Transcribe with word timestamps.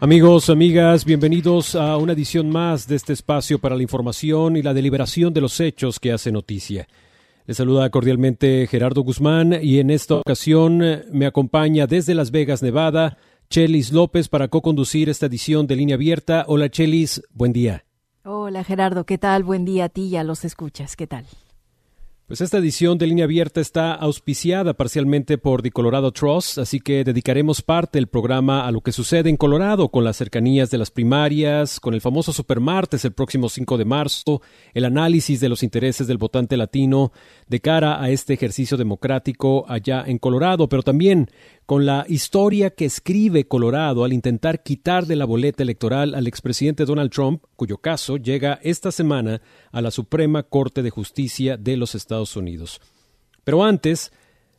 Amigos, 0.00 0.48
amigas, 0.48 1.04
bienvenidos 1.04 1.74
a 1.74 1.96
una 1.96 2.12
edición 2.12 2.50
más 2.50 2.86
de 2.86 2.94
este 2.94 3.12
espacio 3.12 3.58
para 3.58 3.74
la 3.74 3.82
información 3.82 4.56
y 4.56 4.62
la 4.62 4.72
deliberación 4.72 5.34
de 5.34 5.40
los 5.40 5.58
hechos 5.58 5.98
que 5.98 6.12
hace 6.12 6.30
noticia. 6.30 6.86
Les 7.46 7.56
saluda 7.56 7.90
cordialmente 7.90 8.68
Gerardo 8.68 9.02
Guzmán 9.02 9.58
y 9.60 9.80
en 9.80 9.90
esta 9.90 10.14
ocasión 10.14 10.78
me 11.10 11.26
acompaña 11.26 11.88
desde 11.88 12.14
Las 12.14 12.30
Vegas, 12.30 12.62
Nevada, 12.62 13.18
Chelis 13.50 13.90
López 13.90 14.28
para 14.28 14.46
co-conducir 14.46 15.08
esta 15.08 15.26
edición 15.26 15.66
de 15.66 15.74
Línea 15.74 15.96
Abierta. 15.96 16.44
Hola 16.46 16.68
Chelis, 16.68 17.20
buen 17.32 17.52
día. 17.52 17.84
Hola 18.22 18.62
Gerardo, 18.62 19.04
¿qué 19.04 19.18
tal? 19.18 19.42
Buen 19.42 19.64
día 19.64 19.86
a 19.86 19.88
ti 19.88 20.04
y 20.04 20.16
a 20.16 20.22
los 20.22 20.44
escuchas, 20.44 20.94
¿qué 20.94 21.08
tal? 21.08 21.24
Pues 22.28 22.42
esta 22.42 22.58
edición 22.58 22.98
de 22.98 23.06
Línea 23.06 23.24
Abierta 23.24 23.58
está 23.58 23.94
auspiciada 23.94 24.74
parcialmente 24.74 25.38
por 25.38 25.62
The 25.62 25.70
Colorado 25.70 26.12
Trust, 26.12 26.58
así 26.58 26.78
que 26.78 27.02
dedicaremos 27.02 27.62
parte 27.62 27.96
del 27.96 28.06
programa 28.06 28.66
a 28.66 28.70
lo 28.70 28.82
que 28.82 28.92
sucede 28.92 29.30
en 29.30 29.38
Colorado 29.38 29.88
con 29.88 30.04
las 30.04 30.18
cercanías 30.18 30.70
de 30.70 30.76
las 30.76 30.90
primarias, 30.90 31.80
con 31.80 31.94
el 31.94 32.02
famoso 32.02 32.34
Supermartes 32.34 33.06
el 33.06 33.12
próximo 33.12 33.48
5 33.48 33.78
de 33.78 33.86
marzo, 33.86 34.42
el 34.74 34.84
análisis 34.84 35.40
de 35.40 35.48
los 35.48 35.62
intereses 35.62 36.06
del 36.06 36.18
votante 36.18 36.58
latino 36.58 37.12
de 37.46 37.60
cara 37.60 37.98
a 37.98 38.10
este 38.10 38.34
ejercicio 38.34 38.76
democrático 38.76 39.64
allá 39.66 40.04
en 40.06 40.18
Colorado, 40.18 40.68
pero 40.68 40.82
también 40.82 41.30
con 41.68 41.84
la 41.84 42.06
historia 42.08 42.70
que 42.70 42.86
escribe 42.86 43.46
Colorado 43.46 44.02
al 44.02 44.14
intentar 44.14 44.62
quitar 44.62 45.04
de 45.04 45.16
la 45.16 45.26
boleta 45.26 45.62
electoral 45.62 46.14
al 46.14 46.26
expresidente 46.26 46.86
Donald 46.86 47.10
Trump, 47.10 47.44
cuyo 47.56 47.76
caso 47.76 48.16
llega 48.16 48.58
esta 48.62 48.90
semana 48.90 49.42
a 49.70 49.82
la 49.82 49.90
Suprema 49.90 50.44
Corte 50.44 50.82
de 50.82 50.88
Justicia 50.88 51.58
de 51.58 51.76
los 51.76 51.94
Estados 51.94 52.34
Unidos. 52.36 52.80
Pero 53.44 53.62
antes, 53.62 54.12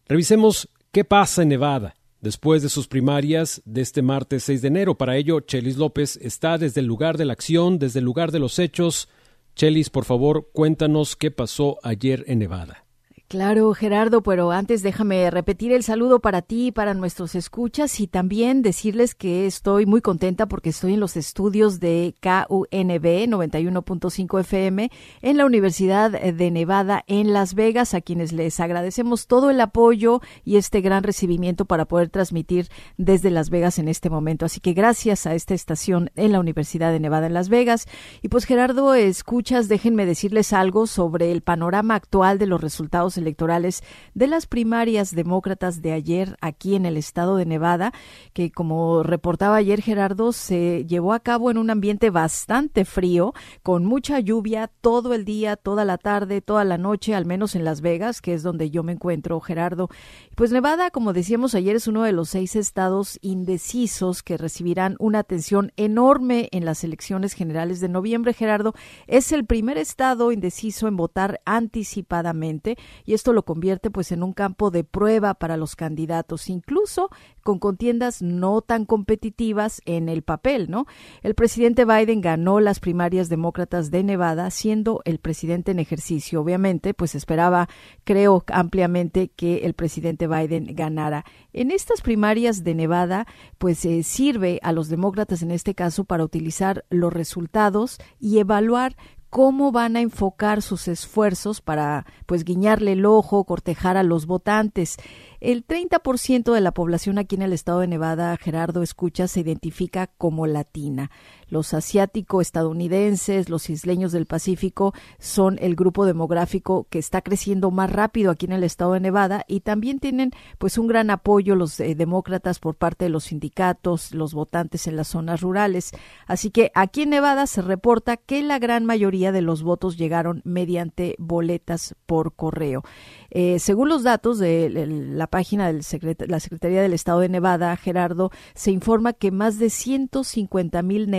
revisemos 0.07 0.69
qué 0.91 1.03
pasa 1.03 1.41
en 1.41 1.49
Nevada 1.49 1.95
después 2.21 2.61
de 2.61 2.69
sus 2.69 2.88
primarias 2.88 3.63
de 3.66 3.81
este 3.81 4.03
martes 4.03 4.44
6 4.44 4.61
de 4.61 4.67
enero. 4.67 4.95
Para 4.95 5.17
ello, 5.17 5.39
Chelis 5.39 5.77
López 5.77 6.16
está 6.17 6.59
desde 6.59 6.81
el 6.81 6.85
lugar 6.85 7.17
de 7.17 7.25
la 7.25 7.33
acción, 7.33 7.79
desde 7.79 7.97
el 7.97 8.05
lugar 8.05 8.31
de 8.31 8.38
los 8.38 8.59
hechos. 8.59 9.09
Chelis, 9.55 9.89
por 9.89 10.05
favor, 10.05 10.51
cuéntanos 10.53 11.16
qué 11.16 11.31
pasó 11.31 11.79
ayer 11.81 12.23
en 12.27 12.38
Nevada. 12.38 12.85
Claro, 13.30 13.75
Gerardo, 13.75 14.23
pero 14.23 14.49
antes 14.49 14.81
déjame 14.81 15.30
repetir 15.30 15.72
el 15.72 15.83
saludo 15.83 16.19
para 16.19 16.41
ti 16.41 16.72
para 16.72 16.95
nuestros 16.95 17.35
escuchas 17.35 17.99
y 17.99 18.08
también 18.08 18.63
decirles 18.63 19.13
que 19.13 19.45
estoy 19.45 19.85
muy 19.85 20.02
contenta 20.02 20.47
porque 20.47 20.72
estoy 20.72 20.95
en 20.95 20.99
los 20.99 21.16
estudios 21.16 21.80
de 21.80 22.16
KUNB 22.23 23.27
91.5 23.30 24.39
FM 24.39 24.89
en 25.22 25.38
la 25.38 25.45
Universidad 25.45 26.09
de 26.09 26.50
Nevada 26.50 27.03
en 27.05 27.31
Las 27.31 27.53
Vegas, 27.53 27.94
a 27.94 28.02
quienes 28.02 28.33
les 28.33 28.59
agradecemos 28.59 29.27
todo 29.27 29.52
el 29.52 29.61
apoyo 29.61 30.22
y 30.44 30.55
este 30.55 30.81
gran 30.81 31.03
recibimiento 31.03 31.66
para 31.66 31.85
poder 31.85 32.09
transmitir 32.09 32.67
desde 32.97 33.30
Las 33.30 33.52
Vegas 33.52 33.77
en 33.77 33.89
este 33.89 34.09
momento. 34.09 34.45
Así 34.45 34.59
que 34.59 34.73
gracias 34.73 35.27
a 35.27 35.35
esta 35.35 35.53
estación 35.53 36.09
en 36.16 36.31
la 36.31 36.39
Universidad 36.39 36.91
de 36.91 37.00
Nevada 37.00 37.27
en 37.27 37.35
Las 37.35 37.50
Vegas. 37.50 37.85
Y 38.23 38.29
pues 38.29 38.46
Gerardo, 38.46 38.96
escuchas, 38.96 39.67
déjenme 39.67 40.07
decirles 40.07 40.51
algo 40.51 40.88
sobre 40.88 41.31
el 41.31 41.44
panorama 41.44 41.94
actual 41.94 42.40
de 42.40 42.47
los 42.47 42.59
resultados 42.59 43.19
electorales 43.19 43.84
de 44.16 44.25
las 44.25 44.47
primarias 44.47 45.13
demócratas 45.13 45.84
de 45.84 45.94
ayer 45.94 46.38
aquí 46.41 46.75
en 46.75 46.88
el 46.88 46.97
estado 46.97 47.35
de 47.35 47.46
Nevada, 47.46 47.94
que 48.34 48.52
como 48.52 49.03
reportaba 49.03 49.57
ayer 49.57 49.81
Gerardo, 49.81 50.31
se 50.31 50.85
llevó 50.85 51.13
a 51.13 51.19
cabo 51.19 51.52
en 51.52 51.58
un 51.58 51.69
ambiente 51.69 52.09
bastante 52.09 52.85
frío, 52.85 53.34
con 53.62 53.85
mucha 53.85 54.19
lluvia 54.19 54.72
todo 54.81 55.13
el 55.13 55.25
día, 55.25 55.56
toda 55.56 55.85
la 55.85 55.97
tarde, 55.97 56.41
toda 56.41 56.63
la 56.63 56.78
noche, 56.78 57.13
al 57.13 57.25
menos 57.25 57.56
en 57.56 57.63
Las 57.63 57.81
Vegas, 57.81 58.22
que 58.22 58.34
es 58.34 58.44
donde 58.44 58.72
yo 58.72 58.84
me 58.84 58.94
encuentro, 58.94 59.40
Gerardo. 59.40 59.90
Pues 60.35 60.52
Nevada, 60.52 60.90
como 60.90 61.13
decíamos 61.13 61.56
ayer, 61.56 61.75
es 61.75 61.88
uno 61.88 62.03
de 62.03 62.13
los 62.13 62.29
seis 62.29 62.56
estados 62.56 63.19
indecisos 63.22 64.24
que 64.24 64.38
recibirán 64.38 64.96
una 65.00 65.19
atención 65.19 65.72
enorme 65.78 66.50
en 66.52 66.66
las 66.66 66.84
elecciones 66.84 67.34
generales 67.34 67.79
de 67.79 67.90
noviembre, 67.90 68.34
Gerardo. 68.34 68.74
Es 69.08 69.31
el 69.31 69.46
primer 69.46 69.78
estado 69.78 70.31
indeciso 70.31 70.88
en 70.88 70.96
votar 70.96 71.41
anticipadamente 71.46 72.78
y 73.09 73.16
esto 73.16 73.34
lo 73.34 73.44
convierte 73.44 73.90
pues 73.90 74.12
en 74.12 74.22
un 74.22 74.34
campo 74.34 74.70
de 74.70 74.84
prueba 74.84 75.34
para 75.34 75.58
los 75.58 75.75
candidatos, 75.75 76.47
incluso 76.47 77.09
con 77.42 77.58
contiendas 77.58 78.22
no 78.22 78.62
tan 78.62 78.86
competitivas 78.86 79.81
en 79.86 80.09
el 80.09 80.22
papel, 80.22 80.70
¿no? 80.70 80.86
El 81.24 81.34
presidente 81.34 81.86
Biden 81.86 82.22
ganó 82.22 82.59
las 82.59 82.80
primarias 82.80 83.28
demócratas 83.28 83.90
de 83.90 84.03
Nevada 84.03 84.52
siendo 84.52 85.02
el 85.06 85.18
presidente 85.18 85.72
en 85.72 85.80
ejercicio. 85.80 86.40
Obviamente, 86.40 86.94
pues 86.94 87.16
esperaba, 87.16 87.68
creo 88.03 88.44
ampliamente 88.53 89.30
que 89.30 89.66
el 89.66 89.74
presidente 89.74 90.28
Biden 90.28 90.76
ganara. 90.76 91.26
En 91.52 91.72
estas 91.72 92.02
primarias 92.02 92.64
de 92.64 92.76
Nevada, 92.76 93.26
pues 93.58 93.84
eh, 93.86 94.03
sirve 94.03 94.59
a 94.62 94.72
los 94.72 94.88
demócratas 94.88 95.41
en 95.41 95.50
este 95.50 95.74
caso 95.74 96.03
para 96.03 96.24
utilizar 96.24 96.86
los 96.91 97.12
resultados 97.12 97.97
y 98.20 98.38
evaluar 98.38 98.96
cómo 99.29 99.72
van 99.72 99.95
a 99.95 100.01
enfocar 100.01 100.62
sus 100.62 100.88
esfuerzos 100.88 101.62
para 101.62 102.06
pues 102.25 102.44
guiñarle 102.44 102.94
el 102.94 103.06
ojo, 103.06 103.44
cortejar 103.45 103.97
a 103.97 104.03
los 104.03 104.25
votantes. 104.25 104.97
El 105.40 105.66
30% 105.66 106.53
de 106.53 106.62
la 106.62 106.72
población 106.72 107.17
aquí 107.17 107.35
en 107.35 107.44
el 107.44 107.53
estado 107.53 107.79
de 107.79 107.88
Nevada, 107.88 108.35
Gerardo 108.38 108.81
Escucha, 108.81 109.28
se 109.28 109.41
identifica 109.41 110.07
como 110.17 110.47
latina. 110.47 111.12
Los 111.49 111.73
asiático-estadounidenses, 111.73 113.49
los 113.49 113.69
isleños 113.69 114.11
del 114.11 114.25
Pacífico 114.25 114.93
son 115.19 115.57
el 115.59 115.75
grupo 115.75 116.05
demográfico 116.05 116.87
que 116.89 116.99
está 116.99 117.21
creciendo 117.21 117.71
más 117.71 117.91
rápido 117.91 118.31
aquí 118.31 118.45
en 118.45 118.53
el 118.53 118.63
estado 118.63 118.93
de 118.93 118.99
Nevada 118.99 119.45
y 119.47 119.61
también 119.61 119.99
tienen 119.99 120.31
pues 120.57 120.77
un 120.77 120.87
gran 120.87 121.09
apoyo 121.09 121.55
los 121.55 121.79
eh, 121.79 121.95
demócratas 121.95 122.59
por 122.59 122.75
parte 122.75 123.05
de 123.05 123.09
los 123.09 123.25
sindicatos, 123.25 124.13
los 124.13 124.33
votantes 124.33 124.87
en 124.87 124.95
las 124.95 125.09
zonas 125.09 125.41
rurales. 125.41 125.91
Así 126.27 126.51
que 126.51 126.71
aquí 126.75 127.03
en 127.03 127.11
Nevada 127.11 127.47
se 127.47 127.61
reporta 127.61 128.17
que 128.17 128.41
la 128.43 128.59
gran 128.59 128.85
mayoría 128.85 129.31
de 129.31 129.41
los 129.41 129.63
votos 129.63 129.97
llegaron 129.97 130.41
mediante 130.45 131.16
boletas 131.17 131.95
por 132.05 132.33
correo. 132.33 132.83
Eh, 133.31 133.59
según 133.59 133.89
los 133.89 134.03
datos 134.03 134.39
de 134.39 134.69
la 134.69 135.27
página 135.27 135.71
de 135.71 135.81
la 136.27 136.39
Secretaría 136.39 136.81
del 136.81 136.93
Estado 136.93 137.19
de 137.19 137.29
Nevada, 137.29 137.75
Gerardo, 137.77 138.31
se 138.55 138.71
informa 138.71 139.13
que 139.13 139.31
más 139.31 139.59
de 139.59 139.69
150 139.69 140.81
mil 140.81 141.09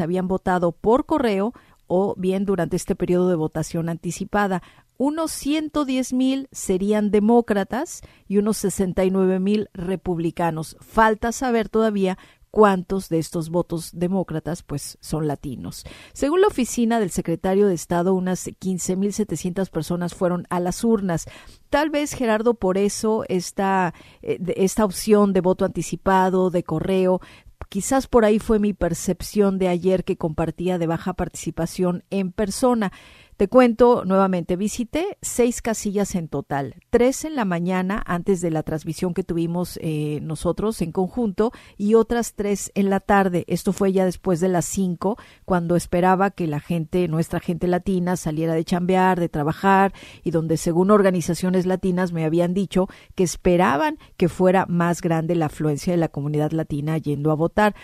habían 0.00 0.28
votado 0.28 0.72
por 0.72 1.06
correo 1.06 1.52
o 1.86 2.14
bien 2.16 2.44
durante 2.44 2.76
este 2.76 2.94
periodo 2.94 3.28
de 3.28 3.36
votación 3.36 3.88
anticipada. 3.88 4.62
Unos 4.98 5.30
110 5.32 6.12
mil 6.14 6.48
serían 6.52 7.10
demócratas 7.10 8.00
y 8.28 8.38
unos 8.38 8.56
69 8.58 9.40
mil 9.40 9.68
republicanos. 9.74 10.76
Falta 10.80 11.32
saber 11.32 11.68
todavía 11.68 12.16
cuántos 12.56 13.10
de 13.10 13.18
estos 13.18 13.50
votos 13.50 13.90
demócratas 13.92 14.62
pues 14.62 14.96
son 15.02 15.28
latinos. 15.28 15.84
Según 16.14 16.40
la 16.40 16.46
oficina 16.46 16.98
del 16.98 17.10
secretario 17.10 17.68
de 17.68 17.74
Estado, 17.74 18.14
unas 18.14 18.46
15.700 18.46 19.68
personas 19.68 20.14
fueron 20.14 20.46
a 20.48 20.58
las 20.58 20.82
urnas. 20.82 21.26
Tal 21.68 21.90
vez, 21.90 22.14
Gerardo, 22.14 22.54
por 22.54 22.78
eso 22.78 23.24
esta, 23.28 23.92
eh, 24.22 24.38
esta 24.56 24.86
opción 24.86 25.34
de 25.34 25.42
voto 25.42 25.66
anticipado, 25.66 26.48
de 26.48 26.62
correo, 26.62 27.20
quizás 27.68 28.06
por 28.06 28.24
ahí 28.24 28.38
fue 28.38 28.58
mi 28.58 28.72
percepción 28.72 29.58
de 29.58 29.68
ayer 29.68 30.04
que 30.04 30.16
compartía 30.16 30.78
de 30.78 30.86
baja 30.86 31.14
participación 31.14 32.04
en 32.10 32.32
persona. 32.32 32.92
Te 33.36 33.48
cuento 33.48 34.06
nuevamente, 34.06 34.56
visité 34.56 35.18
seis 35.20 35.60
casillas 35.60 36.14
en 36.14 36.28
total, 36.28 36.76
tres 36.88 37.22
en 37.26 37.36
la 37.36 37.44
mañana 37.44 38.02
antes 38.06 38.40
de 38.40 38.50
la 38.50 38.62
transmisión 38.62 39.12
que 39.12 39.24
tuvimos 39.24 39.78
eh, 39.82 40.20
nosotros 40.22 40.80
en 40.80 40.90
conjunto 40.90 41.52
y 41.76 41.96
otras 41.96 42.32
tres 42.32 42.72
en 42.74 42.88
la 42.88 42.98
tarde. 43.00 43.44
Esto 43.46 43.74
fue 43.74 43.92
ya 43.92 44.06
después 44.06 44.40
de 44.40 44.48
las 44.48 44.64
cinco, 44.64 45.18
cuando 45.44 45.76
esperaba 45.76 46.30
que 46.30 46.46
la 46.46 46.60
gente, 46.60 47.08
nuestra 47.08 47.38
gente 47.38 47.66
latina, 47.66 48.16
saliera 48.16 48.54
de 48.54 48.64
chambear, 48.64 49.20
de 49.20 49.28
trabajar 49.28 49.92
y 50.24 50.30
donde 50.30 50.56
según 50.56 50.90
organizaciones 50.90 51.66
latinas 51.66 52.12
me 52.12 52.24
habían 52.24 52.54
dicho 52.54 52.88
que 53.14 53.24
esperaban 53.24 53.98
que 54.16 54.30
fuera 54.30 54.64
más 54.64 55.02
grande 55.02 55.34
la 55.34 55.46
afluencia 55.46 55.92
de 55.92 55.98
la 55.98 56.08
comunidad 56.08 56.52
latina 56.52 56.96
yendo 56.96 57.30
a 57.30 57.34
votar. 57.34 57.74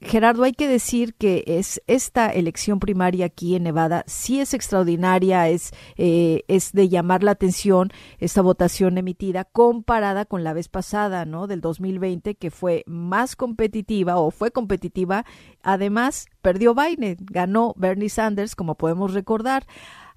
Gerardo, 0.00 0.44
hay 0.44 0.52
que 0.52 0.68
decir 0.68 1.14
que 1.14 1.42
es 1.48 1.82
esta 1.88 2.28
elección 2.30 2.78
primaria 2.78 3.26
aquí 3.26 3.56
en 3.56 3.64
Nevada 3.64 4.04
sí 4.06 4.38
es 4.38 4.54
extraordinaria, 4.54 4.99
es, 5.48 5.72
eh, 5.96 6.44
es 6.48 6.72
de 6.72 6.88
llamar 6.88 7.22
la 7.22 7.32
atención 7.32 7.90
esta 8.18 8.42
votación 8.42 8.98
emitida 8.98 9.44
comparada 9.44 10.24
con 10.24 10.44
la 10.44 10.52
vez 10.52 10.68
pasada, 10.68 11.24
¿no? 11.24 11.46
Del 11.46 11.60
2020, 11.60 12.34
que 12.34 12.50
fue 12.50 12.84
más 12.86 13.36
competitiva 13.36 14.16
o 14.16 14.30
fue 14.30 14.50
competitiva. 14.50 15.24
Además, 15.62 16.26
perdió 16.42 16.74
Biden, 16.74 17.16
ganó 17.20 17.74
Bernie 17.76 18.08
Sanders, 18.08 18.54
como 18.54 18.74
podemos 18.74 19.14
recordar. 19.14 19.66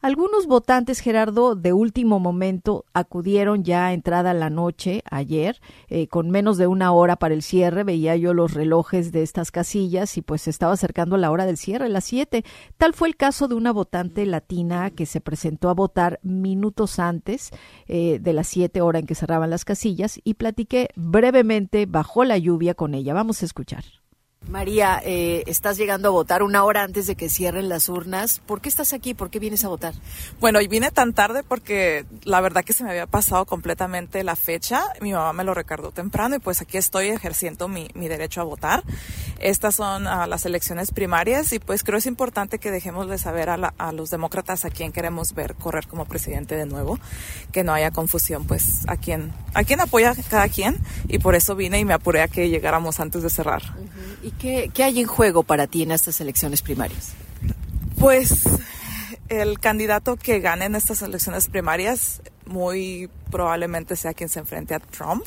Algunos 0.04 0.48
votantes, 0.48 1.00
Gerardo, 1.00 1.56
de 1.56 1.72
último 1.72 2.20
momento 2.20 2.84
acudieron 2.94 3.64
ya 3.64 3.86
a 3.86 3.94
entrada 3.94 4.34
la 4.34 4.50
noche 4.50 5.02
ayer, 5.10 5.62
eh, 5.88 6.10
con 6.10 6.30
menos 6.30 6.58
de 6.58 6.68
una 6.68 6.92
hora 6.92 7.16
para 7.16 7.34
el 7.34 7.42
cierre. 7.42 7.86
Veía 7.86 8.18
yo 8.18 8.34
los 8.34 8.54
relojes 8.54 9.14
de 9.14 9.24
estas 9.24 9.50
casillas 9.50 10.18
y 10.18 10.22
pues 10.22 10.42
se 10.42 10.50
estaba 10.50 10.74
acercando 10.74 11.16
la 11.16 11.32
hora 11.32 11.46
del 11.46 11.56
cierre, 11.56 11.88
las 11.88 12.04
siete. 12.04 12.44
Tal 12.76 12.94
fue 12.94 13.08
el 13.08 13.16
caso 13.16 13.48
de 13.48 13.56
una 13.56 13.72
votante 13.72 14.26
latina 14.26 14.90
que 14.90 15.06
se 15.06 15.22
presentó 15.22 15.70
a 15.70 15.74
votar 15.74 16.20
minutos 16.22 17.00
antes 17.00 17.52
eh, 17.88 18.20
de 18.20 18.34
las 18.34 18.50
siete 18.50 18.82
horas 18.82 19.00
en 19.00 19.08
que 19.08 19.16
cerraban 19.16 19.52
las 19.52 19.64
casillas 19.64 20.20
y 20.26 20.34
platiqué 20.34 20.90
brevemente 20.98 21.86
bajo 21.86 22.26
la 22.26 22.38
lluvia 22.38 22.74
con 22.74 22.94
ella. 22.94 23.14
Vamos 23.14 23.42
a 23.42 23.46
escuchar. 23.46 23.86
María, 24.48 25.02
eh, 25.04 25.44
estás 25.48 25.78
llegando 25.78 26.10
a 26.10 26.12
votar 26.12 26.44
una 26.44 26.64
hora 26.64 26.84
antes 26.84 27.08
de 27.08 27.16
que 27.16 27.30
cierren 27.30 27.70
las 27.70 27.88
urnas. 27.88 28.40
¿Por 28.46 28.62
qué 28.62 28.70
estás 28.70 28.94
aquí? 28.94 29.14
¿Por 29.14 29.30
qué 29.30 29.40
vienes 29.40 29.64
a 29.64 29.70
votar? 29.70 29.94
Bueno, 30.40 30.60
y 30.62 30.68
vine 30.68 30.92
tan 30.92 31.14
tarde 31.14 31.44
porque 31.44 32.06
la 32.24 32.42
verdad 32.42 32.64
que 32.64 32.74
se 32.74 32.84
me 32.84 32.90
había 32.90 33.08
pasado 33.08 33.46
completamente 33.46 34.24
la 34.24 34.36
fecha. 34.36 34.84
Mi 35.02 35.14
mamá 35.14 35.34
me 35.34 35.44
lo 35.44 35.54
recordó 35.54 35.92
temprano 35.92 36.36
y 36.36 36.40
pues 36.40 36.62
aquí 36.62 36.78
estoy 36.78 37.08
ejerciendo 37.08 37.68
mi, 37.68 37.88
mi 37.94 38.08
derecho 38.08 38.42
a 38.42 38.44
votar. 38.44 38.84
Estas 39.40 39.76
son 39.76 40.08
uh, 40.08 40.28
las 40.28 40.46
elecciones 40.46 40.92
primarias 40.92 41.54
y 41.54 41.60
pues 41.60 41.84
creo 41.84 41.98
es 41.98 42.06
importante 42.06 42.60
que 42.60 42.70
dejemos 42.70 43.10
de 43.10 43.18
saber 43.18 43.50
a, 43.50 43.58
la, 43.58 43.74
a, 43.78 43.92
los 43.92 44.10
demócratas 44.10 44.66
a 44.66 44.70
quién 44.70 44.92
queremos 44.92 45.34
ver 45.34 45.56
correr 45.56 45.88
como 45.88 46.06
presidente 46.06 46.56
de 46.56 46.66
nuevo, 46.66 47.00
que 47.52 47.64
no 47.64 47.74
haya 47.74 47.92
confusión 47.92 48.46
pues 48.46 48.88
a 48.88 48.98
quién, 48.98 49.34
a 49.54 49.64
quién 49.64 49.80
apoya 49.80 50.16
cada 50.30 50.48
quien 50.50 50.78
y 51.08 51.20
por 51.20 51.36
eso 51.36 51.56
vine 51.56 51.80
y 51.80 51.86
me 51.86 51.94
apuré 51.94 52.22
a 52.22 52.28
que 52.28 52.50
llegáramos 52.50 53.00
antes 53.00 53.24
de 53.24 53.30
cerrar. 53.30 53.64
Uh 53.64 53.84
-huh. 53.84 54.28
¿Y 54.28 54.32
qué, 54.40 54.72
qué 54.74 54.84
hay 54.84 55.00
en 55.00 55.08
juego 55.08 55.44
para 55.44 55.68
ti 55.68 55.84
en 55.84 55.92
estas 55.92 56.20
elecciones 56.22 56.62
primarias? 56.62 57.14
Pues 57.98 58.44
el 59.30 59.60
candidato 59.60 60.16
que 60.16 60.40
gane 60.40 60.66
en 60.66 60.76
estas 60.76 61.02
elecciones 61.02 61.48
primarias 61.48 62.22
muy 62.46 63.10
probablemente 63.32 63.96
sea 63.96 64.14
quien 64.14 64.30
se 64.30 64.40
enfrente 64.40 64.76
a 64.76 64.80
Trump, 64.80 65.24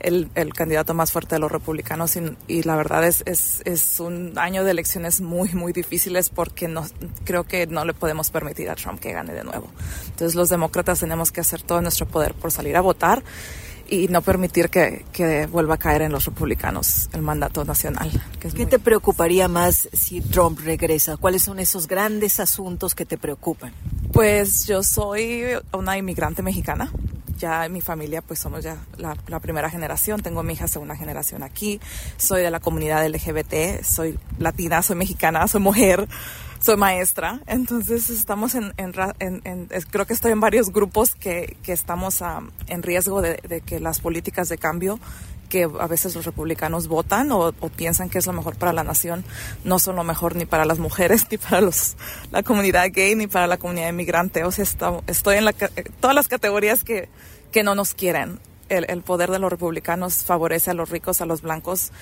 el, 0.00 0.30
el 0.34 0.52
candidato 0.52 0.94
más 0.94 1.12
fuerte 1.12 1.34
de 1.34 1.40
los 1.40 1.50
republicanos. 1.50 2.16
Y, 2.16 2.36
y 2.46 2.62
la 2.62 2.76
verdad 2.76 3.04
es, 3.04 3.22
es, 3.26 3.62
es, 3.64 4.00
un 4.00 4.38
año 4.38 4.64
de 4.64 4.70
elecciones 4.70 5.20
muy, 5.20 5.52
muy 5.52 5.72
difíciles 5.72 6.28
porque 6.28 6.68
no, 6.68 6.86
creo 7.24 7.44
que 7.44 7.66
no 7.66 7.84
le 7.84 7.94
podemos 7.94 8.30
permitir 8.30 8.70
a 8.70 8.76
Trump 8.76 9.00
que 9.00 9.12
gane 9.12 9.32
de 9.32 9.44
nuevo. 9.44 9.68
Entonces 10.04 10.34
los 10.34 10.48
demócratas 10.48 11.00
tenemos 11.00 11.32
que 11.32 11.40
hacer 11.40 11.62
todo 11.62 11.80
nuestro 11.80 12.06
poder 12.06 12.34
por 12.34 12.52
salir 12.52 12.76
a 12.76 12.80
votar 12.80 13.22
y 13.88 14.08
no 14.08 14.22
permitir 14.22 14.70
que, 14.70 15.04
que, 15.12 15.46
vuelva 15.46 15.74
a 15.74 15.78
caer 15.78 16.02
en 16.02 16.12
los 16.12 16.26
republicanos 16.26 17.08
el 17.12 17.22
mandato 17.22 17.64
nacional. 17.64 18.10
Que 18.40 18.48
¿Qué 18.48 18.62
muy... 18.62 18.66
te 18.66 18.78
preocuparía 18.78 19.48
más 19.48 19.88
si 19.92 20.20
Trump 20.20 20.60
regresa? 20.60 21.16
¿Cuáles 21.16 21.42
son 21.42 21.58
esos 21.58 21.86
grandes 21.86 22.40
asuntos 22.40 22.94
que 22.94 23.04
te 23.04 23.18
preocupan? 23.18 23.72
Pues 24.12 24.66
yo 24.66 24.82
soy 24.82 25.44
una 25.72 25.98
inmigrante 25.98 26.42
mexicana. 26.42 26.90
Ya 27.36 27.66
en 27.66 27.72
mi 27.72 27.80
familia, 27.80 28.22
pues 28.22 28.38
somos 28.38 28.62
ya 28.62 28.78
la, 28.96 29.16
la, 29.26 29.40
primera 29.40 29.68
generación. 29.68 30.22
Tengo 30.22 30.40
a 30.40 30.42
mi 30.44 30.52
hija 30.52 30.68
segunda 30.68 30.94
generación 30.94 31.42
aquí. 31.42 31.80
Soy 32.16 32.42
de 32.42 32.50
la 32.50 32.60
comunidad 32.60 33.06
LGBT. 33.06 33.82
Soy 33.82 34.18
latina, 34.38 34.82
soy 34.82 34.96
mexicana, 34.96 35.46
soy 35.48 35.60
mujer 35.60 36.06
soy 36.64 36.78
maestra, 36.78 37.40
entonces 37.46 38.08
estamos 38.08 38.54
en, 38.54 38.72
en, 38.78 38.94
en, 39.18 39.42
en, 39.44 39.68
creo 39.90 40.06
que 40.06 40.14
estoy 40.14 40.32
en 40.32 40.40
varios 40.40 40.72
grupos 40.72 41.14
que, 41.14 41.58
que 41.62 41.72
estamos 41.72 42.22
um, 42.22 42.48
en 42.68 42.82
riesgo 42.82 43.20
de, 43.20 43.38
de, 43.46 43.60
que 43.60 43.80
las 43.80 44.00
políticas 44.00 44.48
de 44.48 44.56
cambio 44.56 44.98
que 45.50 45.64
a 45.64 45.86
veces 45.86 46.14
los 46.14 46.24
republicanos 46.24 46.88
votan 46.88 47.30
o, 47.32 47.48
o, 47.48 47.68
piensan 47.68 48.08
que 48.08 48.16
es 48.16 48.26
lo 48.26 48.32
mejor 48.32 48.56
para 48.56 48.72
la 48.72 48.82
nación, 48.82 49.26
no 49.62 49.78
son 49.78 49.96
lo 49.96 50.04
mejor 50.04 50.36
ni 50.36 50.46
para 50.46 50.64
las 50.64 50.78
mujeres, 50.78 51.26
ni 51.30 51.36
para 51.36 51.60
los, 51.60 51.98
la 52.30 52.42
comunidad 52.42 52.88
gay, 52.90 53.14
ni 53.14 53.26
para 53.26 53.46
la 53.46 53.58
comunidad 53.58 53.90
inmigrante. 53.90 54.42
O 54.44 54.50
sea, 54.50 54.62
está, 54.62 55.00
estoy 55.06 55.36
en 55.36 55.44
la, 55.44 55.52
todas 56.00 56.16
las 56.16 56.28
categorías 56.28 56.82
que, 56.82 57.10
que 57.52 57.62
no 57.62 57.74
nos 57.74 57.92
quieren. 57.92 58.40
El, 58.70 58.86
el 58.88 59.02
poder 59.02 59.30
de 59.30 59.38
los 59.38 59.50
republicanos 59.50 60.24
favorece 60.24 60.70
a 60.70 60.74
los 60.74 60.88
ricos, 60.88 61.20
a 61.20 61.26
los 61.26 61.42
blancos 61.42 61.92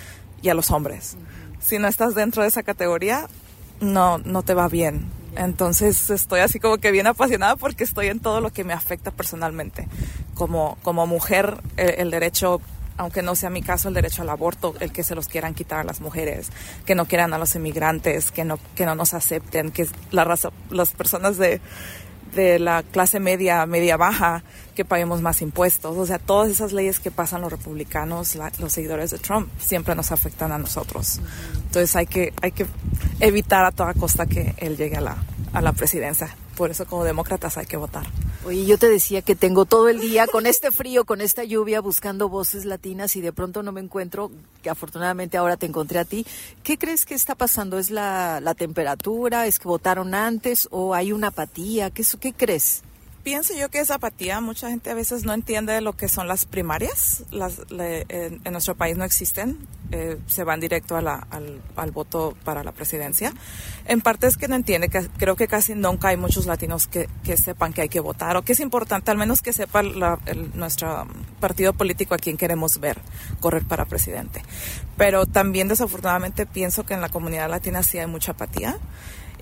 y 0.41 0.50
a 0.50 0.55
los 0.55 0.70
hombres. 0.70 1.17
Si 1.61 1.81
no 1.81 1.88
estás 1.88 2.14
dentro 2.14 2.43
de 2.43 2.49
esa 2.49 2.62
categoría, 2.62 3.26
no, 3.82 4.19
no 4.19 4.43
te 4.43 4.55
va 4.55 4.69
bien. 4.69 5.11
Entonces 5.37 6.11
estoy 6.11 6.40
así 6.40 6.61
como 6.61 6.79
que 6.79 6.90
bien 6.90 7.06
apasionada 7.06 7.56
porque 7.56 7.84
estoy 7.84 8.08
en 8.08 8.20
todo 8.20 8.40
lo 8.40 8.50
que 8.50 8.64
me 8.64 8.73
afecta 8.73 9.11
personalmente. 9.11 9.88
Como, 10.34 10.79
como 10.82 11.06
mujer, 11.06 11.58
el, 11.76 11.90
el, 11.99 12.11
derecho, 12.11 12.61
aunque 12.96 13.23
no 13.23 13.34
sea 13.34 13.50
mi 13.50 13.62
caso, 13.62 13.88
el 13.88 13.94
derecho 13.94 14.23
al 14.23 14.29
aborto, 14.29 14.75
el 14.81 14.93
que 14.93 15.02
se 15.02 15.14
los 15.14 15.29
quieran 15.29 15.55
quitar 15.55 15.81
a 15.81 15.84
las 15.84 16.00
mujeres, 16.00 16.50
que 16.84 16.94
no 16.94 17.06
quieran 17.06 17.32
a 17.32 17.38
los 17.38 17.55
inmigrantes, 17.55 18.31
que 18.31 18.44
no, 18.44 18.58
que 18.75 18.84
no 18.87 18.94
nos 18.94 19.14
acepten, 19.14 19.70
que 19.70 19.87
la 20.11 20.25
raza, 20.25 20.50
las 20.70 20.90
personas 20.93 21.38
de, 21.38 21.61
de 22.34 22.58
la 22.58 22.82
clase 22.82 23.20
media, 23.20 23.64
media 23.67 23.96
baja, 23.96 24.43
que 24.75 24.84
paguemos 24.84 25.20
más 25.23 25.43
impuestos. 25.43 25.96
O 25.96 26.06
sea, 26.06 26.19
todas 26.19 26.50
esas 26.50 26.73
leyes 26.73 27.00
que 27.00 27.11
pasan 27.11 27.40
los 27.40 27.52
republicanos, 27.52 28.34
la, 28.34 28.50
los 28.58 28.73
seguidores 28.73 29.11
de 29.11 29.19
Trump, 29.19 29.49
siempre 29.58 29.94
nos 29.94 30.12
afectan 30.12 30.52
a 30.52 30.58
nosotros. 30.58 31.20
Entonces 31.55 31.94
hay 31.96 32.06
que, 32.06 32.32
hay 32.40 32.52
que 32.52 32.67
evitar 33.20 33.64
a 33.64 33.73
toda 33.73 33.94
costa 33.94 34.26
que 34.26 34.55
él 34.58 34.76
llegue 34.76 34.96
a 34.96 35.00
la, 35.00 35.17
a 35.52 35.61
la 35.61 35.73
presidencia. 35.73 36.34
Por 36.56 36.70
eso 36.70 36.87
como 36.87 37.05
demócratas 37.05 37.58
hay 37.58 37.67
que 37.67 37.76
votar. 37.76 38.06
Oye, 38.44 38.66
yo 38.66 38.76
te 38.76 38.88
decía 38.88 39.22
que 39.22 39.36
tengo 39.36 39.66
todo 39.66 39.88
el 39.88 40.00
día 40.00 40.26
con 40.26 40.46
este 40.46 40.72
frío, 40.72 41.04
con 41.04 41.20
esta 41.20 41.44
lluvia, 41.44 41.80
buscando 41.80 42.28
voces 42.28 42.64
latinas 42.64 43.14
y 43.14 43.20
de 43.20 43.32
pronto 43.32 43.62
no 43.62 43.70
me 43.70 43.80
encuentro, 43.80 44.32
que 44.62 44.70
afortunadamente 44.70 45.36
ahora 45.36 45.56
te 45.56 45.66
encontré 45.66 46.00
a 46.00 46.04
ti. 46.04 46.26
¿Qué 46.64 46.76
crees 46.76 47.04
que 47.04 47.14
está 47.14 47.36
pasando? 47.36 47.78
¿Es 47.78 47.90
la, 47.90 48.40
la 48.40 48.54
temperatura? 48.54 49.46
¿Es 49.46 49.60
que 49.60 49.68
votaron 49.68 50.12
antes? 50.12 50.66
¿O 50.72 50.92
hay 50.92 51.12
una 51.12 51.28
apatía? 51.28 51.90
¿Qué, 51.90 52.02
qué 52.20 52.32
crees? 52.32 52.82
Pienso 53.22 53.54
yo 53.54 53.69
que 53.70 53.78
es 53.78 53.90
apatía. 53.92 54.40
Mucha 54.40 54.69
gente 54.69 54.90
a 54.90 54.94
veces 54.94 55.24
no 55.24 55.32
entiende 55.32 55.80
lo 55.80 55.92
que 55.92 56.08
son 56.08 56.26
las 56.26 56.44
primarias. 56.44 57.22
Las, 57.30 57.70
le, 57.70 58.04
en, 58.08 58.40
en, 58.44 58.52
nuestro 58.52 58.74
país 58.74 58.96
no 58.96 59.04
existen. 59.04 59.58
Eh, 59.92 60.19
se 60.26 60.42
van 60.42 60.58
directo 60.58 60.96
a 60.96 61.02
la, 61.02 61.26
al, 61.30 61.62
al, 61.76 61.90
voto 61.92 62.34
para 62.44 62.64
la 62.64 62.72
presidencia. 62.72 63.32
En 63.86 64.00
parte 64.00 64.26
es 64.26 64.36
que 64.36 64.48
no 64.48 64.56
entiende, 64.56 64.88
que 64.88 65.06
creo 65.19 65.36
que 65.36 65.46
casi 65.46 65.76
nunca 65.76 66.08
hay 66.08 66.16
muchos 66.16 66.46
latinos 66.46 66.88
que, 66.88 67.08
que 67.22 67.36
sepan 67.36 67.72
que 67.72 67.82
hay 67.82 67.88
que 67.88 68.00
votar 68.00 68.36
o 68.36 68.42
que 68.42 68.54
es 68.54 68.60
importante, 68.60 69.12
al 69.12 69.19
menos 69.19 69.40
que 69.40 69.52
sepa 69.52 69.84
la, 69.84 70.18
el, 70.26 70.50
nuestro 70.58 71.06
partido 71.38 71.75
político 71.75 72.14
a 72.14 72.18
quien 72.18 72.36
queremos 72.36 72.80
ver 72.80 72.98
correr 73.38 73.64
para 73.64 73.85
presidente. 73.85 74.42
Pero 74.97 75.26
también 75.26 75.68
desafortunadamente 75.68 76.44
pienso 76.47 76.85
que 76.85 76.94
en 76.94 77.00
la 77.00 77.08
comunidad 77.08 77.49
latina 77.49 77.85
sí 77.85 77.99
hay 77.99 78.06
mucha 78.08 78.32
apatía 78.32 78.78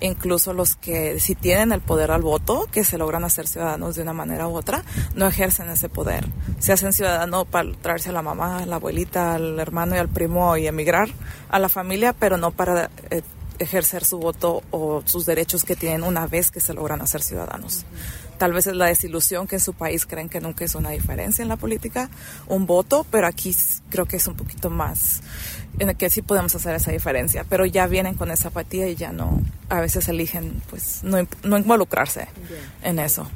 incluso 0.01 0.53
los 0.53 0.75
que 0.75 1.19
si 1.19 1.35
tienen 1.35 1.71
el 1.71 1.81
poder 1.81 2.11
al 2.11 2.21
voto, 2.21 2.67
que 2.71 2.83
se 2.83 2.97
logran 2.97 3.23
hacer 3.23 3.47
ciudadanos 3.47 3.95
de 3.95 4.01
una 4.01 4.13
manera 4.13 4.47
u 4.47 4.55
otra, 4.55 4.83
no 5.15 5.27
ejercen 5.27 5.69
ese 5.69 5.89
poder. 5.89 6.27
Se 6.59 6.73
hacen 6.73 6.93
ciudadanos 6.93 7.47
para 7.47 7.71
traerse 7.73 8.09
a 8.09 8.13
la 8.13 8.21
mamá, 8.21 8.59
a 8.59 8.65
la 8.65 8.75
abuelita, 8.75 9.35
al 9.35 9.59
hermano 9.59 9.95
y 9.95 9.99
al 9.99 10.09
primo 10.09 10.57
y 10.57 10.67
emigrar 10.67 11.09
a 11.49 11.59
la 11.59 11.69
familia, 11.69 12.13
pero 12.13 12.37
no 12.37 12.51
para 12.51 12.89
eh, 13.09 13.21
ejercer 13.59 14.03
su 14.03 14.17
voto 14.17 14.63
o 14.71 15.03
sus 15.05 15.25
derechos 15.25 15.63
que 15.63 15.75
tienen 15.75 16.03
una 16.03 16.27
vez 16.27 16.51
que 16.51 16.59
se 16.59 16.73
logran 16.73 17.01
hacer 17.01 17.21
ciudadanos. 17.21 17.85
Tal 18.37 18.53
vez 18.53 18.65
es 18.65 18.75
la 18.75 18.87
desilusión 18.87 19.45
que 19.45 19.57
en 19.57 19.59
su 19.61 19.73
país 19.73 20.07
creen 20.07 20.27
que 20.27 20.41
nunca 20.41 20.65
es 20.65 20.73
una 20.73 20.89
diferencia 20.89 21.43
en 21.43 21.49
la 21.49 21.57
política, 21.57 22.09
un 22.47 22.65
voto, 22.65 23.05
pero 23.11 23.27
aquí 23.27 23.55
creo 23.89 24.07
que 24.07 24.17
es 24.17 24.27
un 24.27 24.35
poquito 24.35 24.71
más 24.71 25.21
en 25.79 25.89
el 25.89 25.95
que 25.95 26.09
sí 26.09 26.21
podemos 26.21 26.53
hacer 26.55 26.75
esa 26.75 26.91
diferencia, 26.91 27.45
pero 27.49 27.65
ya 27.65 27.87
vienen 27.87 28.15
con 28.15 28.31
esa 28.31 28.49
apatía 28.49 28.87
y 28.87 28.95
ya 28.95 29.11
no, 29.11 29.41
a 29.69 29.79
veces 29.79 30.07
eligen 30.07 30.61
pues 30.69 31.03
no, 31.03 31.17
no 31.43 31.57
involucrarse 31.57 32.27
yeah. 32.49 32.89
en 32.89 32.99
eso. 32.99 33.27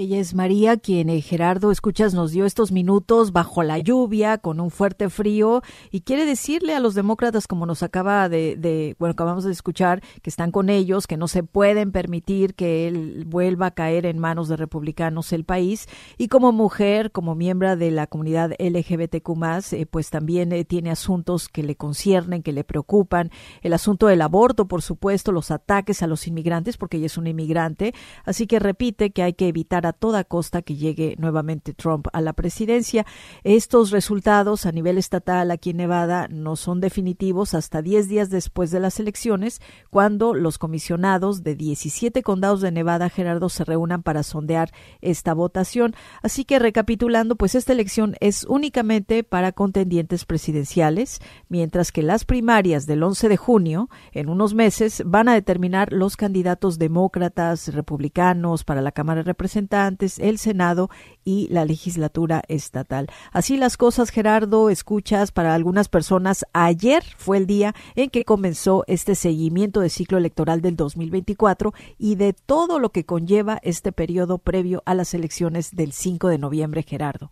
Ella 0.00 0.20
es 0.20 0.32
María, 0.32 0.76
quien 0.76 1.08
eh, 1.08 1.20
Gerardo, 1.20 1.72
escuchas, 1.72 2.14
nos 2.14 2.30
dio 2.30 2.44
estos 2.44 2.70
minutos 2.70 3.32
bajo 3.32 3.64
la 3.64 3.78
lluvia, 3.78 4.38
con 4.38 4.60
un 4.60 4.70
fuerte 4.70 5.10
frío, 5.10 5.60
y 5.90 6.02
quiere 6.02 6.24
decirle 6.24 6.76
a 6.76 6.78
los 6.78 6.94
demócratas, 6.94 7.48
como 7.48 7.66
nos 7.66 7.82
acaba 7.82 8.28
de, 8.28 8.54
de, 8.54 8.94
bueno, 9.00 9.14
acabamos 9.14 9.42
de 9.42 9.50
escuchar, 9.50 10.00
que 10.22 10.30
están 10.30 10.52
con 10.52 10.68
ellos, 10.68 11.08
que 11.08 11.16
no 11.16 11.26
se 11.26 11.42
pueden 11.42 11.90
permitir 11.90 12.54
que 12.54 12.86
él 12.86 13.24
vuelva 13.26 13.66
a 13.66 13.70
caer 13.72 14.06
en 14.06 14.20
manos 14.20 14.46
de 14.46 14.56
republicanos 14.56 15.32
el 15.32 15.42
país, 15.42 15.88
y 16.16 16.28
como 16.28 16.52
mujer, 16.52 17.10
como 17.10 17.34
miembro 17.34 17.74
de 17.76 17.90
la 17.90 18.06
comunidad 18.06 18.52
LGBTQ+, 18.56 19.72
eh, 19.72 19.86
pues 19.86 20.10
también 20.10 20.52
eh, 20.52 20.64
tiene 20.64 20.92
asuntos 20.92 21.48
que 21.48 21.64
le 21.64 21.74
conciernen, 21.74 22.44
que 22.44 22.52
le 22.52 22.62
preocupan, 22.62 23.32
el 23.62 23.72
asunto 23.72 24.06
del 24.06 24.22
aborto, 24.22 24.68
por 24.68 24.80
supuesto, 24.80 25.32
los 25.32 25.50
ataques 25.50 26.04
a 26.04 26.06
los 26.06 26.28
inmigrantes, 26.28 26.76
porque 26.76 26.98
ella 26.98 27.06
es 27.06 27.18
una 27.18 27.30
inmigrante, 27.30 27.94
así 28.24 28.46
que 28.46 28.60
repite 28.60 29.10
que 29.10 29.24
hay 29.24 29.32
que 29.32 29.48
evitar 29.48 29.87
a 29.88 29.92
toda 29.92 30.24
costa 30.24 30.62
que 30.62 30.76
llegue 30.76 31.16
nuevamente 31.18 31.74
Trump 31.74 32.06
a 32.12 32.20
la 32.20 32.32
presidencia. 32.32 33.06
Estos 33.44 33.90
resultados 33.90 34.66
a 34.66 34.72
nivel 34.72 34.98
estatal 34.98 35.50
aquí 35.50 35.70
en 35.70 35.78
Nevada 35.78 36.28
no 36.28 36.56
son 36.56 36.80
definitivos 36.80 37.54
hasta 37.54 37.82
10 37.82 38.08
días 38.08 38.30
después 38.30 38.70
de 38.70 38.80
las 38.80 39.00
elecciones, 39.00 39.60
cuando 39.90 40.34
los 40.34 40.58
comisionados 40.58 41.42
de 41.42 41.54
17 41.54 42.22
condados 42.22 42.60
de 42.60 42.72
Nevada, 42.72 43.08
Gerardo, 43.08 43.48
se 43.48 43.64
reúnan 43.64 44.02
para 44.02 44.22
sondear 44.22 44.70
esta 45.00 45.34
votación. 45.34 45.94
Así 46.22 46.44
que 46.44 46.58
recapitulando, 46.58 47.36
pues 47.36 47.54
esta 47.54 47.72
elección 47.72 48.16
es 48.20 48.44
únicamente 48.44 49.24
para 49.24 49.52
contendientes 49.52 50.24
presidenciales, 50.24 51.20
mientras 51.48 51.92
que 51.92 52.02
las 52.02 52.24
primarias 52.24 52.86
del 52.86 53.02
11 53.02 53.28
de 53.28 53.36
junio, 53.36 53.88
en 54.12 54.28
unos 54.28 54.54
meses, 54.54 55.02
van 55.06 55.28
a 55.28 55.34
determinar 55.34 55.92
los 55.92 56.16
candidatos 56.16 56.78
demócratas, 56.78 57.72
republicanos 57.74 58.64
para 58.64 58.82
la 58.82 58.92
Cámara 58.92 59.20
de 59.20 59.24
Representantes, 59.24 59.77
el 60.18 60.38
Senado 60.38 60.90
y 61.24 61.48
la 61.48 61.64
legislatura 61.64 62.42
estatal. 62.48 63.08
Así 63.32 63.56
las 63.56 63.76
cosas, 63.76 64.10
Gerardo, 64.10 64.70
escuchas 64.70 65.30
para 65.30 65.54
algunas 65.54 65.88
personas. 65.88 66.44
Ayer 66.52 67.02
fue 67.16 67.36
el 67.36 67.46
día 67.46 67.74
en 67.94 68.10
que 68.10 68.24
comenzó 68.24 68.84
este 68.86 69.14
seguimiento 69.14 69.80
de 69.80 69.90
ciclo 69.90 70.18
electoral 70.18 70.62
del 70.62 70.76
2024 70.76 71.72
y 71.98 72.14
de 72.14 72.32
todo 72.32 72.78
lo 72.78 72.90
que 72.90 73.04
conlleva 73.04 73.58
este 73.62 73.92
periodo 73.92 74.38
previo 74.38 74.82
a 74.86 74.94
las 74.94 75.14
elecciones 75.14 75.74
del 75.74 75.92
5 75.92 76.28
de 76.28 76.38
noviembre, 76.38 76.82
Gerardo. 76.82 77.30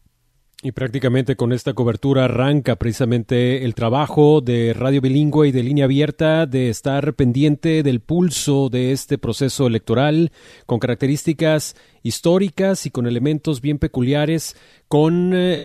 Y 0.66 0.72
prácticamente 0.72 1.36
con 1.36 1.52
esta 1.52 1.74
cobertura 1.74 2.24
arranca 2.24 2.74
precisamente 2.74 3.64
el 3.64 3.76
trabajo 3.76 4.40
de 4.40 4.74
Radio 4.74 5.00
Bilingüe 5.00 5.46
y 5.46 5.52
de 5.52 5.62
Línea 5.62 5.84
Abierta 5.84 6.44
de 6.44 6.70
estar 6.70 7.14
pendiente 7.14 7.84
del 7.84 8.00
pulso 8.00 8.68
de 8.68 8.90
este 8.90 9.16
proceso 9.16 9.68
electoral 9.68 10.32
con 10.66 10.80
características 10.80 11.76
históricas 12.02 12.84
y 12.84 12.90
con 12.90 13.06
elementos 13.06 13.60
bien 13.60 13.78
peculiares, 13.78 14.56
con 14.88 15.30
eh, 15.36 15.62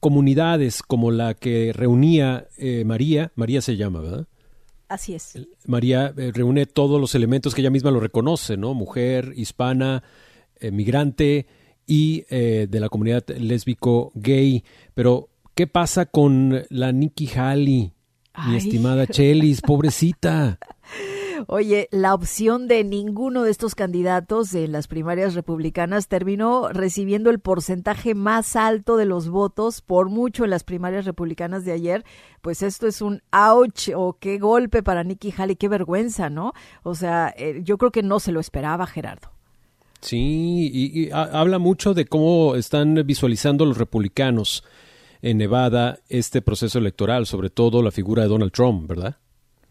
comunidades 0.00 0.82
como 0.82 1.10
la 1.10 1.34
que 1.34 1.74
reunía 1.74 2.48
eh, 2.56 2.84
María, 2.86 3.32
María 3.34 3.60
se 3.60 3.76
llama, 3.76 4.00
¿verdad? 4.00 4.26
Así 4.88 5.14
es. 5.14 5.34
María 5.66 6.14
eh, 6.16 6.32
reúne 6.32 6.64
todos 6.64 6.98
los 6.98 7.14
elementos 7.14 7.54
que 7.54 7.60
ella 7.60 7.68
misma 7.68 7.90
lo 7.90 8.00
reconoce, 8.00 8.56
¿no? 8.56 8.72
Mujer, 8.72 9.34
hispana, 9.36 10.04
migrante, 10.72 11.46
y 11.88 12.26
eh, 12.28 12.68
de 12.70 12.80
la 12.80 12.88
comunidad 12.88 13.26
lésbico 13.28 14.12
gay. 14.14 14.62
Pero, 14.94 15.30
¿qué 15.56 15.66
pasa 15.66 16.06
con 16.06 16.62
la 16.68 16.92
Nikki 16.92 17.28
Haley, 17.34 17.92
mi 18.46 18.56
estimada 18.56 19.08
Chelis, 19.08 19.62
pobrecita? 19.62 20.60
Oye, 21.46 21.88
la 21.92 22.14
opción 22.14 22.68
de 22.68 22.84
ninguno 22.84 23.42
de 23.42 23.50
estos 23.50 23.74
candidatos 23.74 24.52
en 24.54 24.72
las 24.72 24.88
primarias 24.88 25.34
republicanas 25.34 26.08
terminó 26.08 26.68
recibiendo 26.68 27.30
el 27.30 27.38
porcentaje 27.38 28.14
más 28.14 28.56
alto 28.56 28.96
de 28.96 29.04
los 29.06 29.28
votos 29.28 29.80
por 29.80 30.10
mucho 30.10 30.44
en 30.44 30.50
las 30.50 30.64
primarias 30.64 31.04
republicanas 31.04 31.64
de 31.64 31.72
ayer. 31.72 32.04
Pues 32.42 32.62
esto 32.62 32.86
es 32.86 33.00
un 33.00 33.22
ouch 33.30 33.88
o 33.94 34.18
qué 34.18 34.38
golpe 34.38 34.82
para 34.82 35.04
Nikki 35.04 35.32
Haley, 35.36 35.56
qué 35.56 35.68
vergüenza, 35.68 36.28
¿no? 36.28 36.52
O 36.82 36.94
sea, 36.94 37.32
eh, 37.36 37.60
yo 37.62 37.78
creo 37.78 37.92
que 37.92 38.02
no 38.02 38.20
se 38.20 38.32
lo 38.32 38.40
esperaba, 38.40 38.86
Gerardo. 38.86 39.37
Sí, 40.00 40.70
y, 40.72 41.10
habla 41.12 41.58
mucho 41.58 41.94
de 41.94 42.06
cómo 42.06 42.54
están 42.54 42.94
visualizando 43.04 43.64
los 43.64 43.78
republicanos 43.78 44.64
en 45.22 45.38
Nevada 45.38 45.98
este 46.08 46.42
proceso 46.42 46.78
electoral, 46.78 47.26
sobre 47.26 47.50
todo 47.50 47.82
la 47.82 47.90
figura 47.90 48.22
de 48.22 48.28
Donald 48.28 48.52
Trump, 48.52 48.88
¿verdad? 48.88 49.16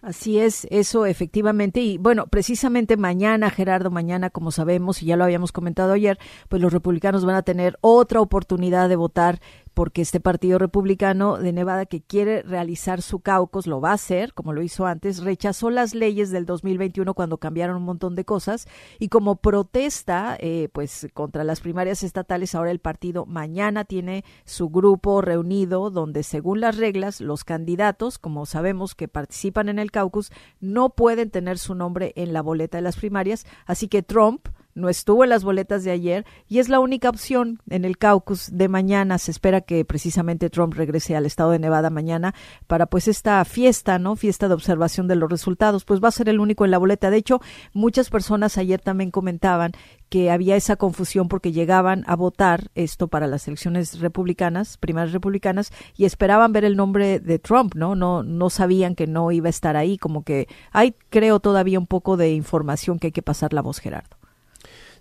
Así 0.02 0.38
es, 0.40 0.68
eso 0.70 1.06
efectivamente. 1.06 1.82
Y 1.82 1.98
bueno, 1.98 2.28
precisamente 2.28 2.98
mañana, 2.98 3.50
Gerardo, 3.50 3.90
mañana, 3.90 4.30
como 4.30 4.52
sabemos, 4.52 5.02
y 5.02 5.08
ya 5.08 5.18
lo 5.18 5.24
habíamos 5.24 5.52
comentado 5.52 5.94
ayer, 5.94 6.20
pues 6.50 6.62
los 6.62 6.72
republicanos 6.72 7.26
van 7.26 7.36
a 7.36 7.42
tener 7.42 7.78
otra 7.82 8.22
oportunidad 8.22 8.90
de 8.90 8.96
votar 8.96 9.42
porque 9.78 10.02
este 10.02 10.20
Partido 10.20 10.58
Republicano 10.58 11.38
de 11.38 11.54
Nevada 11.54 11.86
que 11.86 12.02
quiere 12.02 12.42
realizar 12.42 13.04
su 13.04 13.20
caucus, 13.20 13.68
lo 13.68 13.80
va 13.80 13.92
a 13.92 13.94
hacer, 13.94 14.34
como 14.34 14.52
lo 14.52 14.64
hizo 14.64 14.88
antes, 14.88 15.20
rechazó 15.20 15.70
las 15.70 15.94
leyes 15.94 16.32
del 16.32 16.48
2021 16.48 17.14
cuando 17.14 17.38
cambiaron 17.38 17.78
un 17.78 17.84
montón 17.84 18.16
de 18.16 18.26
cosas 18.26 18.68
y 18.98 19.10
como 19.10 19.36
protesta 19.36 20.36
eh, 20.40 20.70
pues 20.74 21.08
contra 21.14 21.44
las 21.44 21.62
primarias 21.62 22.02
estatales, 22.02 22.56
ahora 22.56 22.72
el 22.72 22.80
partido 22.80 23.28
mañana 23.28 23.86
tiene 23.86 24.26
su 24.46 24.70
grupo 24.70 25.22
reunido 25.22 25.92
donde 25.92 26.24
según 26.24 26.60
las 26.60 26.78
reglas 26.78 27.22
los 27.22 27.44
candidatos, 27.44 28.18
como 28.18 28.48
sabemos 28.48 28.96
que 28.96 29.08
participan 29.08 29.70
en 29.70 29.78
el 29.78 29.92
caucus, 29.92 30.32
no 30.60 30.90
pueden 30.90 31.30
tener 31.30 31.60
su 31.60 31.76
nombre 31.76 32.14
en 32.16 32.34
la 32.34 32.42
boleta 32.42 32.80
de 32.80 32.82
las 32.82 32.98
primarias, 32.98 33.46
así 33.68 33.88
que 33.88 34.02
Trump 34.02 34.48
no 34.78 34.90
estuvo 34.90 35.24
en 35.24 35.32
las 35.32 35.44
boletas 35.44 35.84
de 35.84 35.92
ayer 35.92 36.26
y 36.48 36.60
es 36.60 36.70
la 36.70 36.80
única 36.80 37.10
opción 37.10 37.60
en 37.70 37.84
el 37.84 37.98
caucus 37.98 38.50
de 38.52 38.70
mañana. 38.70 39.18
Se 39.18 39.32
espera 39.32 39.62
que 39.62 39.84
precisamente 39.84 40.50
Trump 40.50 40.74
regrese 40.76 41.16
al 41.16 41.26
estado 41.26 41.52
de 41.52 41.60
Nevada 41.60 41.90
mañana 41.90 42.36
para 42.68 42.86
pues 42.86 43.08
esta 43.08 43.44
fiesta, 43.44 43.98
¿no? 44.00 44.16
Fiesta 44.16 44.48
de 44.48 44.54
observación 44.54 45.08
de 45.08 45.16
los 45.16 45.30
resultados. 45.30 45.84
Pues 45.84 46.02
va 46.02 46.10
a 46.10 46.12
ser 46.12 46.30
el 46.30 46.40
único 46.40 46.64
en 46.64 46.72
la 46.72 46.78
boleta. 46.78 47.10
De 47.10 47.18
hecho, 47.18 47.42
muchas 47.74 48.10
personas 48.10 48.58
ayer 48.58 48.80
también 48.80 49.12
comentaban 49.12 49.72
que 50.10 50.32
había 50.32 50.56
esa 50.56 50.76
confusión 50.76 51.28
porque 51.28 51.52
llegaban 51.52 52.04
a 52.08 52.16
votar 52.16 52.70
esto 52.76 53.08
para 53.08 53.28
las 53.28 53.48
elecciones 53.48 54.00
republicanas, 54.00 54.78
primarias 54.78 55.12
republicanas, 55.12 55.72
y 55.98 56.06
esperaban 56.06 56.54
ver 56.54 56.66
el 56.66 56.78
nombre 56.78 57.20
de 57.20 57.40
Trump, 57.40 57.76
¿no? 57.76 57.96
No, 57.96 58.24
no 58.24 58.50
sabían 58.50 58.96
que 58.96 59.08
no 59.08 59.32
iba 59.32 59.48
a 59.48 59.50
estar 59.50 59.76
ahí, 59.76 59.98
como 59.98 60.24
que 60.24 60.48
hay, 60.72 60.96
creo, 61.10 61.40
todavía 61.40 61.80
un 61.80 61.88
poco 61.88 62.16
de 62.16 62.32
información 62.32 63.00
que 63.00 63.08
hay 63.08 63.12
que 63.12 63.22
pasar 63.22 63.54
la 63.54 63.62
voz, 63.62 63.80
Gerardo. 63.80 64.17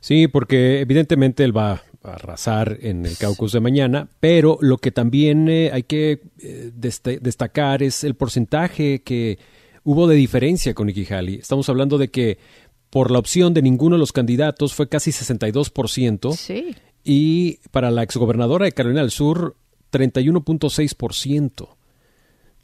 Sí, 0.07 0.29
porque 0.29 0.83
evidentemente 0.83 1.43
él 1.43 1.57
va 1.57 1.83
a 2.05 2.13
arrasar 2.13 2.79
en 2.81 3.05
el 3.07 3.19
caucus 3.19 3.51
de 3.51 3.59
mañana, 3.59 4.09
pero 4.21 4.57
lo 4.61 4.79
que 4.79 4.93
también 4.93 5.49
eh, 5.49 5.73
hay 5.73 5.83
que 5.83 6.21
eh, 6.39 6.71
destacar 6.73 7.83
es 7.83 8.05
el 8.05 8.15
porcentaje 8.15 9.03
que 9.03 9.41
hubo 9.83 10.07
de 10.07 10.15
diferencia 10.15 10.75
con 10.75 10.87
Nikki 10.87 11.13
Haley. 11.13 11.35
Estamos 11.41 11.69
hablando 11.69 11.99
de 11.99 12.07
que 12.07 12.39
por 12.89 13.11
la 13.11 13.19
opción 13.19 13.53
de 13.53 13.63
ninguno 13.63 13.97
de 13.97 13.99
los 13.99 14.13
candidatos 14.13 14.75
fue 14.75 14.89
casi 14.89 15.11
62%. 15.11 16.37
Sí. 16.37 16.77
Y 17.03 17.59
para 17.73 17.91
la 17.91 18.05
exgobernadora 18.05 18.67
de 18.67 18.71
Carolina 18.71 19.01
del 19.01 19.11
Sur, 19.11 19.57
31.6%. 19.91 21.69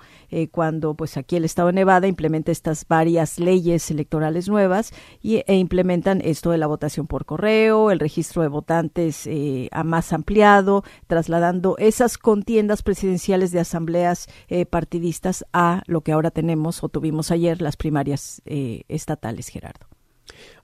cuando 0.52 0.96
pues 0.96 1.16
aquí 1.16 1.38
el 1.38 1.46
Estado 1.46 1.68
de 1.68 1.76
Nevada 1.76 2.08
implementa 2.08 2.52
estas 2.52 2.86
varias 2.86 3.40
leyes 3.40 3.90
electorales 3.90 4.50
nuevas 4.50 4.92
y, 5.22 5.38
e 5.48 5.56
implementan 5.56 6.25
esto 6.26 6.52
de 6.52 6.58
la 6.58 6.68
votación 6.68 7.08
por 7.08 7.26
correo, 7.26 7.92
el 7.92 8.00
registro 8.00 8.42
de 8.42 8.48
votantes 8.48 9.28
eh, 9.28 9.70
a 9.72 9.84
más 9.84 10.12
ampliado, 10.12 10.84
trasladando 11.08 11.76
esas 11.78 12.18
contiendas 12.18 12.82
presidenciales 12.82 13.52
de 13.52 13.60
asambleas 13.60 14.28
eh, 14.48 14.66
partidistas 14.66 15.46
a 15.54 15.84
lo 15.86 16.02
que 16.02 16.12
ahora 16.12 16.32
tenemos 16.32 16.84
o 16.84 16.90
tuvimos 16.90 17.32
ayer, 17.32 17.62
las 17.62 17.78
primarias 17.78 18.42
eh, 18.46 18.84
estatales, 18.88 19.48
Gerardo. 19.50 19.88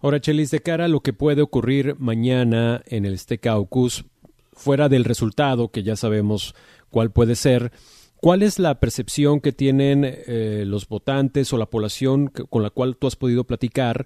Ahora, 0.01 0.19
Chelis, 0.19 0.51
de 0.51 0.59
cara 0.59 0.85
a 0.85 0.87
lo 0.87 1.01
que 1.01 1.13
puede 1.13 1.41
ocurrir 1.41 1.95
mañana 1.99 2.81
en 2.87 3.05
el 3.05 3.13
este 3.13 3.37
caucus, 3.37 4.05
fuera 4.53 4.89
del 4.89 5.05
resultado, 5.05 5.69
que 5.69 5.83
ya 5.83 5.95
sabemos 5.95 6.55
cuál 6.89 7.11
puede 7.11 7.35
ser, 7.35 7.71
¿Cuál 8.17 8.43
es 8.43 8.59
la 8.59 8.79
percepción 8.79 9.41
que 9.41 9.51
tienen 9.51 10.15
los 10.69 10.87
votantes 10.87 11.51
o 11.53 11.57
la 11.57 11.65
población 11.65 12.27
con 12.27 12.61
la 12.61 12.69
cual 12.69 12.95
tú 12.95 13.07
has 13.07 13.15
podido 13.15 13.45
platicar 13.45 14.05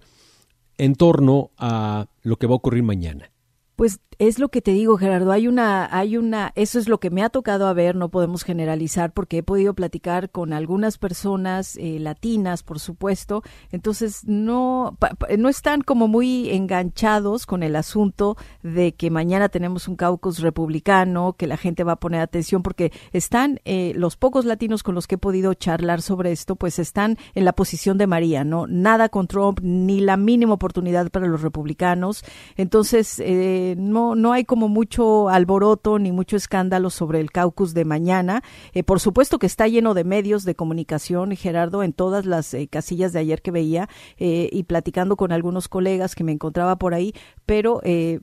en 0.78 0.96
torno 0.96 1.52
a 1.58 2.08
lo 2.22 2.38
que 2.38 2.48
va 2.48 2.54
a 2.54 2.58
ocurrir 2.58 2.84
mañana. 2.84 3.32
Pues 3.76 4.00
es 4.20 4.40
lo 4.40 4.50
que 4.50 4.62
te 4.62 4.72
digo, 4.72 4.98
Gerardo. 4.98 5.32
Hay 5.32 5.48
una, 5.48 5.88
hay 5.92 6.18
una, 6.18 6.52
eso 6.56 6.80
es 6.80 6.88
lo 6.88 7.00
que 7.00 7.10
me 7.10 7.24
ha 7.24 7.30
tocado 7.30 7.68
a 7.68 7.74
ver. 7.74 7.96
No 7.96 8.10
podemos 8.10 8.44
generalizar 8.44 9.14
porque 9.14 9.40
he 9.40 9.44
podido 9.44 9.74
platicar 9.74 10.30
con 10.30 10.54
algunas 10.54 10.98
personas 10.98 11.76
eh, 11.78 12.00
latinas, 12.00 12.64
por 12.64 12.80
supuesto. 12.80 13.44
Entonces 13.72 14.26
no, 14.26 14.98
no 15.38 15.50
están 15.50 15.82
como 15.82 16.08
muy 16.08 16.50
enganchados 16.50 17.46
con 17.46 17.64
el 17.64 17.76
asunto 17.76 18.38
de 18.64 18.94
que 18.94 19.10
mañana 19.10 19.50
tenemos 19.50 19.88
un 19.88 19.96
caucus 19.96 20.40
republicano, 20.40 21.34
que 21.34 21.48
la 21.48 21.58
gente 21.58 21.84
va 21.84 21.94
a 21.94 22.00
poner 22.00 22.22
atención 22.22 22.64
porque 22.64 22.92
están 23.12 23.60
eh, 23.66 23.94
los 23.96 24.18
pocos 24.18 24.46
latinos 24.46 24.84
con 24.84 24.96
los 24.96 25.08
que 25.08 25.16
he 25.16 25.18
podido 25.18 25.54
charlar 25.54 26.02
sobre 26.02 26.32
esto, 26.32 26.56
pues 26.56 26.80
están 26.80 27.18
en 27.34 27.46
la 27.46 27.54
posición 27.54 27.98
de 27.98 28.08
María, 28.08 28.44
no 28.44 28.68
nada 28.68 29.10
con 29.10 29.28
Trump 29.28 29.60
ni 29.62 30.00
la 30.00 30.18
mínima 30.18 30.54
oportunidad 30.54 31.10
para 31.10 31.28
los 31.28 31.42
republicanos. 31.42 32.24
Entonces 32.56 33.20
eh, 33.20 33.76
no 33.78 34.05
no, 34.14 34.34
hay 34.34 34.46
como 34.46 34.68
mucho 34.68 35.30
alboroto 35.30 35.98
ni 35.98 36.12
mucho 36.12 36.36
escándalo 36.36 36.90
sobre 36.90 37.20
el 37.20 37.32
caucus 37.32 37.74
de 37.74 37.86
mañana. 37.86 38.44
Eh, 38.74 38.84
por 38.84 39.00
supuesto 39.00 39.40
que 39.40 39.48
está 39.48 39.68
lleno 39.68 39.94
de 39.94 40.04
medios 40.04 40.44
de 40.44 40.54
comunicación, 40.54 41.36
Gerardo, 41.36 41.82
en 41.82 41.94
todas 41.94 42.26
las 42.26 42.54
eh, 42.54 42.68
casillas 42.68 43.14
de 43.14 43.20
ayer 43.20 43.42
que 43.42 43.52
veía 43.52 43.90
eh, 44.18 44.50
y 44.52 44.64
platicando 44.64 45.16
con 45.16 45.32
algunos 45.32 45.68
colegas 45.68 46.14
que 46.14 46.24
me 46.24 46.34
encontraba 46.34 46.76
por 46.76 46.94
ahí, 46.94 47.14
pero 47.46 47.82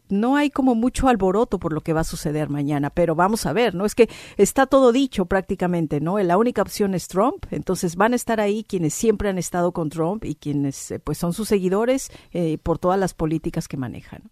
no 0.08 0.36
hay 0.36 0.50
como 0.50 0.74
mucho 0.74 1.08
alboroto 1.08 1.58
por 1.58 1.72
lo 1.72 1.80
que 1.80 1.92
va 1.92 2.00
a 2.00 2.04
suceder 2.04 2.50
mañana. 2.50 2.90
Pero 2.90 3.14
vamos 3.14 3.46
a 3.46 3.52
ver, 3.52 3.74
¿no? 3.74 3.86
Es 3.86 3.94
que 3.94 4.08
está 4.36 4.66
todo 4.66 4.92
dicho 4.92 5.24
prácticamente, 5.26 6.00
¿no? 6.00 6.18
La 6.18 6.36
única 6.36 6.62
opción 6.62 6.94
es 6.94 7.08
Trump, 7.08 7.46
entonces 7.50 7.96
van 7.96 8.12
a 8.12 8.16
estar 8.16 8.40
ahí 8.40 8.64
quienes 8.64 8.94
siempre 8.94 9.28
han 9.28 9.38
estado 9.38 9.72
con 9.72 9.88
Trump 9.88 10.24
y 10.24 10.34
quienes 10.34 10.94
pues 11.04 11.18
son 11.18 11.32
sus 11.32 11.48
seguidores 11.48 12.10
por 12.62 12.78
todas 12.78 12.98
las 12.98 13.14
políticas 13.14 13.68
que 13.68 13.76
manejan. 13.76 14.30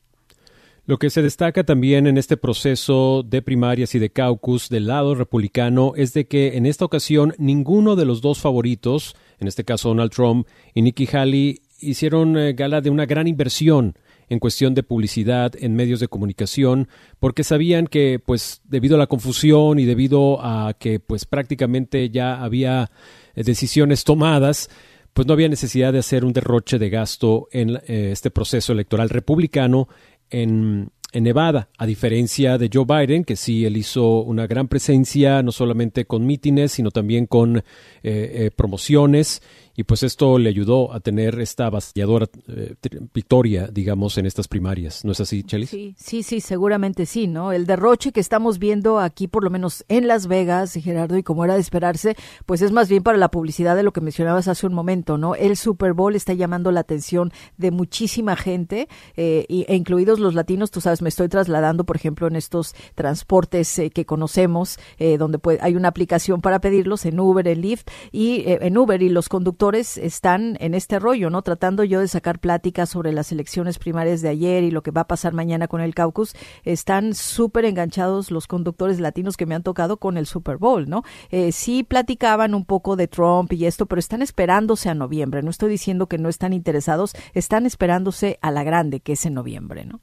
Lo 0.90 0.98
que 0.98 1.09
se 1.09 1.22
destaca 1.22 1.62
también 1.62 2.09
en 2.09 2.18
este 2.18 2.37
proceso 2.37 3.22
de 3.24 3.42
primarias 3.42 3.94
y 3.94 4.00
de 4.00 4.11
caucus 4.11 4.68
del 4.68 4.88
lado 4.88 5.14
republicano 5.14 5.92
es 5.94 6.14
de 6.14 6.26
que 6.26 6.57
en 6.57 6.66
esta 6.66 6.85
ocasión 6.85 7.33
ninguno 7.38 7.94
de 7.94 8.05
los 8.05 8.20
dos 8.20 8.40
favoritos, 8.40 9.14
en 9.38 9.46
este 9.46 9.62
caso 9.62 9.90
Donald 9.90 10.11
Trump 10.11 10.48
y 10.74 10.83
Nikki 10.83 11.09
Haley, 11.12 11.61
hicieron 11.79 12.37
eh, 12.37 12.55
gala 12.55 12.81
de 12.81 12.90
una 12.90 13.07
gran 13.07 13.29
inversión 13.29 13.94
en 14.29 14.40
cuestión 14.40 14.74
de 14.74 14.83
publicidad 14.83 15.53
en 15.61 15.76
medios 15.76 16.00
de 16.00 16.09
comunicación, 16.09 16.88
porque 17.20 17.44
sabían 17.44 17.87
que, 17.87 18.18
pues, 18.18 18.61
debido 18.64 18.96
a 18.96 18.98
la 18.98 19.07
confusión 19.07 19.79
y 19.79 19.85
debido 19.85 20.44
a 20.44 20.74
que, 20.76 20.98
pues, 20.98 21.24
prácticamente 21.24 22.11
ya 22.11 22.42
había 22.42 22.90
eh, 23.37 23.44
decisiones 23.44 24.03
tomadas, 24.03 24.68
pues 25.12 25.26
no 25.26 25.35
había 25.35 25.48
necesidad 25.48 25.92
de 25.92 25.98
hacer 25.98 26.24
un 26.24 26.33
derroche 26.33 26.79
de 26.79 26.90
gasto 26.90 27.48
en 27.53 27.76
eh, 27.87 28.11
este 28.12 28.31
proceso 28.31 28.72
electoral 28.72 29.09
republicano 29.09 29.88
en, 30.31 30.90
en 31.12 31.25
Nevada, 31.25 31.69
a 31.77 31.87
diferencia 31.87 32.57
de 32.59 32.71
Joe 32.73 32.85
Biden, 32.85 33.25
que 33.25 33.37
sí, 33.37 33.64
él 33.64 33.77
hizo 33.77 34.23
una 34.23 34.47
gran 34.47 34.69
presencia, 34.69 35.43
no 35.43 35.53
solamente 35.53 36.05
con 36.05 36.27
mítines, 36.27 36.73
sino 36.73 36.90
también 36.90 37.27
con 37.27 37.59
eh, 37.59 37.62
eh, 38.03 38.51
promociones 38.55 39.43
y 39.76 39.85
pues 39.85 40.02
esto 40.02 40.38
le 40.38 40.48
ayudó 40.48 40.92
a 40.92 41.00
tener 41.00 41.38
esta 41.40 41.66
avasalladora 41.66 42.26
eh, 42.48 42.74
victoria, 43.14 43.68
digamos, 43.72 44.18
en 44.18 44.26
estas 44.26 44.48
primarias. 44.48 45.04
¿No 45.04 45.12
es 45.12 45.20
así, 45.20 45.42
Chelis? 45.42 45.70
Sí, 45.70 45.94
sí, 45.96 46.22
sí, 46.22 46.40
seguramente 46.40 47.06
sí, 47.06 47.26
¿no? 47.26 47.52
El 47.52 47.66
derroche 47.66 48.12
que 48.12 48.20
estamos 48.20 48.59
viendo 48.59 48.98
aquí, 48.98 49.28
por 49.28 49.44
lo 49.44 49.50
menos 49.50 49.85
en 49.88 50.09
Las 50.09 50.26
Vegas, 50.26 50.72
Gerardo, 50.74 51.16
y 51.16 51.22
como 51.22 51.44
era 51.44 51.54
de 51.54 51.61
esperarse, 51.61 52.16
pues 52.46 52.62
es 52.62 52.72
más 52.72 52.88
bien 52.88 53.02
para 53.02 53.18
la 53.18 53.30
publicidad 53.30 53.76
de 53.76 53.83
lo 53.83 53.92
que 53.92 54.00
mencionabas 54.00 54.48
hace 54.48 54.66
un 54.66 54.74
momento, 54.74 55.18
¿no? 55.18 55.35
El 55.35 55.56
Super 55.56 55.92
Bowl 55.92 56.16
está 56.16 56.35
llamando 56.35 56.72
la 56.72 56.80
atención 56.80 57.33
de 57.56 57.70
muchísima 57.70 58.37
gente, 58.37 58.88
eh, 59.16 59.46
e 59.48 59.76
incluidos 59.76 60.18
los 60.18 60.35
latinos, 60.35 60.70
tú 60.70 60.80
sabes, 60.80 61.00
me 61.00 61.09
estoy 61.09 61.28
trasladando, 61.28 61.85
por 61.85 61.96
ejemplo, 61.96 62.26
en 62.26 62.37
estos 62.37 62.74
transportes 62.94 63.78
eh, 63.78 63.90
que 63.90 64.04
conocemos, 64.04 64.78
donde 65.18 65.38
hay 65.61 65.76
una 65.76 65.88
aplicación 65.88 66.40
para 66.40 66.61
pedirlos, 66.61 67.04
en 67.04 67.18
Uber, 67.20 67.46
en 67.46 67.61
Lyft, 67.61 67.88
y 68.12 68.42
en 68.46 68.76
Uber, 68.76 69.02
y 69.02 69.09
los 69.09 69.28
conductores 69.28 69.60
están 69.68 70.57
en 70.59 70.73
este 70.73 70.99
rollo, 70.99 71.29
¿no? 71.29 71.42
Tratando 71.42 71.85
yo 71.85 72.01
de 72.01 72.09
sacar 72.09 72.38
pláticas 72.38 72.88
sobre 72.88 73.12
las 73.12 73.31
elecciones 73.31 73.79
primarias 73.79 74.23
de 74.23 74.31
ayer 74.31 74.64
y 74.64 74.70
lo 74.70 74.83
que 74.83 74.90
va 74.90 75.03
a 75.03 75.07
pasar 75.07 75.35
mañana 75.35 75.68
con 75.68 75.83
el 75.83 75.94
caucus. 75.94 76.35
Están 76.64 77.14
súper 77.14 77.66
enganchados 77.66 78.31
los 78.31 78.46
conductores 78.46 79.01
latinos 79.01 79.37
que 79.37 79.44
me 79.44 79.55
han 79.55 79.62
tocado 79.62 79.99
con 79.99 80.16
el 80.16 80.25
Super 80.25 80.57
Bowl, 80.57 80.88
¿no? 80.88 81.03
Eh, 81.31 81.53
sí 81.53 81.83
platicaban 81.83 82.55
un 82.55 82.64
poco 82.64 82.96
de 82.96 83.07
Trump 83.07 83.53
y 83.53 83.66
esto, 83.66 83.85
pero 83.85 83.99
están 83.99 84.23
esperándose 84.23 84.88
a 84.88 84.94
noviembre. 84.94 85.42
No 85.42 85.51
estoy 85.51 85.68
diciendo 85.68 86.07
que 86.07 86.16
no 86.16 86.31
están 86.31 86.55
interesados, 86.55 87.12
están 87.35 87.66
esperándose 87.66 88.38
a 88.40 88.51
la 88.51 88.64
grande, 88.64 89.01
que 89.01 89.12
es 89.12 89.27
en 89.27 89.35
noviembre, 89.35 89.85
¿no? 89.85 90.01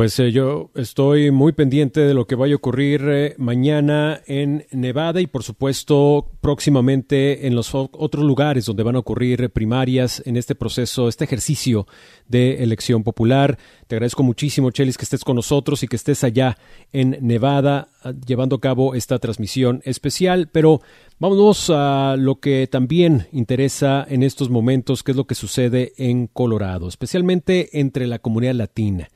Pues 0.00 0.18
eh, 0.18 0.32
yo 0.32 0.70
estoy 0.76 1.30
muy 1.30 1.52
pendiente 1.52 2.00
de 2.00 2.14
lo 2.14 2.26
que 2.26 2.34
vaya 2.34 2.54
a 2.54 2.56
ocurrir 2.56 3.02
eh, 3.06 3.34
mañana 3.36 4.22
en 4.26 4.64
Nevada 4.70 5.20
y 5.20 5.26
por 5.26 5.42
supuesto 5.42 6.30
próximamente 6.40 7.46
en 7.46 7.54
los 7.54 7.74
otros 7.74 8.24
lugares 8.24 8.64
donde 8.64 8.82
van 8.82 8.96
a 8.96 9.00
ocurrir 9.00 9.50
primarias 9.50 10.22
en 10.24 10.38
este 10.38 10.54
proceso, 10.54 11.06
este 11.06 11.24
ejercicio 11.24 11.86
de 12.26 12.62
elección 12.62 13.02
popular. 13.02 13.58
Te 13.88 13.96
agradezco 13.96 14.22
muchísimo, 14.22 14.70
Chelis, 14.70 14.96
que 14.96 15.04
estés 15.04 15.22
con 15.22 15.36
nosotros 15.36 15.82
y 15.82 15.86
que 15.86 15.96
estés 15.96 16.24
allá 16.24 16.56
en 16.94 17.18
Nevada 17.20 17.90
ah, 18.02 18.14
llevando 18.26 18.56
a 18.56 18.60
cabo 18.62 18.94
esta 18.94 19.18
transmisión 19.18 19.82
especial. 19.84 20.48
Pero 20.50 20.80
vámonos 21.18 21.68
a 21.68 22.16
lo 22.18 22.40
que 22.40 22.66
también 22.68 23.26
interesa 23.32 24.06
en 24.08 24.22
estos 24.22 24.48
momentos, 24.48 25.02
que 25.02 25.10
es 25.10 25.16
lo 25.18 25.26
que 25.26 25.34
sucede 25.34 25.92
en 25.98 26.26
Colorado, 26.26 26.88
especialmente 26.88 27.78
entre 27.78 28.06
la 28.06 28.18
comunidad 28.18 28.54
latina. 28.54 29.10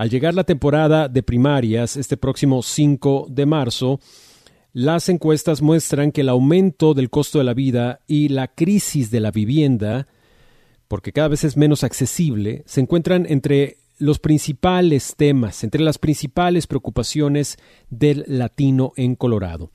Al 0.00 0.08
llegar 0.08 0.32
la 0.32 0.44
temporada 0.44 1.08
de 1.08 1.22
primarias 1.22 1.98
este 1.98 2.16
próximo 2.16 2.62
5 2.62 3.26
de 3.28 3.44
marzo, 3.44 4.00
las 4.72 5.10
encuestas 5.10 5.60
muestran 5.60 6.10
que 6.10 6.22
el 6.22 6.30
aumento 6.30 6.94
del 6.94 7.10
costo 7.10 7.36
de 7.36 7.44
la 7.44 7.52
vida 7.52 8.00
y 8.06 8.30
la 8.30 8.48
crisis 8.48 9.10
de 9.10 9.20
la 9.20 9.30
vivienda, 9.30 10.08
porque 10.88 11.12
cada 11.12 11.28
vez 11.28 11.44
es 11.44 11.58
menos 11.58 11.84
accesible, 11.84 12.62
se 12.64 12.80
encuentran 12.80 13.26
entre 13.28 13.76
los 13.98 14.18
principales 14.18 15.16
temas, 15.18 15.64
entre 15.64 15.82
las 15.82 15.98
principales 15.98 16.66
preocupaciones 16.66 17.58
del 17.90 18.24
latino 18.26 18.94
en 18.96 19.16
Colorado. 19.16 19.70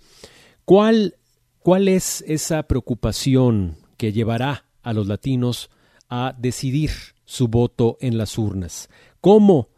¿Cuál, 0.66 1.18
cuál 1.60 1.88
es 1.88 2.24
esa 2.26 2.64
preocupación 2.64 3.76
que 3.96 4.12
llevará 4.12 4.66
a 4.82 4.92
los 4.92 5.06
latinos 5.06 5.70
a 6.10 6.34
decidir 6.36 6.90
su 7.26 7.48
voto 7.48 8.00
en 8.02 8.18
las 8.18 8.40
urnas? 8.40 8.90
¿Cómo 9.22 9.70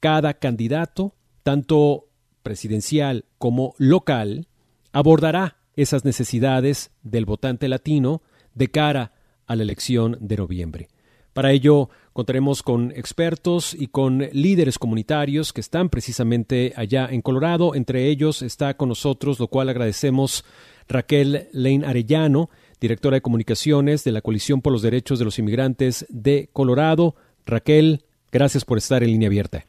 cada 0.00 0.34
candidato, 0.34 1.14
tanto 1.42 2.08
presidencial 2.42 3.24
como 3.38 3.74
local, 3.78 4.48
abordará 4.92 5.58
esas 5.76 6.04
necesidades 6.04 6.90
del 7.02 7.24
votante 7.24 7.68
latino 7.68 8.22
de 8.54 8.68
cara 8.68 9.12
a 9.46 9.56
la 9.56 9.62
elección 9.62 10.16
de 10.20 10.36
noviembre. 10.36 10.88
Para 11.32 11.52
ello 11.52 11.90
contaremos 12.12 12.62
con 12.62 12.90
expertos 12.90 13.74
y 13.78 13.86
con 13.86 14.18
líderes 14.32 14.78
comunitarios 14.78 15.52
que 15.52 15.60
están 15.60 15.88
precisamente 15.88 16.72
allá 16.76 17.08
en 17.10 17.22
Colorado. 17.22 17.74
Entre 17.74 18.08
ellos 18.08 18.42
está 18.42 18.76
con 18.76 18.88
nosotros, 18.88 19.38
lo 19.38 19.46
cual 19.46 19.68
agradecemos, 19.68 20.44
Raquel 20.88 21.48
Lane 21.52 21.86
Arellano, 21.86 22.50
directora 22.80 23.14
de 23.14 23.22
comunicaciones 23.22 24.02
de 24.02 24.10
la 24.10 24.22
Coalición 24.22 24.60
por 24.60 24.72
los 24.72 24.82
Derechos 24.82 25.20
de 25.20 25.24
los 25.24 25.38
Inmigrantes 25.38 26.04
de 26.08 26.50
Colorado. 26.52 27.14
Raquel, 27.46 28.04
gracias 28.32 28.64
por 28.64 28.78
estar 28.78 29.04
en 29.04 29.10
línea 29.10 29.28
abierta. 29.28 29.64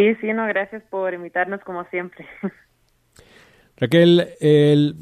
Sí, 0.00 0.14
sí, 0.22 0.32
no, 0.32 0.46
gracias 0.46 0.82
por 0.88 1.12
invitarnos 1.12 1.60
como 1.60 1.84
siempre. 1.90 2.24
Raquel, 3.76 4.28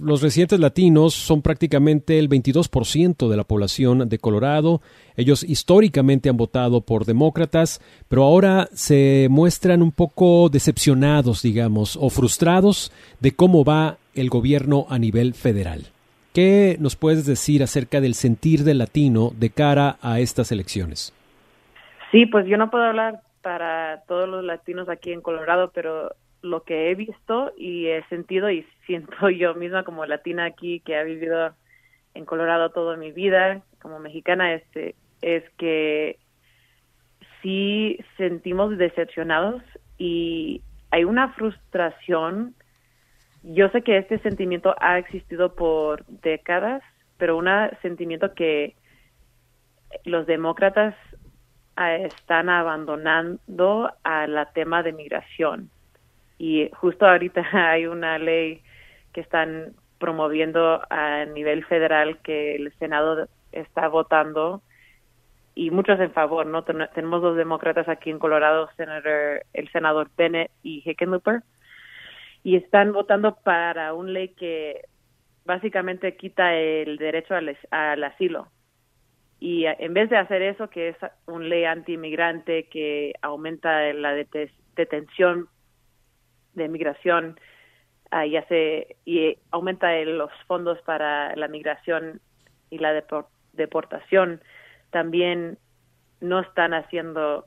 los 0.01 0.23
residentes 0.23 0.59
latinos 0.59 1.15
son 1.15 1.41
prácticamente 1.41 2.19
el 2.19 2.29
22% 2.29 3.29
de 3.29 3.37
la 3.37 3.45
población 3.45 4.09
de 4.09 4.19
Colorado. 4.19 4.81
Ellos 5.17 5.45
históricamente 5.45 6.29
han 6.29 6.37
votado 6.37 6.81
por 6.81 7.05
demócratas, 7.05 7.81
pero 8.09 8.25
ahora 8.25 8.67
se 8.73 9.29
muestran 9.31 9.83
un 9.83 9.93
poco 9.93 10.49
decepcionados, 10.49 11.43
digamos, 11.43 11.97
o 11.97 12.11
frustrados 12.11 12.93
de 13.21 13.31
cómo 13.31 13.63
va 13.63 13.99
el 14.17 14.31
gobierno 14.31 14.87
a 14.89 14.99
nivel 14.99 15.35
federal. 15.35 15.83
¿Qué 16.35 16.77
nos 16.81 16.97
puedes 16.97 17.25
decir 17.25 17.63
acerca 17.63 18.01
del 18.01 18.15
sentir 18.15 18.65
del 18.65 18.79
latino 18.79 19.31
de 19.39 19.51
cara 19.51 19.97
a 20.03 20.19
estas 20.19 20.51
elecciones? 20.51 21.15
Sí, 22.11 22.27
pues 22.27 22.47
yo 22.49 22.57
no 22.57 22.69
puedo 22.69 22.83
hablar 22.83 23.21
para 23.43 24.03
todos 24.07 24.29
los 24.29 24.45
latinos 24.45 24.89
aquí 24.89 25.13
en 25.13 25.21
Colorado, 25.21 25.71
pero 25.73 26.11
lo 26.43 26.63
que 26.63 26.91
he 26.91 26.95
visto 26.95 27.53
y 27.57 27.87
he 27.87 28.05
sentido 28.09 28.51
y 28.51 28.67
siento 28.87 29.31
yo 29.31 29.55
misma 29.55 29.85
como 29.85 30.07
latina 30.07 30.45
aquí 30.45 30.81
que 30.81 30.97
ha 30.97 31.03
vivido 31.03 31.55
en 32.15 32.25
Colorado 32.25 32.71
toda 32.71 32.97
mi 32.97 33.13
vida 33.13 33.63
como 33.81 33.99
mexicana 33.99 34.55
este 34.55 34.95
es 35.23 35.45
que 35.57 36.19
sí 37.43 37.99
sentimos 38.17 38.77
decepcionados 38.79 39.63
y 39.99 40.63
hay 40.91 41.05
una 41.05 41.33
frustración. 41.35 42.55
Yo 43.43 43.69
sé 43.71 43.83
que 43.83 43.99
este 43.99 44.19
sentimiento 44.21 44.75
ha 44.81 44.99
existido 44.99 45.55
por 45.55 46.05
décadas 46.07 46.83
pero 47.19 47.37
un 47.37 47.49
sentimiento 47.83 48.33
que 48.33 48.75
los 50.05 50.27
demócratas 50.27 50.95
están 51.79 52.49
abandonando 52.49 53.93
a 54.03 54.27
la 54.27 54.53
tema 54.53 54.83
de 54.83 54.93
migración. 54.93 55.71
Y 56.39 56.71
justo 56.75 57.07
ahorita 57.07 57.43
hay 57.53 57.87
una 57.87 58.19
ley 58.19 58.63
que 59.13 59.21
están 59.21 59.75
promoviendo 59.99 60.81
a 60.91 61.25
nivel 61.27 61.65
federal 61.65 62.19
que 62.19 62.57
el 62.57 62.73
Senado 62.79 63.29
está 63.53 63.89
votando 63.89 64.63
y 65.55 65.71
muchos 65.71 65.99
en 65.99 66.13
favor, 66.13 66.47
¿no? 66.47 66.63
tenemos 66.63 67.21
dos 67.21 67.37
demócratas 67.37 67.89
aquí 67.89 68.11
en 68.11 68.21
Colorado, 68.21 68.69
el 69.53 69.73
senador 69.73 70.09
Bennett 70.17 70.53
y 70.63 70.89
Hickenlooper, 70.89 71.43
y 72.45 72.55
están 72.55 72.93
votando 72.93 73.35
para 73.43 73.93
una 73.93 74.13
ley 74.13 74.29
que 74.29 74.83
básicamente 75.45 76.17
quita 76.17 76.55
el 76.55 76.97
derecho 76.97 77.35
al 77.35 78.05
asilo 78.05 78.47
y 79.41 79.67
en 79.67 79.95
vez 79.95 80.11
de 80.11 80.17
hacer 80.17 80.43
eso, 80.43 80.69
que 80.69 80.89
es 80.89 80.97
una 81.27 81.45
ley 81.45 81.65
anti-inmigrante 81.65 82.69
que 82.69 83.15
aumenta 83.23 83.93
la 83.93 84.13
detención 84.13 85.49
de 86.55 86.69
migración, 86.69 87.39
uh, 88.13 88.23
y, 88.23 88.37
hace, 88.37 88.97
y 89.05 89.39
aumenta 89.53 89.95
los 90.01 90.33
fondos 90.49 90.81
para 90.83 91.37
la 91.37 91.47
migración 91.47 92.21
y 92.71 92.79
la 92.79 93.01
deportación, 93.53 94.43
también 94.91 95.59
no 96.21 96.41
están 96.41 96.75
haciendo 96.75 97.47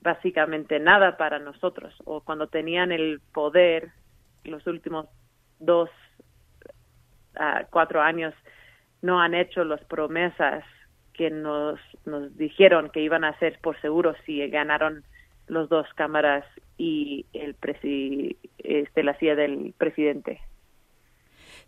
básicamente 0.00 0.80
nada 0.80 1.16
para 1.16 1.38
nosotros. 1.38 1.94
O 2.04 2.20
cuando 2.20 2.48
tenían 2.48 2.90
el 2.90 3.20
poder 3.32 3.92
los 4.44 4.66
últimos 4.66 5.06
dos, 5.60 5.90
a 7.36 7.64
cuatro 7.70 8.00
años, 8.00 8.34
no 9.02 9.20
han 9.20 9.34
hecho 9.34 9.62
las 9.62 9.84
promesas 9.84 10.64
que 11.18 11.30
nos, 11.30 11.80
nos 12.06 12.34
dijeron 12.38 12.90
que 12.90 13.00
iban 13.00 13.24
a 13.24 13.30
hacer 13.30 13.58
por 13.60 13.78
seguro 13.80 14.14
si 14.24 14.48
ganaron 14.48 15.02
los 15.48 15.68
dos 15.68 15.86
cámaras 15.96 16.44
y 16.78 17.26
el 17.32 17.54
presi, 17.54 18.38
este, 18.58 19.02
la 19.02 19.18
silla 19.18 19.34
del 19.34 19.74
presidente. 19.76 20.40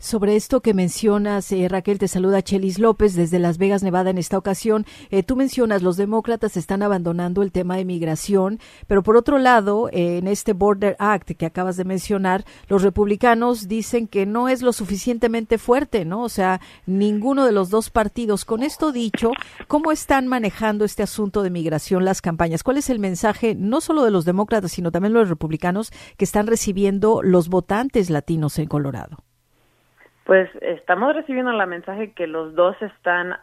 Sobre 0.03 0.35
esto 0.35 0.63
que 0.63 0.73
mencionas, 0.73 1.53
eh, 1.53 1.69
Raquel, 1.69 1.99
te 1.99 2.09
saluda 2.09 2.41
Chelis 2.41 2.79
López 2.79 3.15
desde 3.15 3.39
Las 3.39 3.59
Vegas, 3.59 3.83
Nevada, 3.83 4.09
en 4.09 4.17
esta 4.17 4.39
ocasión. 4.39 4.87
Eh, 5.11 5.23
tú 5.23 5.37
mencionas, 5.37 5.83
los 5.83 5.99
demócratas 5.99 6.57
están 6.57 6.83
abandonando 6.83 7.43
el 7.43 7.53
tema 7.53 7.77
de 7.77 7.85
migración, 7.85 8.61
pero 8.87 9.03
por 9.03 9.19
otro 9.19 9.37
lado, 9.37 9.91
eh, 9.93 10.17
en 10.17 10.27
este 10.27 10.55
Border 10.55 10.97
Act 10.99 11.33
que 11.33 11.45
acabas 11.45 11.77
de 11.77 11.85
mencionar, 11.85 12.47
los 12.67 12.83
republicanos 12.83 13.69
dicen 13.69 14.09
que 14.09 14.25
no 14.25 14.49
es 14.49 14.63
lo 14.63 14.73
suficientemente 14.73 15.59
fuerte, 15.59 16.07
¿no? 16.07 16.23
O 16.23 16.31
sea, 16.31 16.63
ninguno 16.87 17.45
de 17.45 17.53
los 17.53 17.69
dos 17.69 17.91
partidos. 17.91 18.47
Con 18.47 18.63
esto 18.63 18.93
dicho, 18.93 19.33
¿cómo 19.69 19.93
están 19.93 20.29
manejando 20.29 20.87
este 20.87 21.03
asunto 21.03 21.43
de 21.43 21.51
migración 21.51 22.07
las 22.07 22.23
campañas? 22.23 22.63
¿Cuál 22.63 22.79
es 22.79 22.89
el 22.89 23.01
mensaje, 23.01 23.55
no 23.55 23.83
solo 23.83 24.03
de 24.05 24.11
los 24.11 24.25
demócratas, 24.25 24.73
sino 24.73 24.93
también 24.93 25.13
los 25.13 25.29
republicanos 25.29 25.93
que 26.17 26.25
están 26.25 26.47
recibiendo 26.47 27.21
los 27.23 27.51
votantes 27.51 28.09
latinos 28.09 28.59
en 28.59 28.67
Colorado? 28.67 29.30
Pues 30.31 30.49
estamos 30.61 31.17
recibiendo 31.17 31.51
la 31.51 31.67
mensaje 31.67 32.13
que 32.13 32.29
los 32.29 32.55
dos 32.55 32.81
están 32.81 33.37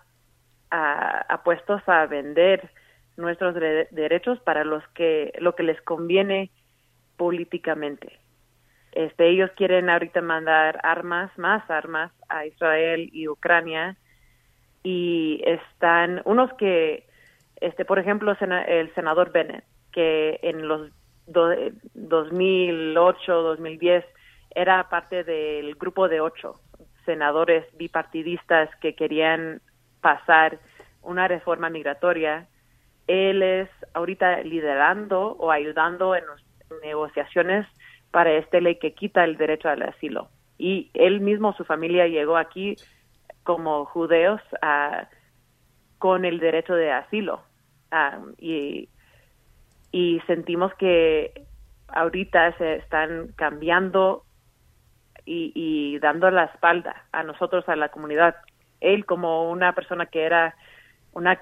ah, 0.72 1.26
apuestos 1.28 1.82
a 1.86 2.06
vender 2.06 2.72
nuestros 3.18 3.56
derechos 3.56 4.40
para 4.40 4.64
los 4.64 4.82
que 4.96 5.34
lo 5.40 5.54
que 5.54 5.64
les 5.64 5.82
conviene 5.82 6.50
políticamente. 7.18 8.22
Este, 8.94 9.28
ellos 9.28 9.52
quieren 9.58 9.90
ahorita 9.90 10.22
mandar 10.22 10.80
armas, 10.82 11.30
más 11.38 11.70
armas 11.70 12.14
a 12.30 12.46
Israel 12.46 13.10
y 13.12 13.28
Ucrania 13.28 13.98
y 14.82 15.42
están 15.44 16.22
unos 16.24 16.54
que, 16.54 17.06
este, 17.58 17.84
por 17.84 18.00
ejemplo, 18.00 18.34
el 18.40 18.96
senador 18.96 19.34
Bennett, 19.34 19.66
que 19.92 20.40
en 20.42 20.70
los 20.70 20.90
2008, 21.26 23.42
2010 23.42 24.06
era 24.56 24.88
parte 24.88 25.26
del 25.26 25.76
grupo 25.76 26.08
de 26.08 26.22
ocho 26.22 26.62
senadores 27.08 27.66
bipartidistas 27.78 28.70
que 28.82 28.94
querían 28.94 29.62
pasar 30.02 30.60
una 31.02 31.28
reforma 31.28 31.70
migratoria. 31.72 32.48
Él 33.08 33.42
es 33.42 33.70
ahorita 33.94 34.42
liderando 34.42 35.32
o 35.40 35.50
ayudando 35.50 36.16
en 36.16 36.26
negociaciones 36.84 37.66
para 38.12 38.34
esta 38.34 38.60
ley 38.60 38.76
que 38.76 38.94
quita 38.94 39.24
el 39.24 39.38
derecho 39.38 39.70
al 39.70 39.82
asilo. 39.84 40.28
Y 40.58 40.92
él 40.94 41.22
mismo, 41.22 41.54
su 41.54 41.64
familia 41.64 42.08
llegó 42.08 42.36
aquí 42.36 42.76
como 43.44 43.86
judeos 43.86 44.42
ah, 44.62 45.08
con 45.98 46.26
el 46.26 46.40
derecho 46.40 46.76
de 46.76 46.92
asilo. 46.92 47.42
Ah, 47.90 48.20
y, 48.38 48.90
y 49.92 50.20
sentimos 50.28 50.74
que 50.76 51.46
ahorita 51.88 52.58
se 52.58 52.76
están 52.76 53.30
cambiando 53.38 54.24
y, 55.28 56.00
dando 56.00 56.32
la 56.32 56.46
espalda 56.46 57.06
a 57.12 57.24
nosotros, 57.24 57.68
a 57.68 57.76
la 57.76 57.90
comunidad. 57.90 58.36
Él 58.80 59.06
como 59.06 59.50
una 59.50 59.74
persona 59.74 60.06
que 60.06 60.24
era 60.24 60.56
una 61.14 61.38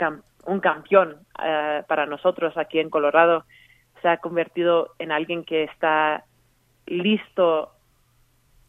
un 0.46 0.60
campeón 0.60 1.18
eh, 1.44 1.84
para 1.88 2.06
nosotros 2.06 2.56
aquí 2.58 2.80
en 2.80 2.90
Colorado, 2.90 3.46
se 4.02 4.08
ha 4.08 4.18
convertido 4.18 4.92
en 5.00 5.12
alguien 5.12 5.44
que 5.44 5.64
está 5.64 6.24
listo 6.86 7.72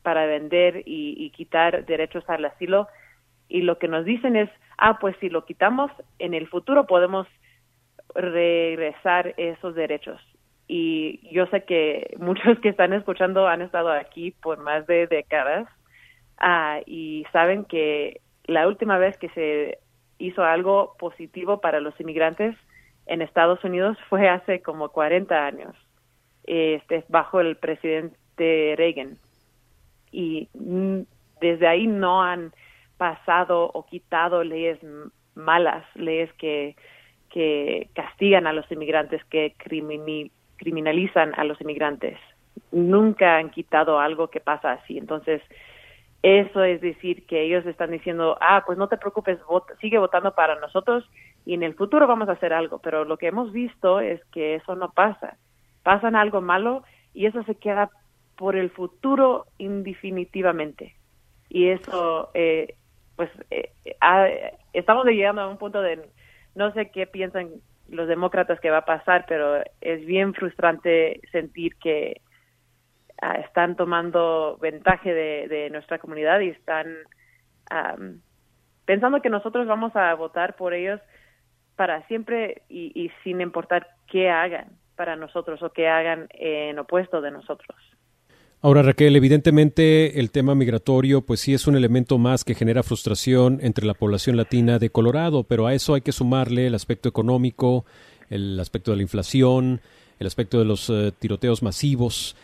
para 0.02 0.24
vender 0.26 0.82
y, 0.86 1.30
quitar 1.30 1.84
derechos 1.84 2.24
al 2.28 2.44
asilo. 2.44 2.88
Y 3.48 3.62
lo 3.62 3.78
que 3.78 3.88
nos 3.88 4.04
dicen 4.04 4.36
es, 4.36 4.50
ah, 4.78 4.98
pues 4.98 5.16
si 5.20 5.28
lo 5.28 5.44
quitamos, 5.44 5.90
en 6.18 6.32
el 6.32 6.48
futuro 6.48 6.86
podemos 6.86 7.26
regresar 8.14 9.34
esos 9.36 9.74
derechos 9.74 10.20
y 10.68 11.20
yo 11.32 11.46
sé 11.46 11.64
que 11.64 12.14
muchos 12.18 12.58
que 12.60 12.68
están 12.68 12.92
escuchando 12.92 13.46
han 13.46 13.62
estado 13.62 13.90
aquí 13.90 14.30
por 14.30 14.58
más 14.58 14.86
de 14.86 15.06
décadas 15.06 15.68
uh, 16.40 16.82
y 16.86 17.24
saben 17.32 17.64
que 17.64 18.20
la 18.44 18.66
última 18.66 18.98
vez 18.98 19.16
que 19.18 19.28
se 19.30 19.78
hizo 20.18 20.44
algo 20.44 20.94
positivo 20.98 21.60
para 21.60 21.80
los 21.80 21.98
inmigrantes 22.00 22.56
en 23.06 23.22
Estados 23.22 23.62
Unidos 23.64 23.96
fue 24.08 24.28
hace 24.28 24.62
como 24.62 24.88
40 24.88 25.46
años, 25.46 25.74
este, 26.44 27.04
bajo 27.08 27.40
el 27.40 27.56
presidente 27.56 28.74
Reagan. 28.76 29.18
Y 30.10 30.48
desde 31.40 31.66
ahí 31.66 31.86
no 31.86 32.22
han 32.22 32.52
pasado 32.96 33.70
o 33.72 33.84
quitado 33.86 34.42
leyes 34.42 34.78
malas, 35.34 35.84
leyes 35.94 36.32
que, 36.34 36.74
que 37.30 37.90
castigan 37.94 38.46
a 38.46 38.52
los 38.52 38.70
inmigrantes, 38.72 39.22
que 39.26 39.54
criminalizan 39.58 40.35
criminalizan 40.56 41.32
a 41.38 41.44
los 41.44 41.60
inmigrantes. 41.60 42.18
Nunca 42.72 43.36
han 43.36 43.50
quitado 43.50 43.98
algo 43.98 44.28
que 44.28 44.40
pasa 44.40 44.72
así. 44.72 44.98
Entonces, 44.98 45.42
eso 46.22 46.64
es 46.64 46.80
decir 46.80 47.26
que 47.26 47.42
ellos 47.42 47.64
están 47.66 47.90
diciendo, 47.90 48.36
ah, 48.40 48.64
pues 48.66 48.78
no 48.78 48.88
te 48.88 48.96
preocupes, 48.96 49.38
sigue 49.80 49.98
votando 49.98 50.34
para 50.34 50.58
nosotros 50.58 51.08
y 51.44 51.54
en 51.54 51.62
el 51.62 51.74
futuro 51.74 52.06
vamos 52.06 52.28
a 52.28 52.32
hacer 52.32 52.52
algo. 52.52 52.78
Pero 52.78 53.04
lo 53.04 53.16
que 53.16 53.28
hemos 53.28 53.52
visto 53.52 54.00
es 54.00 54.20
que 54.32 54.56
eso 54.56 54.74
no 54.74 54.90
pasa. 54.90 55.36
Pasan 55.82 56.16
algo 56.16 56.40
malo 56.40 56.82
y 57.14 57.26
eso 57.26 57.42
se 57.44 57.54
queda 57.54 57.90
por 58.36 58.56
el 58.56 58.70
futuro 58.70 59.46
indefinitivamente. 59.58 60.96
Y 61.48 61.68
eso, 61.68 62.30
eh, 62.34 62.74
pues, 63.14 63.30
eh, 63.50 63.70
estamos 64.72 65.06
llegando 65.06 65.42
a 65.42 65.48
un 65.48 65.58
punto 65.58 65.80
de, 65.80 66.08
no 66.54 66.72
sé 66.72 66.90
qué 66.90 67.06
piensan 67.06 67.50
los 67.88 68.08
demócratas 68.08 68.60
que 68.60 68.70
va 68.70 68.78
a 68.78 68.84
pasar, 68.84 69.24
pero 69.28 69.62
es 69.80 70.04
bien 70.06 70.34
frustrante 70.34 71.20
sentir 71.32 71.76
que 71.76 72.20
ah, 73.22 73.34
están 73.34 73.76
tomando 73.76 74.58
ventaja 74.60 75.10
de, 75.10 75.68
nuestra 75.70 75.98
comunidad 75.98 76.40
y 76.40 76.48
están 76.48 76.96
pensando 78.84 79.20
que 79.20 79.30
nosotros 79.30 79.66
vamos 79.66 79.94
a 79.96 80.14
votar 80.14 80.56
por 80.56 80.72
ellos 80.72 81.00
para 81.74 82.06
siempre 82.06 82.62
y, 82.68 83.10
sin 83.22 83.40
importar 83.40 83.88
qué 84.06 84.30
hagan 84.30 84.68
para 84.96 85.16
nosotros 85.16 85.62
o 85.62 85.70
qué 85.70 85.88
hagan 85.88 86.26
en 86.30 86.78
opuesto 86.78 87.20
de 87.20 87.30
nosotros. 87.30 87.76
Ahora, 88.66 88.82
Raquel, 88.82 89.14
evidentemente 89.14 90.18
el 90.18 90.32
tema 90.32 90.56
migratorio, 90.56 91.20
pues 91.20 91.38
sí 91.38 91.54
es 91.54 91.68
un 91.68 91.76
elemento 91.76 92.18
más 92.18 92.42
que 92.42 92.56
genera 92.56 92.82
frustración 92.82 93.60
entre 93.62 93.86
la 93.86 93.94
población 93.94 94.36
latina 94.36 94.80
de 94.80 94.90
Colorado, 94.90 95.44
pero 95.44 95.68
a 95.68 95.74
eso 95.74 95.94
hay 95.94 96.00
que 96.00 96.10
sumarle 96.10 96.66
el 96.66 96.74
aspecto 96.74 97.08
económico, 97.08 97.84
el 98.28 98.58
aspecto 98.58 98.90
de 98.90 98.96
la 98.96 99.04
inflación, 99.04 99.80
el 100.18 100.26
aspecto 100.26 100.58
de 100.58 100.64
los 100.64 100.90
eh, 100.90 101.12
tiroteos 101.16 101.62
masivos. 101.62 102.34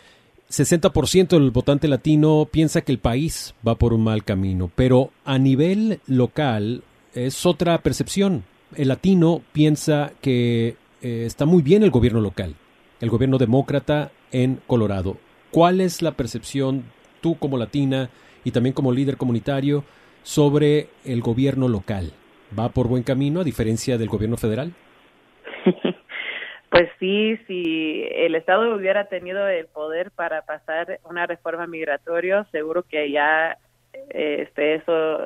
60% 0.49 1.27
del 1.27 1.51
votante 1.51 1.89
latino 1.89 2.47
piensa 2.49 2.83
que 2.83 2.93
el 2.93 2.99
país 2.99 3.53
va 3.67 3.75
por 3.75 3.91
un 3.91 4.05
mal 4.05 4.23
camino, 4.23 4.71
pero 4.73 5.11
a 5.25 5.37
nivel 5.37 5.99
local 6.07 6.83
es 7.13 7.45
otra 7.45 7.79
percepción. 7.79 8.45
El 8.77 8.87
latino 8.87 9.41
piensa 9.51 10.13
que 10.21 10.77
eh, 11.01 11.23
está 11.25 11.45
muy 11.45 11.61
bien 11.61 11.83
el 11.83 11.91
gobierno 11.91 12.21
local, 12.21 12.55
el 13.01 13.09
gobierno 13.09 13.37
demócrata 13.37 14.13
en 14.31 14.61
Colorado. 14.67 15.17
¿Cuál 15.53 15.81
es 15.81 16.01
la 16.01 16.13
percepción 16.13 16.83
tú 17.21 17.37
como 17.37 17.59
latina 17.59 18.09
y 18.43 18.49
también 18.49 18.73
como 18.73 18.91
líder 18.91 19.17
comunitario 19.17 19.83
sobre 20.23 20.87
el 21.05 21.21
gobierno 21.21 21.67
local? 21.67 22.11
¿Va 22.57 22.69
por 22.69 22.87
buen 22.87 23.03
camino 23.03 23.41
a 23.41 23.43
diferencia 23.43 23.99
del 23.99 24.09
gobierno 24.09 24.35
federal? 24.35 24.73
Pues 26.71 26.89
sí, 26.99 27.37
si 27.45 28.03
el 28.15 28.33
Estado 28.33 28.75
hubiera 28.75 29.05
tenido 29.05 29.47
el 29.47 29.67
poder 29.67 30.09
para 30.09 30.41
pasar 30.41 30.99
una 31.07 31.27
reforma 31.27 31.67
migratoria, 31.67 32.47
seguro 32.51 32.81
que 32.81 33.11
ya 33.11 33.59
este 34.09 34.73
eso 34.73 35.19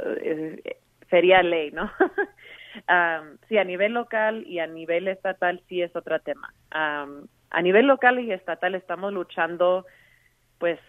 sería 1.09 1.41
ley, 1.43 1.71
¿no? 1.71 1.89
sí, 3.47 3.57
a 3.57 3.63
nivel 3.63 3.93
local 3.93 4.43
y 4.45 4.59
a 4.59 4.67
nivel 4.67 5.07
estatal 5.07 5.61
sí 5.69 5.81
es 5.81 5.95
otro 5.95 6.19
tema. 6.19 6.53
a 6.71 7.61
nivel 7.61 7.87
local 7.87 8.19
y 8.19 8.33
estatal 8.33 8.75
estamos 8.75 9.13
luchando 9.13 9.85
pues 10.57 10.79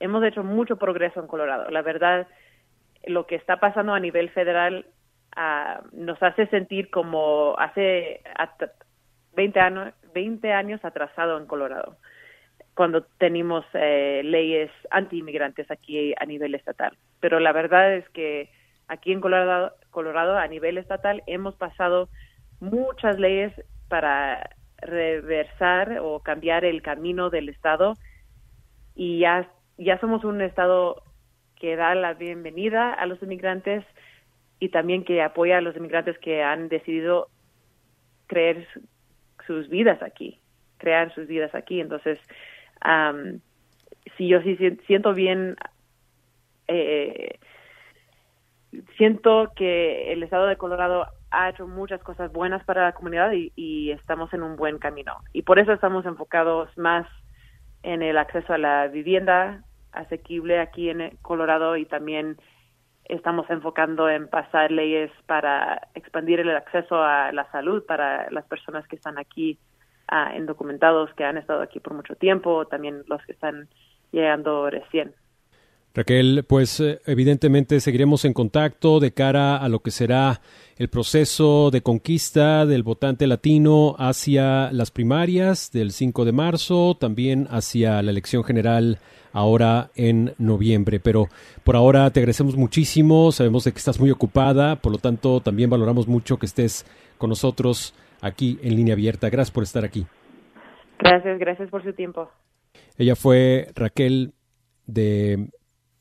hemos 0.00 0.24
hecho 0.24 0.42
mucho 0.42 0.76
progreso 0.76 1.20
en 1.20 1.26
Colorado. 1.26 1.70
La 1.70 1.82
verdad, 1.82 2.26
lo 3.06 3.26
que 3.26 3.36
está 3.36 3.58
pasando 3.58 3.94
a 3.94 4.00
nivel 4.00 4.30
federal 4.30 4.86
uh, 5.36 5.86
nos 5.92 6.22
hace 6.22 6.46
sentir 6.48 6.90
como 6.90 7.54
hace 7.58 8.20
20 9.34 9.60
años, 9.60 9.94
20 10.14 10.52
años 10.52 10.84
atrasado 10.84 11.38
en 11.38 11.46
Colorado, 11.46 11.96
cuando 12.74 13.02
tenemos 13.18 13.64
eh, 13.74 14.22
leyes 14.24 14.70
anti-inmigrantes 14.90 15.70
aquí 15.70 16.14
a 16.18 16.26
nivel 16.26 16.54
estatal. 16.54 16.96
Pero 17.20 17.38
la 17.38 17.52
verdad 17.52 17.94
es 17.94 18.08
que 18.10 18.50
aquí 18.88 19.12
en 19.12 19.20
Colorado, 19.20 19.74
Colorado 19.90 20.36
a 20.36 20.46
nivel 20.48 20.78
estatal 20.78 21.22
hemos 21.26 21.54
pasado 21.54 22.08
muchas 22.60 23.18
leyes 23.18 23.52
para 23.88 24.50
reversar 24.78 25.98
o 26.00 26.20
cambiar 26.20 26.64
el 26.64 26.82
camino 26.82 27.30
del 27.30 27.48
Estado 27.48 27.94
y 28.94 29.20
ya, 29.20 29.48
ya 29.78 29.98
somos 30.00 30.24
un 30.24 30.40
Estado 30.40 31.02
que 31.56 31.76
da 31.76 31.94
la 31.94 32.14
bienvenida 32.14 32.92
a 32.92 33.06
los 33.06 33.22
inmigrantes 33.22 33.84
y 34.58 34.68
también 34.68 35.04
que 35.04 35.22
apoya 35.22 35.58
a 35.58 35.60
los 35.60 35.76
inmigrantes 35.76 36.18
que 36.18 36.42
han 36.42 36.68
decidido 36.68 37.28
creer 38.26 38.66
sus 39.46 39.68
vidas 39.68 40.02
aquí, 40.02 40.40
crear 40.78 41.14
sus 41.14 41.26
vidas 41.26 41.54
aquí. 41.54 41.80
Entonces, 41.80 42.18
si 44.16 44.28
yo 44.28 44.40
sí 44.42 44.56
siento 44.86 45.14
bien, 45.14 45.56
eh, 46.68 47.38
siento 48.96 49.52
que 49.54 50.12
el 50.12 50.22
Estado 50.22 50.46
de 50.46 50.56
Colorado 50.56 51.06
ha 51.30 51.50
hecho 51.50 51.66
muchas 51.66 52.02
cosas 52.02 52.32
buenas 52.32 52.64
para 52.64 52.84
la 52.84 52.92
comunidad 52.92 53.32
y, 53.32 53.52
y 53.56 53.90
estamos 53.92 54.32
en 54.34 54.42
un 54.42 54.56
buen 54.56 54.78
camino. 54.78 55.16
Y 55.32 55.42
por 55.42 55.58
eso 55.58 55.72
estamos 55.72 56.06
enfocados 56.06 56.76
más 56.76 57.06
en 57.82 58.02
el 58.02 58.18
acceso 58.18 58.52
a 58.52 58.58
la 58.58 58.88
vivienda 58.88 59.64
asequible 59.92 60.58
aquí 60.60 60.88
en 60.90 61.16
Colorado 61.22 61.76
y 61.76 61.84
también 61.84 62.38
estamos 63.04 63.48
enfocando 63.50 64.08
en 64.08 64.28
pasar 64.28 64.70
leyes 64.70 65.10
para 65.26 65.88
expandir 65.94 66.40
el 66.40 66.56
acceso 66.56 67.02
a 67.02 67.32
la 67.32 67.50
salud 67.50 67.84
para 67.84 68.30
las 68.30 68.44
personas 68.46 68.86
que 68.86 68.96
están 68.96 69.18
aquí 69.18 69.58
uh, 70.10 70.36
indocumentados, 70.36 71.12
que 71.14 71.24
han 71.24 71.36
estado 71.36 71.62
aquí 71.62 71.80
por 71.80 71.94
mucho 71.94 72.14
tiempo, 72.16 72.66
también 72.66 73.02
los 73.06 73.22
que 73.24 73.32
están 73.32 73.68
llegando 74.12 74.70
recién. 74.70 75.14
Raquel, 75.94 76.44
pues 76.48 76.80
eh, 76.80 77.00
evidentemente 77.06 77.78
seguiremos 77.80 78.24
en 78.24 78.32
contacto 78.32 78.98
de 78.98 79.12
cara 79.12 79.58
a 79.58 79.68
lo 79.68 79.80
que 79.80 79.90
será 79.90 80.40
el 80.76 80.88
proceso 80.88 81.70
de 81.70 81.82
conquista 81.82 82.64
del 82.64 82.82
votante 82.82 83.26
latino 83.26 83.94
hacia 83.98 84.72
las 84.72 84.90
primarias 84.90 85.70
del 85.70 85.92
5 85.92 86.24
de 86.24 86.32
marzo, 86.32 86.96
también 86.98 87.46
hacia 87.50 88.00
la 88.00 88.10
elección 88.10 88.42
general 88.42 88.98
ahora 89.32 89.90
en 89.94 90.34
noviembre. 90.38 90.98
Pero 90.98 91.28
por 91.62 91.76
ahora 91.76 92.10
te 92.10 92.20
agradecemos 92.20 92.56
muchísimo, 92.56 93.30
sabemos 93.30 93.64
de 93.64 93.72
que 93.72 93.78
estás 93.78 94.00
muy 94.00 94.10
ocupada, 94.10 94.76
por 94.76 94.92
lo 94.92 94.98
tanto 94.98 95.40
también 95.40 95.68
valoramos 95.68 96.08
mucho 96.08 96.38
que 96.38 96.46
estés 96.46 96.86
con 97.18 97.28
nosotros 97.28 97.94
aquí 98.22 98.58
en 98.62 98.76
línea 98.76 98.94
abierta. 98.94 99.28
Gracias 99.28 99.52
por 99.52 99.62
estar 99.62 99.84
aquí. 99.84 100.06
Gracias, 100.98 101.38
gracias 101.38 101.68
por 101.68 101.82
su 101.82 101.92
tiempo. 101.92 102.30
Ella 102.96 103.14
fue 103.14 103.68
Raquel 103.74 104.32
de 104.86 105.48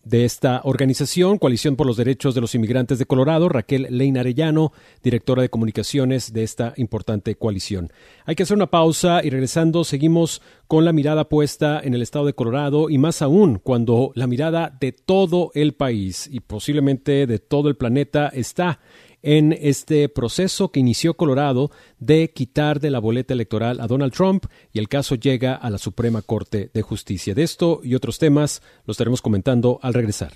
de 0.04 0.26
esta 0.26 0.62
organización, 0.64 1.38
Coalición 1.38 1.76
por 1.76 1.88
los 1.88 1.98
Derechos 1.98 2.34
de 2.34 2.42
los 2.42 2.56
Inmigrantes 2.56 3.00
de 3.00 3.06
Colorado, 3.06 3.50
Raquel 3.50 3.88
Leina 3.90 4.22
Arellano, 4.22 4.72
directora 5.04 5.42
de 5.42 5.50
comunicaciones 5.50 6.34
de 6.34 6.44
esta 6.44 6.74
importante 6.78 7.36
coalición. 7.36 7.92
Hay 8.26 8.36
que 8.36 8.44
hacer 8.44 8.58
una 8.58 8.72
pausa 8.72 9.22
y 9.24 9.30
regresando 9.30 9.84
seguimos 9.84 10.42
con 10.68 10.86
la 10.86 10.94
mirada 10.94 11.30
puesta 11.30 11.80
en 11.84 11.94
el 11.94 12.02
estado 12.02 12.26
de 12.26 12.34
Colorado 12.34 12.90
y 12.90 12.98
más 12.98 13.22
aún 13.22 13.60
cuando 13.62 14.12
la 14.16 14.28
mirada 14.28 14.76
de 14.80 14.92
todo 14.92 15.52
el 15.54 15.74
país 15.74 16.28
y 16.32 16.40
posiblemente 16.40 17.28
de 17.28 17.40
todo 17.40 17.70
el 17.70 17.76
planeta 17.76 18.30
está 18.30 18.80
en 19.22 19.54
este 19.60 20.10
proceso 20.10 20.72
que 20.72 20.80
inició 20.80 21.16
Colorado 21.16 21.72
de 22.00 22.32
quitar 22.32 22.80
de 22.80 22.92
la 22.92 23.00
boleta 23.00 23.34
electoral 23.34 23.80
a 23.80 23.88
Donald 23.88 24.14
Trump 24.14 24.46
y 24.74 24.80
el 24.80 24.90
caso 24.90 25.16
llega 25.16 25.56
a 25.56 25.70
la 25.70 25.78
Suprema 25.78 26.22
Corte 26.22 26.70
de 26.74 26.82
Justicia. 26.82 27.34
De 27.34 27.44
esto 27.44 27.82
y 27.84 27.96
otros 27.96 28.20
temas 28.20 28.62
los 28.86 28.96
estaremos 28.96 29.22
comentando 29.22 29.80
al 29.82 29.94
regresar. 29.94 30.34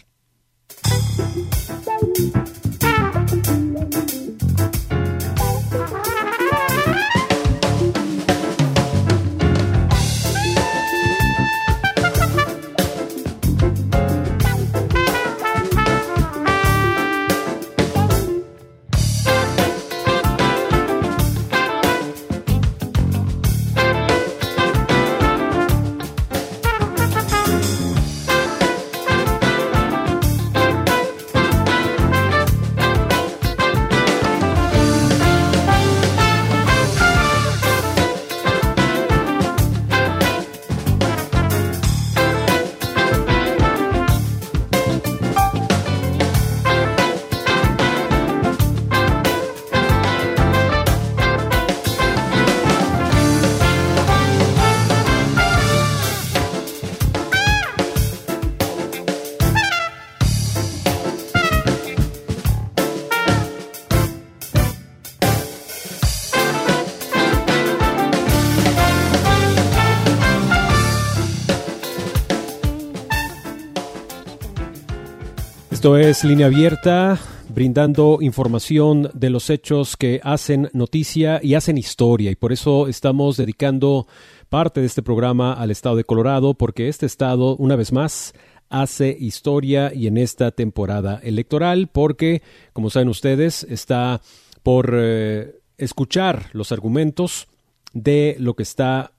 Esto 75.86 75.98
es 76.00 76.24
Línea 76.24 76.48
Abierta, 76.48 77.20
brindando 77.48 78.18
información 78.20 79.12
de 79.14 79.30
los 79.30 79.52
hechos 79.52 79.96
que 79.96 80.20
hacen 80.24 80.68
noticia 80.74 81.40
y 81.44 81.54
hacen 81.54 81.78
historia. 81.78 82.32
Y 82.32 82.36
por 82.36 82.52
eso 82.52 82.88
estamos 82.88 83.38
dedicando 83.38 84.08
parte 84.50 84.80
de 84.80 84.88
este 84.88 85.04
programa 85.04 85.54
al 85.54 85.70
estado 85.70 85.96
de 85.96 86.04
Colorado, 86.04 86.56
porque 86.56 86.88
este 86.88 87.06
estado, 87.06 87.56
una 87.58 87.76
vez 87.76 87.92
más, 87.92 88.34
hace 88.68 89.16
historia 89.20 89.94
y 89.94 90.08
en 90.08 90.18
esta 90.18 90.50
temporada 90.50 91.20
electoral, 91.22 91.88
porque, 91.88 92.42
como 92.74 92.90
saben 92.90 93.10
ustedes, 93.10 93.64
está 93.70 94.22
por 94.64 94.92
eh, 94.92 95.60
escuchar 95.78 96.50
los 96.54 96.72
argumentos 96.72 97.48
de 97.94 98.38
lo 98.40 98.56
que 98.56 98.64
está 98.64 99.12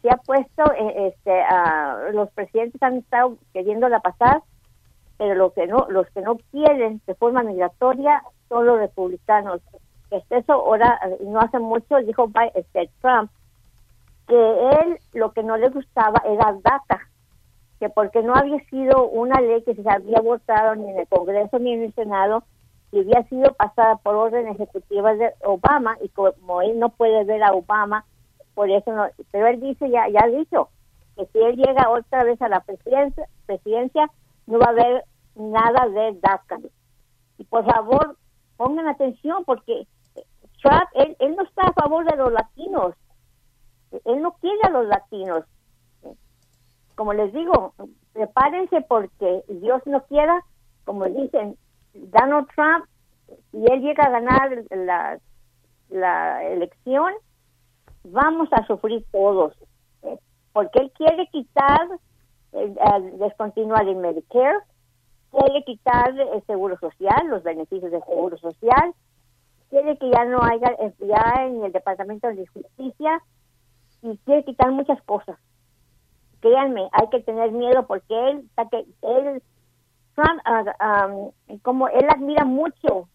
se 0.00 0.08
ha 0.08 0.16
puesto, 0.18 0.72
eh, 0.72 1.08
este, 1.08 1.42
los 2.12 2.30
presidentes 2.30 2.82
han 2.82 2.98
estado 2.98 3.36
queriéndola 3.52 4.00
pasar 4.00 4.42
pero 5.18 5.34
lo 5.34 5.52
que 5.52 5.66
no, 5.66 5.86
los 5.88 6.08
que 6.10 6.22
no 6.22 6.36
quieren 6.50 7.00
de 7.06 7.14
forma 7.14 7.42
migratoria 7.42 8.22
son 8.48 8.66
los 8.66 8.78
republicanos. 8.78 9.60
Este, 10.10 10.38
eso 10.38 10.52
ahora, 10.52 11.00
no 11.20 11.40
hace 11.40 11.58
mucho, 11.58 11.96
dijo 11.98 12.30
este, 12.54 12.90
Trump 13.00 13.30
que 14.28 14.68
él 14.80 14.98
lo 15.12 15.32
que 15.32 15.42
no 15.42 15.56
le 15.56 15.68
gustaba 15.68 16.22
era 16.24 16.56
DACA, 16.62 17.08
que 17.78 17.88
porque 17.90 18.22
no 18.22 18.34
había 18.34 18.58
sido 18.70 19.08
una 19.08 19.40
ley 19.40 19.62
que 19.62 19.74
se 19.74 19.88
había 19.88 20.20
votado 20.20 20.74
ni 20.76 20.90
en 20.90 21.00
el 21.00 21.08
Congreso 21.08 21.58
ni 21.58 21.74
en 21.74 21.82
el 21.82 21.94
Senado, 21.94 22.44
y 22.90 23.00
había 23.00 23.24
sido 23.24 23.52
pasada 23.54 23.96
por 23.96 24.14
orden 24.14 24.48
ejecutiva 24.48 25.14
de 25.14 25.32
Obama, 25.42 25.96
y 26.00 26.08
como 26.08 26.62
él 26.62 26.78
no 26.78 26.90
puede 26.90 27.24
ver 27.24 27.42
a 27.42 27.52
Obama, 27.52 28.04
por 28.54 28.70
eso 28.70 28.92
no, 28.92 29.08
pero 29.30 29.48
él 29.48 29.60
dice, 29.60 29.90
ya, 29.90 30.08
ya 30.08 30.20
ha 30.24 30.28
dicho, 30.28 30.68
que 31.16 31.26
si 31.26 31.38
él 31.38 31.56
llega 31.56 31.90
otra 31.90 32.24
vez 32.24 32.40
a 32.40 32.48
la 32.48 32.60
presidencia, 32.60 33.28
presidencia 33.46 34.10
no 34.46 34.58
va 34.58 34.66
a 34.66 34.70
haber 34.70 35.04
nada 35.34 35.88
de 35.88 36.18
DACA. 36.20 36.58
Y 37.38 37.44
por 37.44 37.64
favor, 37.64 38.16
pongan 38.56 38.88
atención 38.88 39.44
porque 39.44 39.86
Trump, 40.62 40.88
él, 40.94 41.36
no 41.36 41.42
está 41.42 41.62
a 41.62 41.72
favor 41.72 42.04
de 42.04 42.16
los 42.16 42.32
latinos. 42.32 42.94
Él 44.04 44.22
no 44.22 44.32
quiere 44.40 44.60
a 44.64 44.70
los 44.70 44.86
latinos. 44.86 45.44
Como 46.94 47.12
les 47.12 47.32
digo, 47.32 47.74
prepárense 48.12 48.80
porque 48.82 49.42
Dios 49.48 49.82
no 49.86 50.02
quiera, 50.04 50.40
como 50.84 51.04
dicen, 51.06 51.56
Donald 51.92 52.48
Trump, 52.54 52.86
y 53.52 53.70
él 53.72 53.80
llega 53.80 54.04
a 54.04 54.10
ganar 54.10 54.64
la, 54.70 55.18
la 55.90 56.44
elección, 56.44 57.12
vamos 58.04 58.48
a 58.52 58.66
sufrir 58.66 59.04
todos. 59.10 59.54
Porque 60.52 60.78
él 60.78 60.92
quiere 60.96 61.26
quitar 61.28 61.88
descontinuar 63.18 63.88
el 63.88 63.96
Medicare, 63.96 64.58
quiere 65.30 65.64
quitar 65.64 66.18
el 66.18 66.44
seguro 66.46 66.78
social, 66.78 67.28
los 67.28 67.42
beneficios 67.42 67.90
del 67.90 68.04
seguro 68.04 68.36
social, 68.38 68.94
quiere 69.70 69.98
que 69.98 70.10
ya 70.10 70.24
no 70.24 70.40
haya 70.42 70.76
FBI 70.76 71.56
en 71.56 71.64
el 71.64 71.72
Departamento 71.72 72.28
de 72.28 72.46
Justicia 72.46 73.20
y 74.02 74.16
quiere 74.18 74.44
quitar 74.44 74.70
muchas 74.70 75.02
cosas. 75.02 75.38
créanme, 76.40 76.88
hay 76.92 77.08
que 77.08 77.20
tener 77.20 77.52
miedo 77.52 77.86
porque 77.86 78.14
él, 78.30 78.50
él, 79.00 79.42
Trump, 80.14 80.40
ah, 80.44 81.08
como 81.62 81.88
él 81.88 82.06
admira 82.10 82.44
mucho 82.44 83.08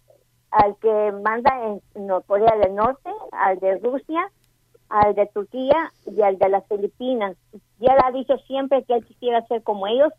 al 0.52 0.76
que 0.78 1.12
manda 1.24 1.52
en, 1.94 2.10
Corea 2.26 2.56
del 2.58 2.74
Norte, 2.74 3.12
al 3.32 3.60
de 3.60 3.78
Rusia, 3.78 4.32
al 4.90 5.16
de 5.16 5.28
Turquía 5.28 5.92
y 6.06 6.22
al 6.22 6.38
de 6.38 6.50
las 6.50 6.68
Filipinas. 6.68 7.38
Y 7.80 7.86
él 7.86 7.98
ha 8.04 8.12
dicho 8.12 8.38
siempre 8.48 8.84
que 8.84 8.96
él 8.96 9.06
quisiera 9.06 9.46
ser 9.48 9.64
como 9.64 9.88
ellos 9.88 10.12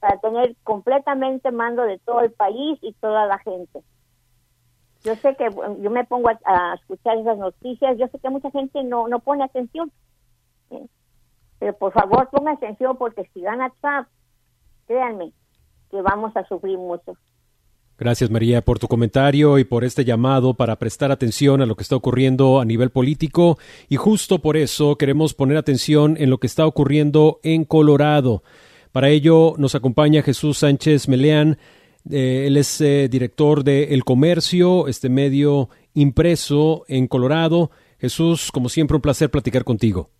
para 0.00 0.18
tener 0.18 0.56
completamente 0.64 1.50
mando 1.50 1.82
de 1.82 1.98
todo 1.98 2.20
el 2.20 2.32
país 2.32 2.78
y 2.82 2.92
toda 2.94 3.26
la 3.26 3.38
gente. 3.38 3.82
Yo 5.04 5.14
sé 5.16 5.36
que 5.36 5.48
yo 5.80 5.90
me 5.90 6.04
pongo 6.04 6.28
a, 6.28 6.74
escuchar 6.74 7.16
esas 7.18 7.38
noticias, 7.38 7.96
yo 7.96 8.08
sé 8.08 8.18
que 8.18 8.30
mucha 8.30 8.50
gente 8.50 8.82
no, 8.82 9.06
no 9.06 9.20
pone 9.20 9.44
atención, 9.44 9.92
pero 11.58 11.72
por 11.74 11.92
favor 11.92 12.28
ponga 12.30 12.52
atención 12.52 12.96
porque 12.96 13.28
si 13.32 13.40
gana 13.40 13.72
Trump, 13.80 14.08
créanme 14.86 15.32
que 15.90 16.02
vamos 16.02 16.36
a 16.36 16.44
sufrir 16.44 16.78
mucho. 16.78 17.16
Gracias 17.98 18.30
María 18.30 18.60
por 18.60 18.78
tu 18.78 18.88
comentario 18.88 19.58
y 19.58 19.64
por 19.64 19.82
este 19.82 20.04
llamado 20.04 20.52
para 20.52 20.76
prestar 20.76 21.10
atención 21.10 21.62
a 21.62 21.66
lo 21.66 21.76
que 21.76 21.82
está 21.82 21.96
ocurriendo 21.96 22.60
a 22.60 22.66
nivel 22.66 22.90
político 22.90 23.56
y 23.88 23.96
justo 23.96 24.40
por 24.40 24.58
eso 24.58 24.96
queremos 24.98 25.32
poner 25.32 25.56
atención 25.56 26.14
en 26.18 26.28
lo 26.28 26.36
que 26.36 26.46
está 26.46 26.66
ocurriendo 26.66 27.40
en 27.42 27.64
Colorado. 27.64 28.42
Para 28.92 29.08
ello 29.08 29.54
nos 29.56 29.74
acompaña 29.74 30.22
Jesús 30.22 30.58
Sánchez 30.58 31.08
Meleán. 31.08 31.56
Eh, 32.10 32.44
él 32.46 32.58
es 32.58 32.82
eh, 32.82 33.08
director 33.08 33.64
de 33.64 33.94
El 33.94 34.04
Comercio, 34.04 34.88
este 34.88 35.08
medio 35.08 35.70
impreso 35.94 36.84
en 36.88 37.06
Colorado. 37.06 37.70
Jesús, 37.98 38.52
como 38.52 38.68
siempre, 38.68 38.96
un 38.96 39.00
placer 39.00 39.30
platicar 39.30 39.64
contigo. 39.64 40.10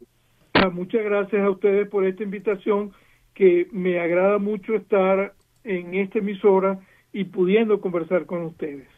Ah, 0.55 0.71
muchas 0.71 1.05
gracias 1.05 1.43
a 1.43 1.51
ustedes 1.51 1.87
por 1.89 2.07
esta 2.07 2.23
invitación, 2.23 2.93
que 3.35 3.69
me 3.71 4.01
agrada 4.01 4.39
mucho 4.39 4.75
estar 4.75 5.35
en 5.63 5.95
esta 5.95 6.21
emisora 6.21 6.81
y 7.17 7.25
pudiendo 7.25 7.81
conversar 7.81 8.27
con 8.27 8.43
ustedes. 8.43 8.89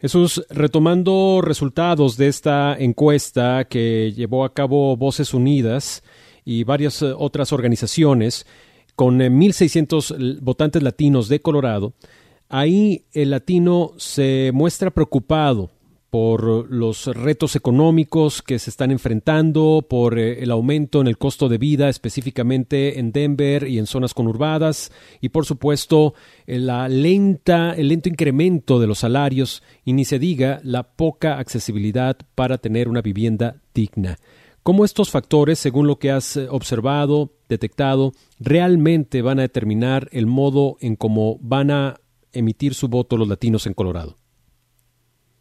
Jesús, 0.00 0.44
retomando 0.50 1.40
resultados 1.42 2.16
de 2.16 2.28
esta 2.28 2.76
encuesta 2.78 3.66
que 3.66 4.12
llevó 4.12 4.44
a 4.44 4.54
cabo 4.54 4.96
Voces 4.96 5.34
Unidas, 5.34 6.02
y 6.44 6.64
varias 6.64 7.02
eh, 7.02 7.12
otras 7.16 7.52
organizaciones 7.52 8.46
con 8.96 9.18
1.600 9.18 10.36
eh, 10.36 10.38
votantes 10.42 10.82
latinos 10.82 11.28
de 11.28 11.40
Colorado, 11.40 11.94
ahí 12.48 13.04
el 13.12 13.30
latino 13.30 13.92
se 13.96 14.50
muestra 14.52 14.90
preocupado 14.90 15.70
por 16.10 16.70
los 16.70 17.06
retos 17.06 17.56
económicos 17.56 18.42
que 18.42 18.58
se 18.58 18.70
están 18.70 18.90
enfrentando, 18.90 19.86
por 19.88 20.18
eh, 20.18 20.42
el 20.42 20.50
aumento 20.50 21.00
en 21.00 21.06
el 21.06 21.16
costo 21.16 21.48
de 21.48 21.58
vida, 21.58 21.88
específicamente 21.88 22.98
en 22.98 23.12
Denver 23.12 23.66
y 23.68 23.78
en 23.78 23.86
zonas 23.86 24.12
conurbadas, 24.12 24.90
y 25.20 25.28
por 25.30 25.46
supuesto 25.46 26.14
lenta, 26.46 27.74
el 27.74 27.88
lento 27.88 28.08
incremento 28.08 28.80
de 28.80 28.88
los 28.88 28.98
salarios, 28.98 29.62
y 29.84 29.92
ni 29.92 30.04
se 30.04 30.18
diga 30.18 30.60
la 30.64 30.82
poca 30.82 31.38
accesibilidad 31.38 32.16
para 32.34 32.58
tener 32.58 32.88
una 32.88 33.02
vivienda 33.02 33.56
digna 33.72 34.18
cómo 34.62 34.84
estos 34.84 35.10
factores, 35.10 35.58
según 35.58 35.86
lo 35.86 35.98
que 35.98 36.10
has 36.10 36.36
eh, 36.36 36.46
observado, 36.50 37.32
detectado, 37.48 38.12
realmente 38.38 39.22
van 39.22 39.38
a 39.38 39.42
determinar 39.42 40.08
el 40.12 40.26
modo 40.26 40.76
en 40.80 40.96
cómo 40.96 41.38
van 41.40 41.70
a 41.70 42.00
emitir 42.32 42.74
su 42.74 42.88
voto 42.88 43.16
los 43.16 43.28
latinos 43.28 43.66
en 43.66 43.74
Colorado. 43.74 44.16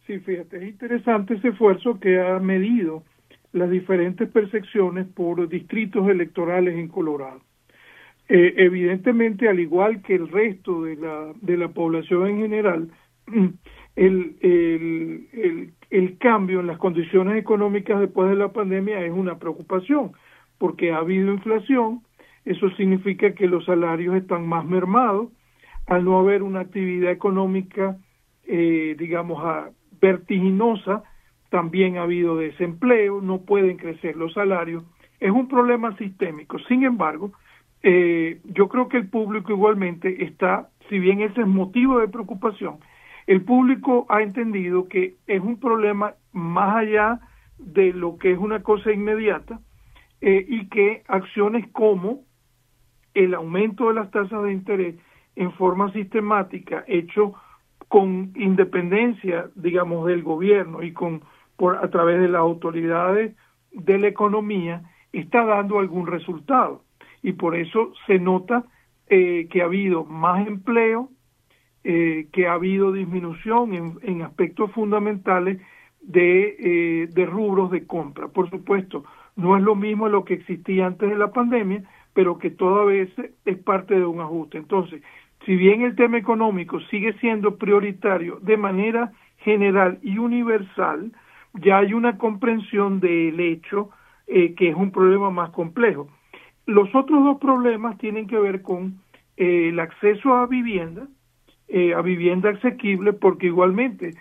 Sí, 0.10 0.18
fíjate, 0.22 0.58
es 0.58 0.64
interesante 0.64 1.36
ese 1.36 1.50
esfuerzo 1.50 2.00
que 2.00 2.20
ha 2.20 2.40
medido 2.40 3.04
las 3.52 3.70
diferentes 3.70 4.28
percepciones 4.28 5.06
por 5.06 5.48
distritos 5.48 6.10
electorales 6.10 6.80
en 6.80 6.88
Colorado. 6.88 7.42
Eh, 8.28 8.56
evidentemente, 8.58 9.48
al 9.48 9.60
igual 9.60 10.02
que 10.02 10.16
el 10.16 10.28
resto 10.30 10.82
de 10.82 10.96
la, 10.96 11.32
de 11.40 11.58
la 11.58 11.68
población 11.68 12.28
en 12.28 12.38
general, 12.40 12.90
el, 13.96 14.36
el, 14.42 15.74
el, 15.92 16.18
cambio 16.18 16.62
en 16.62 16.66
las 16.66 16.80
condiciones 16.80 17.38
económicas 17.38 18.00
después 18.00 18.32
de 18.32 18.36
la 18.36 18.52
pandemia 18.52 19.06
es 19.06 19.12
una 19.12 19.38
preocupación, 19.38 20.14
porque 20.58 20.92
ha 20.92 20.98
habido 20.98 21.32
inflación, 21.32 22.02
eso 22.46 22.68
significa 22.72 23.36
que 23.36 23.46
los 23.46 23.64
salarios 23.66 24.16
están 24.16 24.48
más 24.48 24.66
mermados, 24.66 25.30
al 25.86 26.04
no 26.04 26.18
haber 26.18 26.42
una 26.42 26.62
actividad 26.62 27.12
económica, 27.12 28.00
eh, 28.48 28.96
digamos, 28.98 29.40
vertiginosa, 30.02 31.04
también 31.50 31.98
ha 31.98 32.04
habido 32.04 32.38
desempleo, 32.38 33.22
no 33.22 33.42
pueden 33.42 33.78
crecer 33.78 34.16
los 34.16 34.34
salarios, 34.34 34.84
es 35.20 35.32
un 35.32 35.48
problema 35.48 35.96
sistémico. 35.98 36.60
Sin 36.60 36.84
embargo, 36.84 37.32
eh, 37.82 38.40
yo 38.46 38.68
creo 38.70 38.88
que 38.88 38.98
el 38.98 39.10
público 39.10 39.52
igualmente 39.52 40.24
está, 40.24 40.70
si 40.90 41.00
bien 41.00 41.22
ese 41.22 41.42
es 41.42 41.48
motivo 41.48 42.00
de 42.00 42.08
preocupación, 42.08 42.80
el 43.28 43.44
público 43.44 44.06
ha 44.10 44.22
entendido 44.22 44.88
que 44.88 45.16
es 45.28 45.42
un 45.42 45.60
problema 45.60 46.16
más 46.32 46.78
allá 46.78 47.20
de 47.58 47.94
lo 47.94 48.18
que 48.18 48.32
es 48.32 48.40
una 48.40 48.64
cosa 48.64 48.92
inmediata 48.92 49.60
eh, 50.22 50.46
y 50.48 50.68
que 50.68 51.04
acciones 51.08 51.68
como 51.72 52.24
el 53.14 53.34
aumento 53.34 53.88
de 53.88 53.96
las 53.96 54.12
tasas 54.12 54.44
de 54.44 54.54
interés 54.54 54.96
en 55.36 55.52
forma 55.54 55.92
sistemática, 55.94 56.84
hecho 56.88 57.36
con 57.90 58.32
independencia, 58.36 59.50
digamos, 59.56 60.08
del 60.08 60.24
gobierno 60.24 60.82
y 60.82 60.94
con 60.94 61.22
por 61.58 61.76
a 61.76 61.90
través 61.90 62.22
de 62.22 62.30
las 62.30 62.40
autoridades 62.40 63.36
de 63.74 64.00
la 64.00 64.08
economía, 64.08 64.84
está 65.12 65.44
dando 65.44 65.80
algún 65.80 66.08
resultado. 66.08 66.84
Y 67.22 67.34
por 67.34 67.56
eso 67.58 67.92
se 68.08 68.18
nota 68.18 68.64
eh, 69.10 69.48
que 69.52 69.62
ha 69.62 69.66
habido 69.66 70.06
más 70.06 70.48
empleo, 70.48 71.10
eh, 71.84 72.28
que 72.32 72.48
ha 72.48 72.54
habido 72.54 72.94
disminución 72.94 74.00
en, 74.02 74.22
aspectos 74.22 74.72
fundamentales 74.72 75.60
de, 76.02 76.56
eh, 76.60 77.08
de 77.08 77.26
rubros 77.26 77.72
de 77.72 77.86
compra. 77.86 78.30
Por 78.30 78.50
supuesto, 78.50 79.04
no 79.36 79.58
es 79.58 79.64
lo 79.64 79.76
mismo 79.76 80.08
lo 80.08 80.24
que 80.24 80.36
existía 80.36 80.86
antes 80.86 81.10
de 81.10 81.18
la 81.18 81.34
pandemia, 81.34 81.84
pero 82.14 82.38
que 82.38 82.52
toda 82.52 82.86
vez 82.86 83.10
es 83.46 83.58
parte 83.58 83.96
de 83.96 84.06
un 84.06 84.22
ajuste. 84.22 84.58
Entonces, 84.58 85.02
si 85.50 85.56
bien 85.56 85.82
el 85.82 85.96
tema 85.96 86.20
económico 86.20 86.80
sigue 86.92 87.14
siendo 87.14 87.58
prioritario 87.58 88.38
de 88.44 88.56
manera 88.56 89.14
general 89.38 89.98
y 90.04 90.20
universal, 90.20 91.12
ya 91.56 91.80
hay 91.80 91.96
una 91.96 92.20
comprensión 92.20 93.00
del 93.00 93.40
hecho 93.40 93.90
eh, 94.28 94.54
que 94.54 94.70
es 94.70 94.76
un 94.76 94.92
problema 94.92 95.32
más 95.32 95.50
complejo. 95.50 96.08
Los 96.68 96.94
otros 96.94 97.24
dos 97.24 97.40
problemas 97.40 97.98
tienen 97.98 98.28
que 98.28 98.38
ver 98.38 98.62
con 98.62 99.00
el 99.38 99.80
acceso 99.80 100.36
a 100.36 100.46
vivienda, 100.46 101.08
eh, 101.68 101.96
a 101.96 102.04
vivienda 102.04 102.52
asequible 102.52 103.14
porque 103.14 103.48
igualmente 103.48 104.14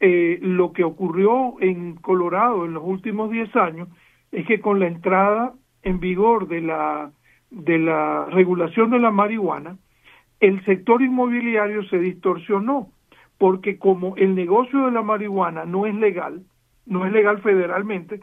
eh, 0.00 0.38
lo 0.42 0.74
que 0.74 0.84
ocurrió 0.84 1.54
en 1.60 1.94
Colorado 1.94 2.66
en 2.66 2.74
los 2.74 2.82
últimos 2.84 3.30
10 3.30 3.56
años 3.56 3.88
es 4.32 4.46
que 4.46 4.60
con 4.60 4.80
la 4.80 4.88
entrada 4.88 5.54
en 5.82 5.98
vigor 5.98 6.46
de 6.46 6.60
la 6.60 7.10
de 7.50 7.78
la 7.78 8.26
regulación 8.26 8.90
de 8.90 8.98
la 8.98 9.10
marihuana 9.10 9.78
el 10.44 10.64
sector 10.64 11.00
inmobiliario 11.00 11.84
se 11.84 11.98
distorsionó 11.98 12.90
porque 13.38 13.78
como 13.78 14.14
el 14.16 14.34
negocio 14.34 14.86
de 14.86 14.92
la 14.92 15.02
marihuana 15.02 15.64
no 15.64 15.86
es 15.86 15.94
legal 15.94 16.42
no 16.86 17.06
es 17.06 17.12
legal 17.12 17.40
federalmente 17.40 18.20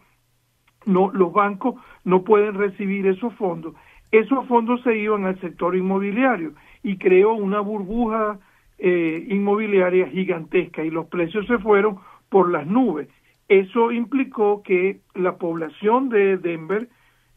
no 0.85 1.11
los 1.11 1.33
bancos 1.33 1.75
no 2.03 2.23
pueden 2.23 2.53
recibir 2.53 3.07
esos 3.07 3.33
fondos 3.35 3.73
esos 4.11 4.45
fondos 4.47 4.81
se 4.83 4.97
iban 4.97 5.25
al 5.25 5.39
sector 5.39 5.75
inmobiliario 5.75 6.53
y 6.83 6.97
creó 6.97 7.33
una 7.33 7.59
burbuja 7.59 8.39
eh, 8.77 9.25
inmobiliaria 9.29 10.07
gigantesca 10.09 10.83
y 10.83 10.91
los 10.91 11.07
precios 11.07 11.47
se 11.47 11.59
fueron 11.59 11.99
por 12.29 12.51
las 12.51 12.67
nubes. 12.67 13.07
Eso 13.47 13.91
implicó 13.91 14.63
que 14.63 14.99
la 15.13 15.37
población 15.37 16.09
de 16.09 16.37
Denver, 16.37 16.89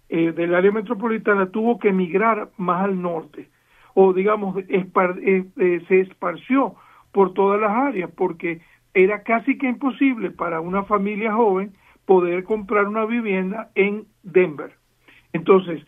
eh, 0.09 0.33
del 0.33 0.55
área 0.55 0.73
metropolitana, 0.73 1.51
tuvo 1.51 1.79
que 1.79 1.91
emigrar 1.91 2.51
más 2.57 2.85
al 2.85 3.01
norte 3.01 3.49
o 3.95 4.13
digamos 4.13 4.57
eh, 4.69 5.83
se 5.89 6.01
esparció 6.01 6.75
por 7.13 7.33
todas 7.33 7.61
las 7.61 7.71
áreas 7.71 8.11
porque 8.17 8.61
era 8.93 9.23
casi 9.23 9.57
que 9.59 9.69
imposible 9.69 10.31
para 10.31 10.61
una 10.61 10.85
familia 10.85 11.33
joven 11.33 11.73
poder 12.05 12.45
comprar 12.45 12.87
una 12.87 13.07
vivienda 13.07 13.71
en 13.75 14.05
Denver. 14.23 14.73
Entonces, 15.33 15.83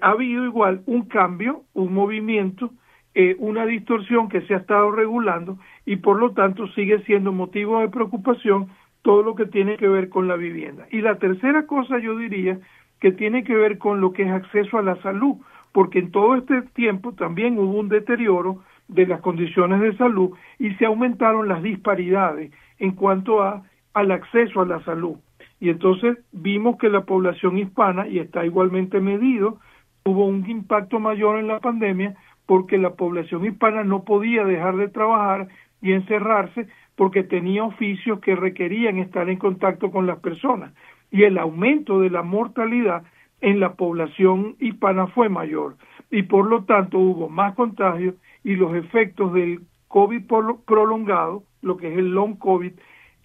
ha 0.00 0.10
habido 0.10 0.44
igual 0.44 0.82
un 0.86 1.06
cambio, 1.06 1.62
un 1.72 1.94
movimiento 1.94 2.70
eh, 3.12 3.34
una 3.40 3.66
distorsión 3.66 4.28
que 4.28 4.42
se 4.42 4.54
ha 4.54 4.58
estado 4.58 4.92
regulando 4.92 5.58
y 5.84 5.96
por 5.96 6.20
lo 6.20 6.30
tanto 6.30 6.68
sigue 6.68 7.02
siendo 7.06 7.32
motivo 7.32 7.80
de 7.80 7.88
preocupación 7.88 8.68
todo 9.02 9.24
lo 9.24 9.34
que 9.34 9.46
tiene 9.46 9.76
que 9.78 9.88
ver 9.88 10.08
con 10.10 10.28
la 10.28 10.36
vivienda. 10.36 10.86
Y 10.92 11.00
la 11.00 11.18
tercera 11.18 11.66
cosa 11.66 11.98
yo 11.98 12.16
diría 12.16 12.60
que 13.00 13.10
tiene 13.10 13.42
que 13.42 13.56
ver 13.56 13.78
con 13.78 14.00
lo 14.00 14.12
que 14.12 14.22
es 14.22 14.30
acceso 14.30 14.78
a 14.78 14.82
la 14.82 14.94
salud, 15.02 15.38
porque 15.72 16.00
en 16.00 16.10
todo 16.10 16.34
este 16.36 16.62
tiempo 16.62 17.12
también 17.12 17.58
hubo 17.58 17.78
un 17.78 17.88
deterioro 17.88 18.62
de 18.88 19.06
las 19.06 19.20
condiciones 19.20 19.80
de 19.80 19.96
salud 19.96 20.32
y 20.58 20.74
se 20.74 20.86
aumentaron 20.86 21.48
las 21.48 21.62
disparidades 21.62 22.52
en 22.78 22.92
cuanto 22.92 23.42
a 23.42 23.62
al 23.94 24.12
acceso 24.12 24.60
a 24.60 24.66
la 24.66 24.82
salud. 24.84 25.16
Y 25.58 25.68
entonces 25.68 26.18
vimos 26.32 26.78
que 26.78 26.88
la 26.88 27.04
población 27.04 27.58
hispana, 27.58 28.06
y 28.08 28.18
está 28.18 28.44
igualmente 28.44 29.00
medido, 29.00 29.58
hubo 30.04 30.26
un 30.26 30.48
impacto 30.48 31.00
mayor 31.00 31.38
en 31.38 31.48
la 31.48 31.60
pandemia 31.60 32.14
porque 32.46 32.78
la 32.78 32.94
población 32.94 33.44
hispana 33.44 33.84
no 33.84 34.04
podía 34.04 34.44
dejar 34.44 34.76
de 34.76 34.88
trabajar 34.88 35.48
y 35.82 35.92
encerrarse 35.92 36.66
porque 36.96 37.22
tenía 37.22 37.64
oficios 37.64 38.20
que 38.20 38.34
requerían 38.34 38.98
estar 38.98 39.28
en 39.28 39.38
contacto 39.38 39.90
con 39.90 40.06
las 40.06 40.18
personas 40.18 40.72
y 41.10 41.24
el 41.24 41.38
aumento 41.38 42.00
de 42.00 42.10
la 42.10 42.22
mortalidad 42.22 43.02
en 43.40 43.60
la 43.60 43.74
población 43.74 44.56
hispana 44.60 45.06
fue 45.08 45.28
mayor 45.28 45.76
y 46.10 46.22
por 46.24 46.46
lo 46.46 46.64
tanto 46.64 46.98
hubo 46.98 47.28
más 47.28 47.54
contagios 47.54 48.14
y 48.44 48.56
los 48.56 48.74
efectos 48.74 49.32
del 49.32 49.60
COVID 49.88 50.22
prolongado, 50.66 51.42
lo 51.62 51.76
que 51.76 51.92
es 51.92 51.98
el 51.98 52.12
long 52.12 52.36
COVID, 52.38 52.72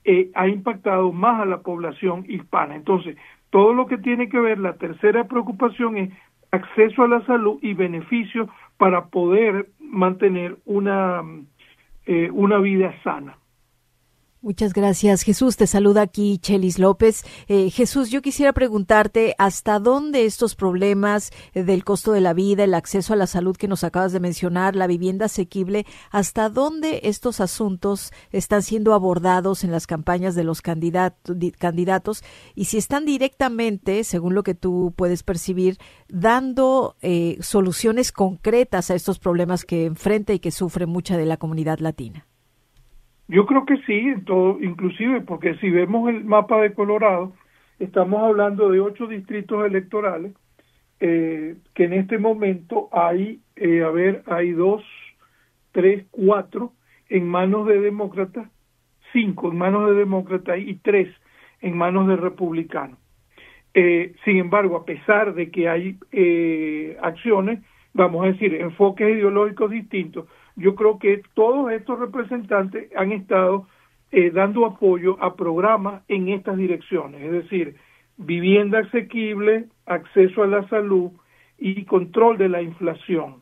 eh, 0.04 0.32
ha 0.36 0.48
impactado 0.48 1.12
más 1.12 1.42
a 1.42 1.46
la 1.46 1.62
población 1.62 2.26
hispana. 2.28 2.76
Entonces, 2.76 3.18
todo 3.50 3.74
lo 3.74 3.88
que 3.88 3.98
tiene 3.98 4.30
que 4.30 4.40
ver, 4.40 4.60
la 4.60 4.74
tercera 4.74 5.28
preocupación 5.28 5.98
es 5.98 6.14
acceso 6.52 7.04
a 7.04 7.08
la 7.08 7.26
salud 7.26 7.60
y 7.62 7.74
beneficios 7.74 8.50
para 8.78 9.06
poder 9.06 9.70
mantener 9.80 10.58
una, 10.66 11.24
eh, 12.06 12.30
una 12.32 12.58
vida 12.58 12.94
sana. 13.04 13.38
Muchas 14.46 14.74
gracias, 14.74 15.24
Jesús. 15.24 15.58
Te 15.58 15.66
saluda 15.66 16.04
aquí 16.04 16.38
Chelis 16.38 16.78
López. 16.78 17.24
Eh, 17.48 17.72
Jesús, 17.72 18.12
yo 18.12 18.22
quisiera 18.22 18.54
preguntarte 18.54 19.34
hasta 19.40 19.80
dónde 19.80 20.26
estos 20.26 20.54
problemas 20.54 21.32
eh, 21.56 21.64
del 21.64 21.84
costo 21.84 22.12
de 22.12 22.22
la 22.22 22.36
vida, 22.36 22.64
el 22.64 22.76
acceso 22.76 23.14
a 23.14 23.16
la 23.16 23.26
salud 23.26 23.58
que 23.58 23.68
nos 23.68 23.84
acabas 23.84 24.12
de 24.12 24.20
mencionar, 24.20 24.76
la 24.76 24.86
vivienda 24.86 25.26
asequible, 25.26 25.88
hasta 26.12 26.50
dónde 26.50 27.00
estos 27.06 27.40
asuntos 27.40 28.12
están 28.32 28.62
siendo 28.62 28.94
abordados 28.94 29.64
en 29.64 29.72
las 29.72 29.88
campañas 29.88 30.36
de 30.36 30.44
los 30.44 30.62
candidatos 30.62 32.24
y 32.54 32.66
si 32.66 32.78
están 32.78 33.04
directamente, 33.04 34.04
según 34.04 34.36
lo 34.36 34.44
que 34.44 34.54
tú 34.54 34.94
puedes 34.96 35.24
percibir, 35.24 35.80
dando 36.08 36.98
eh, 37.02 37.40
soluciones 37.42 38.12
concretas 38.12 38.92
a 38.92 38.94
estos 38.94 39.18
problemas 39.18 39.66
que 39.66 39.86
enfrenta 39.86 40.34
y 40.34 40.40
que 40.40 40.52
sufre 40.52 40.86
mucha 40.86 41.18
de 41.18 41.26
la 41.26 41.38
comunidad 41.38 41.80
latina. 41.80 42.28
Yo 43.28 43.46
creo 43.46 43.66
que 43.66 43.78
sí, 43.78 44.00
en 44.00 44.24
todo, 44.26 44.60
inclusive 44.62 45.22
porque 45.22 45.56
si 45.56 45.70
vemos 45.70 46.10
el 46.10 46.26
mapa 46.26 46.62
de 46.62 46.74
Colorado, 46.74 47.34
estamos 47.80 48.22
hablando 48.24 48.70
de 48.70 48.80
ocho 48.80 49.08
distritos 49.08 49.66
electorales, 49.66 50.34
eh, 51.00 51.58
que 51.74 51.86
en 51.86 51.94
este 51.94 52.18
momento 52.18 52.90
hay, 52.92 53.42
eh, 53.56 53.84
a 53.84 53.90
ver, 53.90 54.24
hay 54.28 54.52
dos, 54.52 54.84
tres, 55.72 56.06
cuatro 56.12 56.74
en 57.10 57.28
manos 57.28 57.68
de 57.68 57.82
demócratas, 57.82 58.48
cinco 59.12 59.52
en 59.52 59.58
manos 59.58 59.90
de 59.90 59.96
demócratas 59.96 60.60
y 60.60 60.76
tres 60.76 61.10
en 61.62 61.78
manos 61.78 62.08
de 62.08 62.16
republicanos. 62.16 63.00
Eh, 63.74 64.16
sin 64.24 64.38
embargo, 64.38 64.78
a 64.78 64.86
pesar 64.86 65.34
de 65.34 65.52
que 65.52 65.68
hay 65.68 65.98
eh, 66.14 66.98
acciones, 67.02 67.60
vamos 67.94 68.24
a 68.24 68.30
decir, 68.30 68.54
enfoques 68.56 69.10
ideológicos 69.10 69.70
distintos, 69.70 70.28
yo 70.56 70.76
creo 70.76 71.00
que 71.00 71.22
todos 71.34 71.72
estos 71.72 72.00
representantes 72.00 72.90
han 72.96 73.12
estado 73.12 73.68
eh, 74.12 74.32
dando 74.32 74.66
apoyo 74.66 75.22
a 75.22 75.36
programas 75.36 76.04
en 76.08 76.30
estas 76.30 76.58
direcciones, 76.58 77.22
es 77.22 77.32
decir, 77.32 77.76
vivienda 78.18 78.80
asequible, 78.80 79.66
acceso 79.86 80.44
a 80.44 80.48
la 80.48 80.68
salud 80.70 81.12
y 81.58 81.84
control 81.86 82.38
de 82.38 82.50
la 82.50 82.62
inflación. 82.62 83.42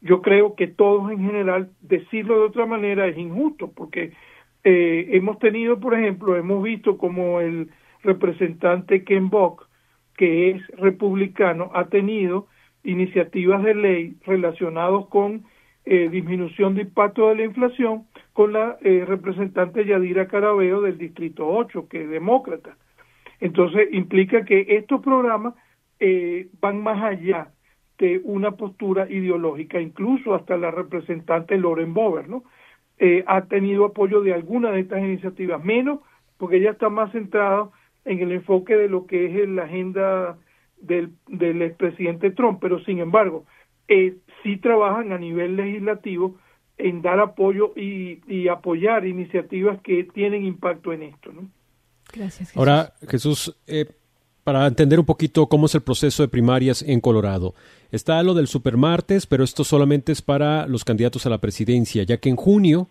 Yo 0.00 0.22
creo 0.22 0.54
que 0.54 0.66
todos 0.66 1.10
en 1.10 1.20
general, 1.20 1.70
decirlo 1.80 2.38
de 2.38 2.46
otra 2.46 2.66
manera 2.66 3.06
es 3.06 3.16
injusto, 3.16 3.72
porque 3.74 4.12
eh, 4.64 5.08
hemos 5.12 5.38
tenido, 5.38 5.80
por 5.80 5.94
ejemplo, 5.94 6.36
hemos 6.36 6.62
visto 6.62 6.96
como 6.96 7.40
el 7.40 7.70
representante 8.02 9.04
Ken 9.04 9.28
Bock, 9.28 9.68
que 10.16 10.50
es 10.50 10.66
republicano, 10.78 11.70
ha 11.74 11.86
tenido 11.86 12.46
iniciativas 12.84 13.62
de 13.62 13.74
ley 13.74 14.16
relacionados 14.24 15.08
con 15.08 15.44
eh, 15.86 16.08
disminución 16.08 16.74
de 16.74 16.82
impacto 16.82 17.28
de 17.28 17.36
la 17.36 17.44
inflación 17.44 18.06
con 18.32 18.54
la 18.54 18.78
eh, 18.80 19.04
representante 19.06 19.84
Yadira 19.84 20.28
Carabeo 20.28 20.80
del 20.80 20.96
Distrito 20.96 21.46
8, 21.46 21.88
que 21.88 22.04
es 22.04 22.08
demócrata. 22.08 22.76
Entonces, 23.40 23.88
implica 23.92 24.44
que 24.44 24.64
estos 24.68 25.02
programas 25.02 25.54
eh, 26.00 26.48
van 26.60 26.82
más 26.82 27.02
allá 27.02 27.48
de 27.98 28.20
una 28.24 28.52
postura 28.52 29.10
ideológica, 29.10 29.78
incluso 29.80 30.34
hasta 30.34 30.56
la 30.56 30.70
representante 30.70 31.58
Loren 31.58 31.92
Bover, 31.92 32.28
¿no? 32.28 32.44
ha 33.26 33.42
tenido 33.46 33.84
apoyo 33.84 34.22
de 34.22 34.32
alguna 34.32 34.70
de 34.70 34.80
estas 34.80 35.00
iniciativas, 35.00 35.62
menos 35.62 35.98
porque 36.38 36.56
ella 36.56 36.70
está 36.70 36.88
más 36.88 37.12
centrada 37.12 37.68
en 38.04 38.20
el 38.20 38.32
enfoque 38.32 38.76
de 38.76 38.88
lo 38.88 39.06
que 39.06 39.26
es 39.26 39.48
la 39.48 39.64
agenda 39.64 40.38
del, 40.80 41.10
del 41.26 41.60
expresidente 41.60 42.30
Trump, 42.30 42.58
pero 42.60 42.78
sin 42.84 43.00
embargo, 43.00 43.44
eh, 43.88 44.16
sí 44.44 44.56
trabajan 44.58 45.10
a 45.10 45.18
nivel 45.18 45.56
legislativo 45.56 46.36
en 46.78 47.02
dar 47.02 47.18
apoyo 47.18 47.72
y, 47.76 48.46
apoyar 48.48 49.06
iniciativas 49.06 49.80
que 49.82 50.04
tienen 50.04 50.44
impacto 50.44 50.92
en 50.92 51.02
esto. 51.02 51.32
¿no? 51.32 51.48
Gracias. 52.12 52.50
Jesús. 52.50 52.56
Ahora, 52.56 52.92
Jesús, 53.08 53.56
eh, 53.66 53.86
para 54.44 54.66
entender 54.66 55.00
un 55.00 55.06
poquito 55.06 55.46
cómo 55.46 55.66
es 55.66 55.74
el 55.74 55.80
proceso 55.80 56.22
de 56.22 56.28
primarias 56.28 56.82
en 56.82 57.00
Colorado. 57.00 57.54
Está 57.90 58.22
lo 58.22 58.34
del 58.34 58.46
supermartes, 58.46 59.26
pero 59.26 59.42
esto 59.42 59.64
solamente 59.64 60.12
es 60.12 60.20
para 60.20 60.66
los 60.66 60.84
candidatos 60.84 61.26
a 61.26 61.30
la 61.30 61.38
presidencia, 61.38 62.02
ya 62.02 62.18
que 62.18 62.28
en 62.28 62.36
junio 62.36 62.88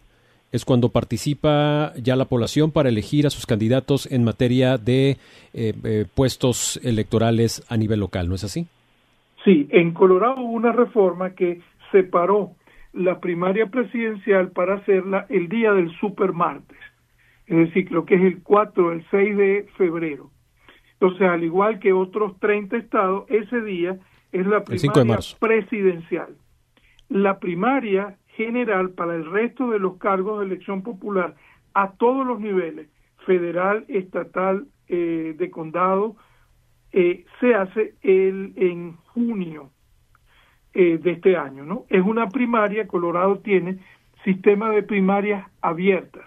es 0.51 0.65
cuando 0.65 0.89
participa 0.89 1.93
ya 1.97 2.15
la 2.15 2.25
población 2.25 2.71
para 2.71 2.89
elegir 2.89 3.25
a 3.27 3.29
sus 3.29 3.45
candidatos 3.45 4.07
en 4.11 4.23
materia 4.23 4.77
de 4.77 5.17
eh, 5.53 5.73
eh, 5.83 6.05
puestos 6.13 6.79
electorales 6.83 7.63
a 7.67 7.77
nivel 7.77 7.99
local, 7.99 8.29
¿no 8.29 8.35
es 8.35 8.43
así? 8.43 8.67
Sí, 9.43 9.67
en 9.71 9.93
Colorado 9.93 10.41
hubo 10.41 10.53
una 10.53 10.71
reforma 10.71 11.35
que 11.35 11.61
separó 11.91 12.51
la 12.93 13.19
primaria 13.19 13.67
presidencial 13.67 14.51
para 14.51 14.75
hacerla 14.75 15.25
el 15.29 15.49
día 15.49 15.73
del 15.73 15.91
supermartes, 15.97 16.77
es 17.47 17.57
decir, 17.57 17.87
creo 17.89 18.05
que 18.05 18.15
es 18.15 18.21
el 18.21 18.41
4 18.41 18.87
o 18.87 18.91
el 18.91 19.05
6 19.09 19.37
de 19.37 19.67
febrero. 19.77 20.31
Entonces, 20.93 21.27
al 21.27 21.43
igual 21.43 21.79
que 21.79 21.91
otros 21.91 22.39
30 22.39 22.77
estados, 22.77 23.25
ese 23.29 23.61
día 23.61 23.97
es 24.31 24.47
la 24.47 24.63
primaria 24.63 25.17
presidencial. 25.39 26.35
La 27.09 27.39
primaria 27.39 28.17
general 28.37 28.91
para 28.91 29.15
el 29.15 29.29
resto 29.29 29.69
de 29.69 29.79
los 29.79 29.97
cargos 29.97 30.39
de 30.39 30.45
elección 30.45 30.81
popular 30.81 31.35
a 31.73 31.91
todos 31.93 32.25
los 32.25 32.39
niveles, 32.39 32.87
federal, 33.25 33.85
estatal, 33.89 34.65
eh, 34.87 35.35
de 35.37 35.51
condado, 35.51 36.15
eh, 36.93 37.25
se 37.39 37.55
hace 37.55 37.95
el, 38.03 38.53
en 38.55 38.97
junio 39.13 39.71
eh, 40.73 40.99
de 40.99 41.11
este 41.11 41.35
año, 41.35 41.65
¿no? 41.65 41.85
Es 41.89 42.03
una 42.05 42.29
primaria, 42.29 42.87
Colorado 42.87 43.39
tiene 43.39 43.79
sistema 44.23 44.69
de 44.69 44.83
primarias 44.83 45.45
abiertas, 45.61 46.25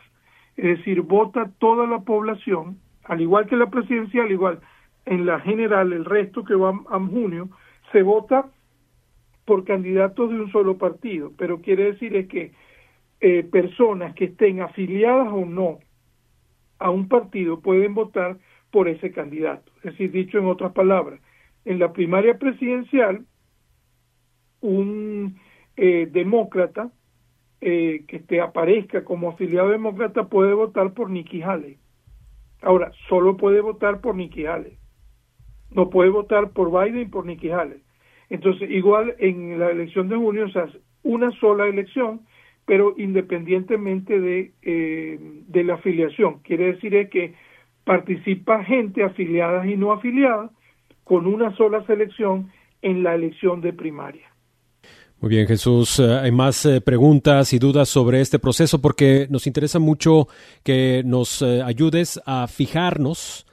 es 0.56 0.78
decir, 0.78 1.02
vota 1.02 1.52
toda 1.58 1.86
la 1.86 2.00
población, 2.00 2.78
al 3.04 3.20
igual 3.20 3.46
que 3.46 3.56
la 3.56 3.70
presidencial, 3.70 4.30
igual 4.30 4.60
en 5.04 5.24
la 5.24 5.38
general, 5.40 5.92
el 5.92 6.04
resto 6.04 6.44
que 6.44 6.56
va 6.56 6.70
a 6.90 6.98
junio, 6.98 7.48
se 7.92 8.02
vota 8.02 8.50
por 9.44 9.64
candidatos 9.64 10.30
de 10.30 10.40
un 10.40 10.50
solo 10.50 10.76
partido, 10.78 11.32
pero 11.38 11.60
quiere 11.60 11.92
decir 11.92 12.16
es 12.16 12.26
que 12.26 12.52
eh, 13.20 13.44
personas 13.44 14.14
que 14.14 14.24
estén 14.24 14.60
afiliadas 14.60 15.28
o 15.32 15.44
no 15.44 15.78
a 16.80 16.90
un 16.90 17.08
partido 17.08 17.60
pueden 17.60 17.94
votar 17.94 18.36
por 18.76 18.88
ese 18.90 19.10
candidato. 19.10 19.72
Es 19.78 19.92
decir, 19.92 20.12
dicho 20.12 20.36
en 20.36 20.44
otras 20.44 20.72
palabras, 20.72 21.18
en 21.64 21.78
la 21.78 21.94
primaria 21.94 22.38
presidencial, 22.38 23.24
un 24.60 25.40
eh, 25.78 26.06
demócrata 26.12 26.92
eh, 27.62 28.04
que 28.06 28.18
te 28.18 28.38
aparezca 28.38 29.02
como 29.02 29.30
afiliado 29.30 29.70
demócrata 29.70 30.28
puede 30.28 30.52
votar 30.52 30.92
por 30.92 31.08
Nikki 31.08 31.40
Haley. 31.40 31.78
Ahora, 32.60 32.92
solo 33.08 33.38
puede 33.38 33.62
votar 33.62 34.02
por 34.02 34.14
Nikki 34.14 34.44
Haley. 34.44 34.76
No 35.70 35.88
puede 35.88 36.10
votar 36.10 36.50
por 36.50 36.70
Biden 36.70 37.00
y 37.00 37.06
por 37.06 37.24
Nikki 37.24 37.48
Haley. 37.48 37.82
Entonces, 38.28 38.70
igual 38.70 39.14
en 39.18 39.58
la 39.58 39.70
elección 39.70 40.10
de 40.10 40.16
junio 40.16 40.50
se 40.50 40.58
hace 40.58 40.80
una 41.02 41.30
sola 41.40 41.66
elección, 41.66 42.26
pero 42.66 42.92
independientemente 42.98 44.20
de, 44.20 44.52
eh, 44.60 45.18
de 45.48 45.64
la 45.64 45.76
afiliación. 45.76 46.40
Quiere 46.40 46.74
decir 46.74 46.94
es 46.94 47.08
que 47.08 47.45
participa 47.86 48.64
gente 48.64 49.04
afiliada 49.04 49.64
y 49.66 49.76
no 49.76 49.92
afiliada 49.92 50.50
con 51.04 51.26
una 51.26 51.56
sola 51.56 51.86
selección 51.86 52.50
en 52.82 53.04
la 53.04 53.14
elección 53.14 53.60
de 53.60 53.72
primaria. 53.72 54.26
Muy 55.20 55.30
bien, 55.30 55.46
Jesús. 55.46 56.00
Eh, 56.00 56.18
hay 56.20 56.32
más 56.32 56.66
eh, 56.66 56.80
preguntas 56.80 57.52
y 57.52 57.60
dudas 57.60 57.88
sobre 57.88 58.20
este 58.20 58.40
proceso 58.40 58.82
porque 58.82 59.28
nos 59.30 59.46
interesa 59.46 59.78
mucho 59.78 60.26
que 60.64 61.02
nos 61.06 61.42
ayudes 61.42 62.20
a 62.26 62.48
fijarnos 62.48 63.45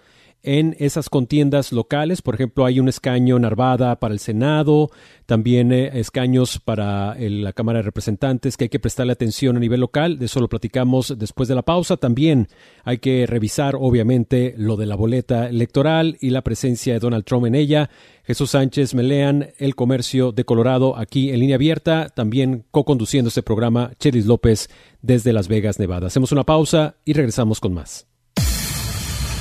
en 0.44 0.76
esas 0.78 1.10
contiendas 1.10 1.72
locales. 1.72 2.22
Por 2.22 2.36
ejemplo, 2.36 2.66
hay 2.66 2.80
un 2.80 2.90
escaño 2.90 3.38
en 3.38 3.46
Arvada 3.46 4.00
para 4.00 4.14
el 4.14 4.20
Senado, 4.20 4.92
también 5.26 5.72
eh, 5.72 6.00
escaños 6.00 6.60
para 6.60 7.16
la 7.18 7.54
Cámara 7.54 7.80
de 7.80 7.84
Representantes 7.84 8.58
que 8.58 8.66
hay 8.66 8.70
que 8.70 8.80
prestarle 8.80 9.14
atención 9.14 9.56
a 9.56 9.60
nivel 9.60 9.80
local. 9.80 10.20
De 10.20 10.26
eso 10.26 10.42
lo 10.42 10.50
platicamos 10.50 11.18
después 11.18 11.48
de 11.48 11.56
la 11.56 11.62
pausa. 11.62 11.98
También 11.98 12.50
hay 12.84 12.98
que 12.98 13.26
revisar, 13.26 13.76
obviamente, 13.76 14.54
lo 14.58 14.76
de 14.76 14.86
la 14.86 14.96
boleta 14.96 15.48
electoral 15.48 16.18
y 16.20 16.30
la 16.30 16.42
presencia 16.42 16.94
de 16.94 17.00
Donald 17.00 17.24
Trump 17.24 17.46
en 17.46 17.56
ella. 17.56 17.90
Jesús 18.26 18.52
Sánchez 18.52 18.94
Melean, 18.96 19.50
El 19.58 19.76
Comercio 19.76 20.32
de 20.32 20.46
Colorado, 20.46 20.98
aquí 20.98 21.32
en 21.32 21.40
línea 21.40 21.56
abierta, 21.56 22.10
también 22.10 22.66
co-conduciendo 22.72 23.30
este 23.30 23.44
programa, 23.44 23.92
Chelis 24.00 24.26
López, 24.26 24.70
desde 25.02 25.34
Las 25.34 25.48
Vegas, 25.48 25.80
Nevada. 25.80 26.08
Hacemos 26.08 26.32
una 26.32 26.44
pausa 26.44 26.96
y 27.06 27.14
regresamos 27.14 27.60
con 27.60 27.74
más. 27.74 28.13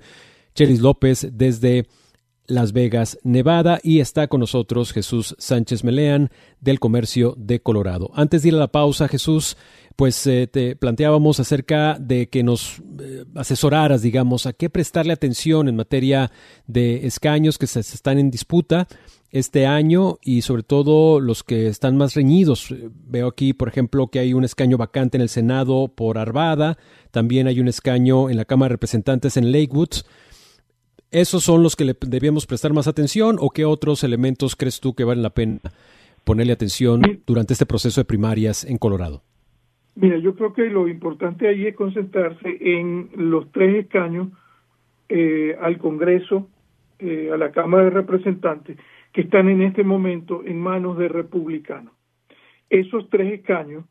Cheris 0.56 0.80
López 0.82 1.28
desde 1.32 1.86
Las 2.50 2.74
Vegas, 2.74 3.18
Nevada, 3.24 3.80
y 3.84 4.00
está 4.00 4.28
con 4.28 4.41
nosotros 4.41 4.91
Jesús 4.91 5.36
Sánchez 5.38 5.84
Melean 5.84 6.32
del 6.60 6.80
Comercio 6.80 7.36
de 7.38 7.62
Colorado. 7.62 8.12
Antes 8.16 8.41
de 8.41 8.50
ir 8.50 8.56
a 8.56 8.58
la 8.58 8.72
pausa, 8.72 9.08
Jesús, 9.08 9.56
pues 9.95 10.26
eh, 10.28 10.47
te 10.47 10.76
planteábamos 10.76 11.39
acerca 11.39 11.97
de 12.00 12.28
que 12.28 12.41
nos 12.43 12.82
eh, 13.00 13.26
asesoraras, 13.36 14.02
digamos, 14.02 14.45
a 14.45 14.54
qué 14.54 14.70
prestarle 14.70 15.14
atención 15.14 15.68
en 15.68 15.76
materia 15.76 16.32
de 16.68 17.06
escaños 17.06 17.58
que 17.58 17.68
se 17.68 17.82
están 17.82 18.18
en 18.18 18.32
disputa 18.32 18.88
este 19.32 19.68
año 19.68 20.18
y 20.24 20.41
sobre 20.41 20.64
todo 20.64 21.20
los 21.20 21.43
que 21.43 21.68
están 21.68 21.97
más 21.97 22.16
reñidos. 22.16 22.74
Veo 23.08 23.28
aquí, 23.28 23.54
por 23.54 23.68
ejemplo, 23.68 24.08
que 24.08 24.20
hay 24.20 24.34
un 24.34 24.43
escaño 24.43 24.78
vacante 24.78 25.18
en 25.18 25.22
el 25.22 25.30
Senado 25.30 25.89
por 25.89 26.18
Arvada, 26.18 26.78
también 27.12 27.47
hay 27.47 27.60
un 27.60 27.68
escaño 27.68 28.30
en 28.30 28.38
la 28.38 28.45
Cámara 28.45 28.70
de 28.70 28.76
Representantes 28.76 29.38
en 29.38 29.52
Lakewood. 29.52 29.89
¿Esos 31.12 31.43
son 31.43 31.64
los 31.64 31.76
que 31.76 31.86
le 31.86 31.95
debemos 32.07 32.45
prestar 32.45 32.72
más 32.72 32.88
atención 32.88 33.38
o 33.39 33.49
qué 33.49 33.66
otros 33.66 34.03
elementos 34.03 34.55
crees 34.55 34.80
tú 34.80 34.93
que 34.93 35.03
valen 35.03 35.24
la 35.24 35.32
pena 35.32 35.60
ponerle 36.24 36.53
atención 36.53 37.01
durante 37.26 37.53
este 37.53 37.66
proceso 37.66 38.01
de 38.01 38.05
primarias 38.05 38.64
en 38.64 38.78
Colorado? 38.78 39.24
Mira, 39.95 40.18
yo 40.18 40.36
creo 40.36 40.53
que 40.53 40.70
lo 40.70 40.88
importante 40.88 41.47
ahí 41.47 41.66
es 41.66 41.76
concentrarse 41.76 42.57
en 42.62 43.10
los 43.16 43.51
tres 43.51 43.86
escaños 43.86 44.28
eh, 45.10 45.57
al 45.60 45.80
Congreso, 45.80 46.47
eh, 46.99 47.32
a 47.34 47.38
la 47.38 47.51
Cámara 47.51 47.86
de 47.86 47.89
Representantes 47.89 48.78
que 49.12 49.22
están 49.22 49.49
en 49.49 49.64
este 49.64 49.84
momento 49.84 50.43
en 50.45 50.60
manos 50.60 50.97
de 50.97 51.07
republicanos. 51.07 51.93
Esos 52.70 53.10
tres 53.10 53.34
escaños 53.34 53.86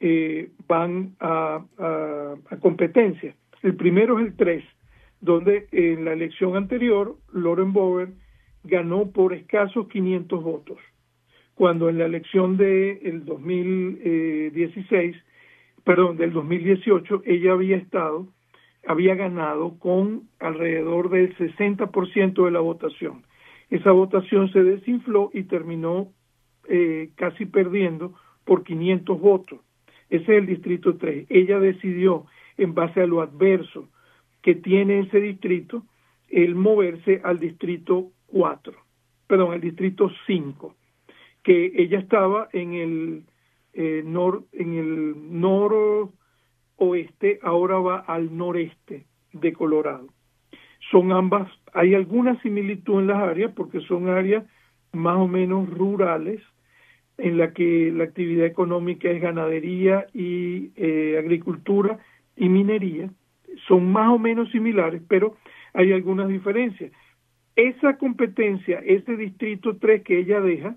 eh, 0.00 0.50
van 0.68 1.16
a, 1.18 1.64
a, 1.78 2.56
competencia. 2.58 3.34
El 3.62 3.74
primero 3.74 4.18
es 4.18 4.26
el 4.26 4.36
3, 4.36 4.64
donde 5.20 5.68
en 5.72 6.04
la 6.04 6.12
elección 6.12 6.56
anterior 6.56 7.16
Lauren 7.32 7.72
Bower 7.72 8.10
ganó 8.64 9.10
por 9.10 9.32
escasos 9.32 9.88
500 9.88 10.42
votos, 10.42 10.78
cuando 11.54 11.88
en 11.88 11.98
la 11.98 12.06
elección 12.06 12.56
del 12.56 13.00
de 13.00 13.20
2016, 13.24 15.16
perdón, 15.84 16.16
del 16.16 16.32
2018, 16.32 17.22
ella 17.24 17.52
había 17.52 17.76
estado, 17.76 18.28
había 18.86 19.14
ganado 19.14 19.78
con 19.78 20.28
alrededor 20.38 21.10
del 21.10 21.36
60% 21.36 22.44
de 22.44 22.50
la 22.50 22.60
votación 22.60 23.22
esa 23.70 23.92
votación 23.92 24.50
se 24.52 24.62
desinfló 24.62 25.30
y 25.34 25.44
terminó 25.44 26.12
eh, 26.68 27.10
casi 27.16 27.46
perdiendo 27.46 28.14
por 28.44 28.64
500 28.64 29.20
votos. 29.20 29.60
Ese 30.08 30.22
es 30.22 30.28
el 30.40 30.46
distrito 30.46 30.96
3. 30.96 31.26
Ella 31.28 31.58
decidió, 31.58 32.24
en 32.56 32.74
base 32.74 33.02
a 33.02 33.06
lo 33.06 33.20
adverso 33.20 33.88
que 34.42 34.54
tiene 34.54 35.00
ese 35.00 35.20
distrito, 35.20 35.84
el 36.28 36.54
moverse 36.54 37.20
al 37.24 37.38
distrito 37.38 38.10
4, 38.26 38.72
perdón, 39.26 39.52
al 39.52 39.60
distrito 39.60 40.10
5, 40.26 40.74
que 41.42 41.72
ella 41.76 41.98
estaba 41.98 42.48
en 42.52 42.74
el 42.74 43.24
eh, 43.72 44.02
nor, 44.04 44.44
en 44.52 44.74
el 44.74 45.40
noroeste, 45.40 47.38
ahora 47.42 47.78
va 47.78 47.98
al 47.98 48.36
noreste 48.36 49.06
de 49.32 49.52
Colorado. 49.52 50.08
Son 50.90 51.12
ambas, 51.12 51.50
hay 51.72 51.94
alguna 51.94 52.40
similitud 52.42 53.00
en 53.00 53.08
las 53.08 53.18
áreas 53.18 53.52
porque 53.54 53.80
son 53.80 54.08
áreas 54.08 54.44
más 54.92 55.16
o 55.18 55.28
menos 55.28 55.68
rurales 55.68 56.40
en 57.18 57.36
la 57.36 57.52
que 57.52 57.92
la 57.92 58.04
actividad 58.04 58.46
económica 58.46 59.10
es 59.10 59.20
ganadería 59.20 60.06
y 60.14 60.70
eh, 60.76 61.16
agricultura 61.18 61.98
y 62.36 62.48
minería. 62.48 63.10
Son 63.66 63.90
más 63.90 64.10
o 64.10 64.18
menos 64.18 64.50
similares, 64.50 65.02
pero 65.08 65.36
hay 65.74 65.92
algunas 65.92 66.28
diferencias. 66.28 66.92
Esa 67.56 67.98
competencia, 67.98 68.78
ese 68.84 69.16
distrito 69.16 69.76
3 69.76 70.02
que 70.02 70.18
ella 70.18 70.40
deja, 70.40 70.76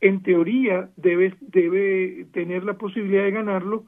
en 0.00 0.22
teoría 0.22 0.90
debe, 0.96 1.34
debe 1.40 2.26
tener 2.32 2.64
la 2.64 2.74
posibilidad 2.74 3.24
de 3.24 3.30
ganarlo 3.30 3.84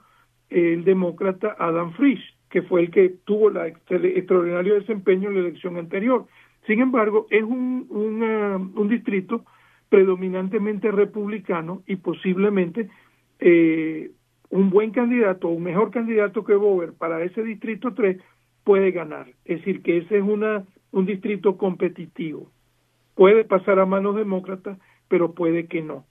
el 0.48 0.84
demócrata 0.84 1.56
Adam 1.58 1.92
Frisch 1.92 2.36
que 2.50 2.62
fue 2.62 2.80
el 2.80 2.90
que 2.90 3.10
tuvo 3.24 3.50
el 3.50 3.74
extraordinario 4.04 4.74
desempeño 4.74 5.28
en 5.28 5.34
la 5.34 5.40
elección 5.40 5.76
anterior. 5.76 6.26
Sin 6.66 6.80
embargo, 6.80 7.26
es 7.30 7.42
un, 7.42 7.86
un 7.90 8.88
distrito 8.88 9.44
predominantemente 9.88 10.90
republicano 10.90 11.82
y 11.86 11.96
posiblemente 11.96 12.88
eh, 13.38 14.10
un 14.50 14.70
buen 14.70 14.90
candidato, 14.90 15.48
un 15.48 15.62
mejor 15.62 15.90
candidato 15.90 16.44
que 16.44 16.54
Bower 16.54 16.92
para 16.92 17.22
ese 17.22 17.42
distrito 17.42 17.94
3 17.94 18.18
puede 18.64 18.90
ganar. 18.90 19.28
Es 19.44 19.58
decir, 19.58 19.82
que 19.82 19.98
ese 19.98 20.18
es 20.18 20.22
una, 20.22 20.64
un 20.92 21.06
distrito 21.06 21.56
competitivo. 21.56 22.50
Puede 23.14 23.44
pasar 23.44 23.78
a 23.78 23.86
manos 23.86 24.16
demócratas, 24.16 24.78
pero 25.08 25.32
puede 25.32 25.66
que 25.66 25.82
no. 25.82 26.04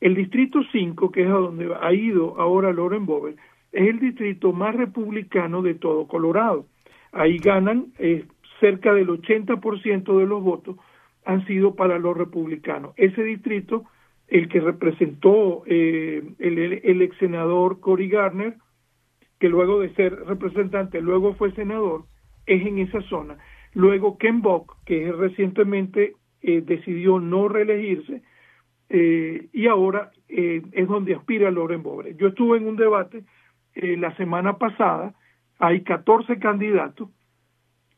El 0.00 0.14
distrito 0.14 0.60
5, 0.72 1.10
que 1.10 1.22
es 1.22 1.28
a 1.28 1.34
donde 1.34 1.74
ha 1.80 1.92
ido 1.92 2.40
ahora 2.40 2.72
Loren 2.72 3.06
Bower, 3.06 3.36
es 3.72 3.88
el 3.88 4.00
distrito 4.00 4.52
más 4.52 4.74
republicano 4.74 5.62
de 5.62 5.74
todo 5.74 6.08
Colorado. 6.08 6.66
Ahí 7.12 7.38
ganan 7.38 7.88
eh, 7.98 8.24
cerca 8.60 8.94
del 8.94 9.08
80% 9.08 10.18
de 10.18 10.26
los 10.26 10.42
votos 10.42 10.76
han 11.24 11.46
sido 11.46 11.74
para 11.74 11.98
los 11.98 12.16
republicanos. 12.16 12.94
Ese 12.96 13.22
distrito, 13.22 13.84
el 14.30 14.48
que 14.48 14.60
representó 14.60 15.64
eh, 15.66 16.22
el, 16.38 16.58
el 16.58 17.02
ex 17.02 17.16
senador 17.18 17.80
Cory 17.80 18.08
Garner, 18.08 18.56
que 19.40 19.48
luego 19.48 19.80
de 19.80 19.92
ser 19.94 20.14
representante 20.26 21.00
luego 21.00 21.34
fue 21.34 21.52
senador, 21.52 22.04
es 22.46 22.64
en 22.64 22.78
esa 22.78 23.00
zona. 23.02 23.38
Luego 23.72 24.18
Ken 24.18 24.42
Buck, 24.42 24.76
que 24.84 25.10
recientemente 25.12 26.14
eh, 26.42 26.60
decidió 26.60 27.18
no 27.18 27.48
reelegirse, 27.48 28.22
eh, 28.88 29.48
y 29.52 29.66
ahora 29.66 30.10
eh, 30.28 30.62
es 30.72 30.88
donde 30.88 31.14
aspira 31.14 31.50
Loren 31.50 31.82
Bobre. 31.82 32.14
Yo 32.16 32.28
estuve 32.28 32.58
en 32.58 32.66
un 32.66 32.76
debate 32.76 33.24
la 33.72 34.14
semana 34.16 34.58
pasada, 34.58 35.14
hay 35.58 35.82
14 35.84 36.38
candidatos, 36.38 37.08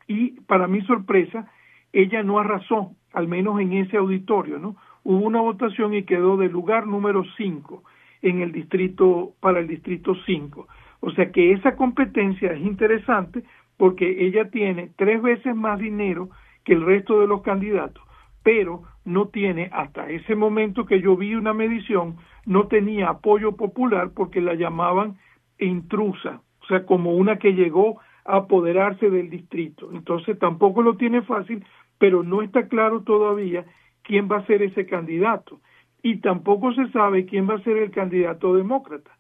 y 0.07 0.41
para 0.43 0.69
mi 0.69 0.83
sorpresa, 0.83 1.51
ella 1.93 2.23
no 2.23 2.39
arrasó, 2.39 2.95
al 3.13 3.27
menos 3.27 3.59
en 3.59 3.73
ese 3.73 3.97
auditorio, 3.97 4.59
¿no? 4.59 4.77
Hubo 5.05 5.27
una 5.27 5.41
votación 5.41 5.95
y 5.95 6.05
quedó 6.05 6.37
de 6.37 6.49
lugar 6.49 6.87
número 6.87 7.25
5 7.37 7.83
en 8.23 8.41
el 8.41 8.53
distrito, 8.53 9.33
para 9.41 9.61
el 9.61 9.67
distrito 9.67 10.15
5. 10.27 10.69
O 11.01 11.11
sea 11.11 11.33
que 11.33 11.53
esa 11.53 11.77
competencia 11.77 12.53
es 12.53 12.61
interesante 12.61 13.43
porque 13.77 14.27
ella 14.27 14.49
tiene 14.51 14.91
tres 14.97 15.21
veces 15.21 15.57
más 15.57 15.81
dinero 15.81 16.31
que 16.65 16.75
el 16.75 16.87
resto 16.87 17.21
de 17.21 17.27
los 17.27 17.43
candidatos, 17.43 18.03
pero 18.45 18.83
no 19.05 19.27
tiene, 19.29 19.69
hasta 19.73 20.09
ese 20.09 20.37
momento 20.37 20.87
que 20.87 21.01
yo 21.01 21.17
vi 21.17 21.35
una 21.35 21.53
medición, 21.53 22.17
no 22.47 22.69
tenía 22.69 23.09
apoyo 23.09 23.57
popular 23.57 24.13
porque 24.15 24.41
la 24.41 24.55
llamaban 24.55 25.17
intrusa, 25.59 26.41
o 26.61 26.67
sea, 26.67 26.87
como 26.87 27.17
una 27.17 27.39
que 27.39 27.55
llegó 27.55 28.01
a 28.25 28.37
apoderarse 28.37 29.11
del 29.11 29.31
distrito. 29.31 29.91
Entonces 29.93 30.39
tampoco 30.39 30.83
lo 30.83 30.97
tiene 30.97 31.23
fácil, 31.23 31.65
pero 31.99 32.23
no 32.23 32.43
está 32.43 32.69
claro 32.69 33.03
todavía 33.03 33.65
quién 34.03 34.29
va 34.31 34.39
a 34.39 34.47
ser 34.47 34.63
ese 34.63 34.87
candidato. 34.87 35.61
Y 36.03 36.17
tampoco 36.17 36.73
se 36.75 36.89
sabe 36.91 37.27
quién 37.27 37.49
va 37.49 37.55
a 37.55 37.63
ser 37.63 37.77
el 37.77 37.91
candidato 37.91 38.55
demócrata. 38.55 39.11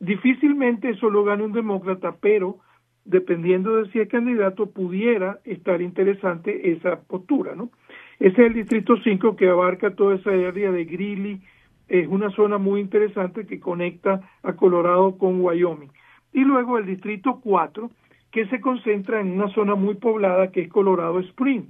Difícilmente 0.00 0.90
eso 0.90 1.08
lo 1.08 1.24
gane 1.24 1.44
un 1.44 1.52
demócrata, 1.52 2.16
pero 2.20 2.58
dependiendo 3.04 3.76
de 3.76 3.90
si 3.90 4.00
es 4.00 4.08
candidato, 4.08 4.70
pudiera 4.70 5.38
estar 5.44 5.80
interesante 5.80 6.72
esa 6.72 7.00
postura, 7.02 7.54
¿no? 7.54 7.70
Ese 8.18 8.42
es 8.42 8.48
el 8.48 8.54
Distrito 8.54 8.96
5 8.96 9.36
que 9.36 9.48
abarca 9.48 9.94
toda 9.94 10.16
esa 10.16 10.30
área 10.30 10.70
de 10.70 10.84
Greeley, 10.84 11.40
es 11.88 12.08
una 12.08 12.30
zona 12.30 12.58
muy 12.58 12.80
interesante 12.80 13.46
que 13.46 13.60
conecta 13.60 14.20
a 14.42 14.54
Colorado 14.54 15.18
con 15.18 15.40
Wyoming. 15.40 15.90
Y 16.32 16.40
luego 16.40 16.78
el 16.78 16.86
Distrito 16.86 17.40
4, 17.42 17.90
que 18.30 18.46
se 18.46 18.60
concentra 18.60 19.20
en 19.20 19.32
una 19.32 19.48
zona 19.48 19.74
muy 19.74 19.94
poblada 19.96 20.50
que 20.50 20.62
es 20.62 20.68
Colorado 20.68 21.20
Spring, 21.20 21.66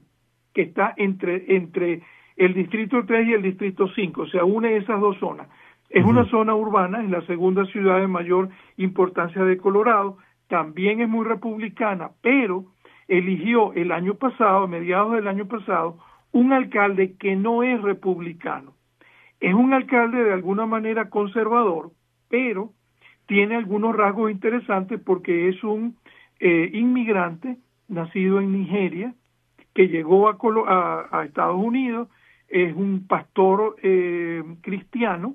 que 0.55 0.63
está 0.63 0.95
entre, 0.97 1.57
entre 1.57 2.03
el 2.37 2.55
Distrito 2.55 3.05
3 3.05 3.29
y 3.29 3.33
el 3.33 3.43
Distrito 3.43 3.89
5, 3.89 4.23
o 4.23 4.27
sea, 4.27 4.45
une 4.45 4.77
esas 4.77 5.01
dos 5.01 5.19
zonas. 5.19 5.49
Es 5.91 6.05
una 6.05 6.25
zona 6.27 6.55
urbana, 6.55 7.03
es 7.03 7.11
la 7.11 7.21
segunda 7.27 7.65
ciudad 7.67 8.01
de 8.01 8.09
mayor 8.09 8.49
importancia 8.77 9.45
de 9.45 9.57
Colorado, 9.57 10.19
también 10.49 11.01
es 11.01 11.09
muy 11.09 11.25
republicana, 11.25 12.11
pero 12.21 12.65
eligió 13.09 13.73
el 13.75 13.93
año 13.93 14.15
pasado, 14.15 14.65
a 14.65 14.67
mediados 14.67 15.13
del 15.13 15.29
año 15.29 15.47
pasado, 15.47 15.99
un 16.33 16.53
alcalde 16.53 17.17
que 17.17 17.37
no 17.37 17.63
es 17.63 17.81
republicano. 17.81 18.73
Es 19.41 19.55
un 19.55 19.73
alcalde 19.73 20.25
de 20.25 20.33
alguna 20.33 20.67
manera 20.67 21.11
conservador, 21.11 21.93
pero 22.29 22.73
tiene 23.27 23.57
algunos 23.57 23.95
rasgos 23.95 24.31
interesantes 24.31 25.01
porque 25.01 25.49
es 25.49 25.63
un 25.63 25.97
eh, 26.41 26.71
inmigrante 26.73 27.59
nacido 27.89 28.41
en 28.41 28.53
Nigeria 28.53 29.15
que 29.75 29.89
llegó 29.89 30.29
a, 30.29 31.09
a, 31.11 31.25
Estados 31.25 31.57
Unidos, 31.57 32.09
es 32.55 32.73
un 32.77 33.09
pastor 33.09 33.75
eh, 33.83 34.41
cristiano, 34.61 35.35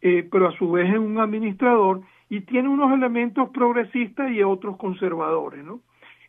eh, 0.00 0.28
pero 0.28 0.48
a 0.48 0.52
su 0.58 0.72
vez 0.72 0.90
es 0.90 0.98
un 0.98 1.20
administrador 1.20 2.00
y 2.28 2.40
tiene 2.40 2.68
unos 2.68 2.92
elementos 2.92 3.50
progresistas 3.50 4.32
y 4.32 4.42
otros 4.42 4.76
conservadores, 4.76 5.64
¿no? 5.64 5.78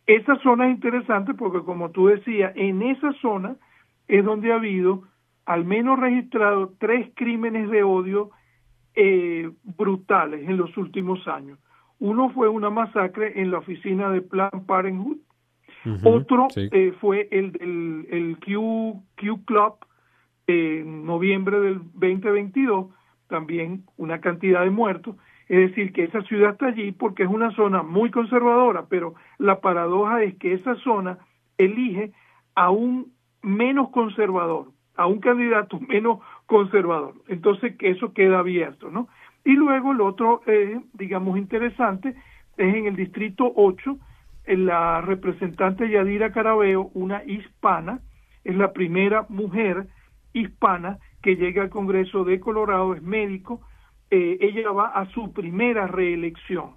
Esa 0.06 0.36
zona 0.36 0.68
es 0.68 0.74
interesante 0.74 1.34
porque, 1.34 1.62
como 1.64 1.90
tú 1.90 2.06
decías, 2.06 2.52
en 2.54 2.82
esa 2.82 3.12
zona 3.14 3.56
es 4.06 4.24
donde 4.24 4.52
ha 4.52 4.56
habido 4.56 5.02
al 5.44 5.64
menos 5.64 5.98
registrado 5.98 6.72
tres 6.78 7.10
crímenes 7.16 7.68
de 7.68 7.82
odio 7.82 8.30
eh, 8.94 9.50
brutales 9.76 10.48
en 10.48 10.56
los 10.56 10.76
últimos 10.76 11.26
años. 11.26 11.58
Uno 11.98 12.30
fue 12.30 12.48
una 12.48 12.70
masacre 12.70 13.40
en 13.40 13.50
la 13.50 13.58
oficina 13.58 14.08
de 14.10 14.22
Planned 14.22 14.66
Parenthood, 14.66 15.18
otro 16.04 16.46
eh, 16.54 16.92
fue 17.00 17.26
el, 17.32 17.56
el, 17.60 18.06
el 18.08 18.36
Q, 18.38 19.02
Q 19.16 19.44
Club 19.44 19.74
en 20.46 21.04
noviembre 21.06 21.60
del 21.60 21.78
2022, 21.94 22.86
también 23.28 23.84
una 23.96 24.20
cantidad 24.20 24.62
de 24.62 24.70
muertos. 24.70 25.16
Es 25.48 25.70
decir, 25.70 25.92
que 25.92 26.04
esa 26.04 26.22
ciudad 26.22 26.52
está 26.52 26.66
allí 26.66 26.92
porque 26.92 27.24
es 27.24 27.28
una 27.28 27.50
zona 27.52 27.82
muy 27.82 28.10
conservadora, 28.10 28.86
pero 28.88 29.14
la 29.38 29.60
paradoja 29.60 30.22
es 30.22 30.36
que 30.36 30.54
esa 30.54 30.74
zona 30.76 31.18
elige 31.58 32.12
a 32.54 32.70
un 32.70 33.12
menos 33.42 33.90
conservador, 33.90 34.68
a 34.96 35.06
un 35.06 35.20
candidato 35.20 35.78
menos 35.88 36.20
conservador. 36.46 37.14
Entonces, 37.28 37.76
que 37.76 37.90
eso 37.90 38.12
queda 38.12 38.38
abierto, 38.38 38.90
¿no? 38.90 39.08
Y 39.44 39.54
luego 39.54 39.92
el 39.92 40.00
otro, 40.00 40.42
eh, 40.46 40.80
digamos, 40.92 41.36
interesante 41.36 42.14
es 42.56 42.74
en 42.74 42.86
el 42.86 42.96
distrito 42.96 43.52
8, 43.56 43.98
la 44.46 45.00
representante 45.00 45.88
Yadira 45.88 46.32
Carabeo, 46.32 46.90
una 46.94 47.24
hispana, 47.24 48.00
es 48.44 48.56
la 48.56 48.72
primera 48.72 49.26
mujer 49.28 49.86
hispana 50.32 50.98
que 51.22 51.36
llega 51.36 51.62
al 51.62 51.70
Congreso 51.70 52.24
de 52.24 52.40
Colorado, 52.40 52.94
es 52.94 53.02
médico, 53.02 53.60
eh, 54.10 54.38
ella 54.40 54.70
va 54.72 54.88
a 54.88 55.06
su 55.06 55.32
primera 55.32 55.86
reelección. 55.86 56.72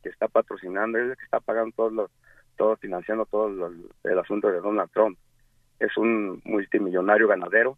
que 0.02 0.10
está 0.10 0.28
patrocinando, 0.28 0.98
es 0.98 1.12
el 1.12 1.18
que 1.18 1.26
está 1.26 1.40
pagando 1.40 1.74
todo, 1.76 1.90
lo, 1.90 2.12
todo 2.56 2.76
financiando 2.78 3.26
todo 3.26 3.72
el 4.04 4.20
asunto 4.20 4.50
de 4.50 4.62
Donald 4.62 4.92
Trump. 4.92 5.18
Es 5.80 5.96
un 5.98 6.42
multimillonario 6.44 7.28
ganadero, 7.28 7.78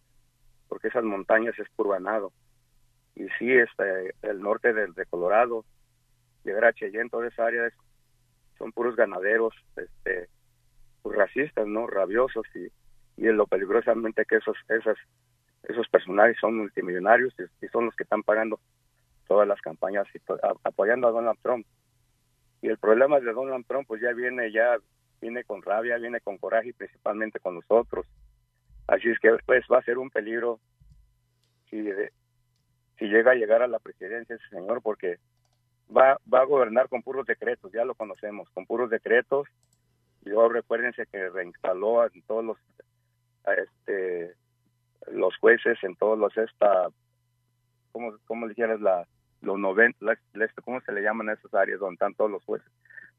porque 0.69 0.87
esas 0.87 1.03
montañas 1.03 1.57
es 1.59 1.67
puro 1.75 1.89
ganado. 1.89 2.31
Y 3.15 3.27
sí, 3.37 3.51
este, 3.51 4.13
el 4.21 4.39
norte 4.39 4.71
de, 4.71 4.87
de 4.87 5.05
Colorado, 5.07 5.65
llegar 6.45 6.65
a 6.65 6.73
Cheyenne, 6.73 7.09
toda 7.09 7.27
esa 7.27 7.45
área 7.47 7.67
es 7.67 7.73
son 8.59 8.71
puros 8.71 8.95
ganaderos, 8.95 9.55
este, 9.75 10.29
pues, 11.01 11.17
racistas, 11.17 11.65
¿no? 11.65 11.87
Rabiosos 11.87 12.45
y, 12.53 12.67
y 13.17 13.31
lo 13.31 13.47
peligrosamente 13.47 14.25
que 14.25 14.35
esos, 14.35 14.55
esas, 14.67 14.97
esos 15.63 15.87
personajes 15.89 16.37
son 16.39 16.57
multimillonarios 16.57 17.33
y, 17.61 17.67
son 17.67 17.85
los 17.85 17.95
que 17.95 18.03
están 18.03 18.21
pagando 18.21 18.59
todas 19.27 19.47
las 19.47 19.59
campañas 19.61 20.07
y 20.13 20.19
apoyando 20.63 21.07
a 21.07 21.11
Donald 21.11 21.39
Trump. 21.41 21.65
Y 22.61 22.67
el 22.67 22.77
problema 22.77 23.19
de 23.19 23.31
Donald 23.31 23.65
Trump 23.65 23.87
pues 23.87 24.01
ya 24.01 24.11
viene, 24.13 24.51
ya 24.51 24.77
viene 25.21 25.43
con 25.43 25.61
rabia, 25.61 25.97
viene 25.97 26.19
con 26.21 26.37
coraje 26.37 26.69
y 26.69 26.73
principalmente 26.73 27.39
con 27.39 27.55
nosotros. 27.55 28.05
Así 28.87 29.09
es 29.09 29.19
que 29.19 29.37
pues 29.45 29.63
va 29.71 29.79
a 29.79 29.83
ser 29.83 29.97
un 29.97 30.09
peligro 30.09 30.59
si, 31.69 31.89
si 32.97 33.05
llega 33.05 33.31
a 33.31 33.35
llegar 33.35 33.61
a 33.61 33.67
la 33.67 33.79
presidencia 33.79 34.35
ese 34.35 34.49
señor 34.49 34.81
porque 34.81 35.17
va, 35.95 36.19
va 36.31 36.41
a 36.41 36.45
gobernar 36.45 36.89
con 36.89 37.01
puros 37.01 37.25
decretos, 37.25 37.71
ya 37.71 37.85
lo 37.85 37.95
conocemos, 37.95 38.49
con 38.51 38.65
puros 38.65 38.89
decretos. 38.89 39.47
Y 40.25 40.29
luego 40.29 40.49
recuérdense 40.49 41.05
que 41.11 41.29
reinstaló 41.29 42.05
en 42.05 42.21
todos 42.23 42.43
los 42.43 42.57
este 43.57 44.35
los 45.11 45.35
jueces 45.37 45.77
en 45.81 45.95
todos 45.95 46.19
los 46.19 46.37
esta 46.37 46.89
cómo 47.91 48.13
cómo 48.27 48.47
dijeras 48.47 48.79
la 48.79 49.07
los 49.41 49.57
90 49.57 50.05
cómo 50.63 50.81
se 50.81 50.91
le 50.91 51.01
llaman 51.01 51.29
a 51.29 51.33
esas 51.33 51.51
áreas 51.53 51.79
donde 51.79 51.93
están 51.93 52.13
todos 52.13 52.29
los 52.29 52.43
jueces 52.43 52.69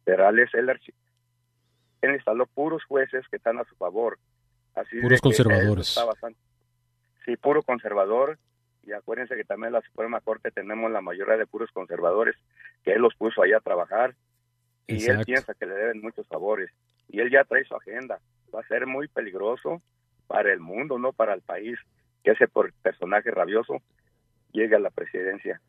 federales 0.05 0.51
él 0.53 0.68
él 2.03 2.14
instaló 2.14 2.47
puros 2.47 2.85
jueces 2.85 3.27
que 3.29 3.37
están 3.37 3.59
a 3.59 3.64
su 3.64 3.75
favor. 3.77 4.18
Así 4.75 5.01
puros 5.01 5.21
conservadores. 5.21 5.97
sí, 7.25 7.37
puro 7.37 7.62
conservador. 7.62 8.39
Y 8.87 8.93
acuérdense 8.93 9.37
que 9.37 9.45
también 9.45 9.68
en 9.68 9.74
la 9.74 9.83
Suprema 9.83 10.20
Corte 10.20 10.51
tenemos 10.51 10.91
la 10.91 11.01
mayoría 11.01 11.37
de 11.37 11.47
puros 11.47 11.70
conservadores, 11.72 12.37
que 12.85 12.93
él 12.93 13.03
los 13.03 13.14
puso 13.14 13.43
allá 13.43 13.59
a 13.59 13.61
trabajar. 13.61 14.14
Y 14.87 15.05
él 15.09 15.24
piensa 15.24 15.55
que 15.55 15.66
le 15.66 15.74
deben 15.74 16.01
muchos 16.01 16.26
favores. 16.26 16.70
Y 17.09 17.20
él 17.20 17.31
ya 17.31 17.45
trae 17.45 17.64
su 17.64 17.76
agenda. 17.76 18.18
Va 18.55 18.61
a 18.61 18.66
ser 18.66 18.87
muy 18.87 19.07
peligroso 19.09 19.81
para 20.26 20.53
el 20.53 20.61
mundo, 20.61 20.99
no 20.99 21.12
para 21.12 21.35
el 21.35 21.43
país, 21.43 21.78
que 22.24 22.33
ese 22.33 22.49
personaje 22.83 23.31
rabioso 23.31 23.83
llegue 24.53 24.76
a 24.76 24.81
la 24.81 24.91
presidencia. 24.91 25.61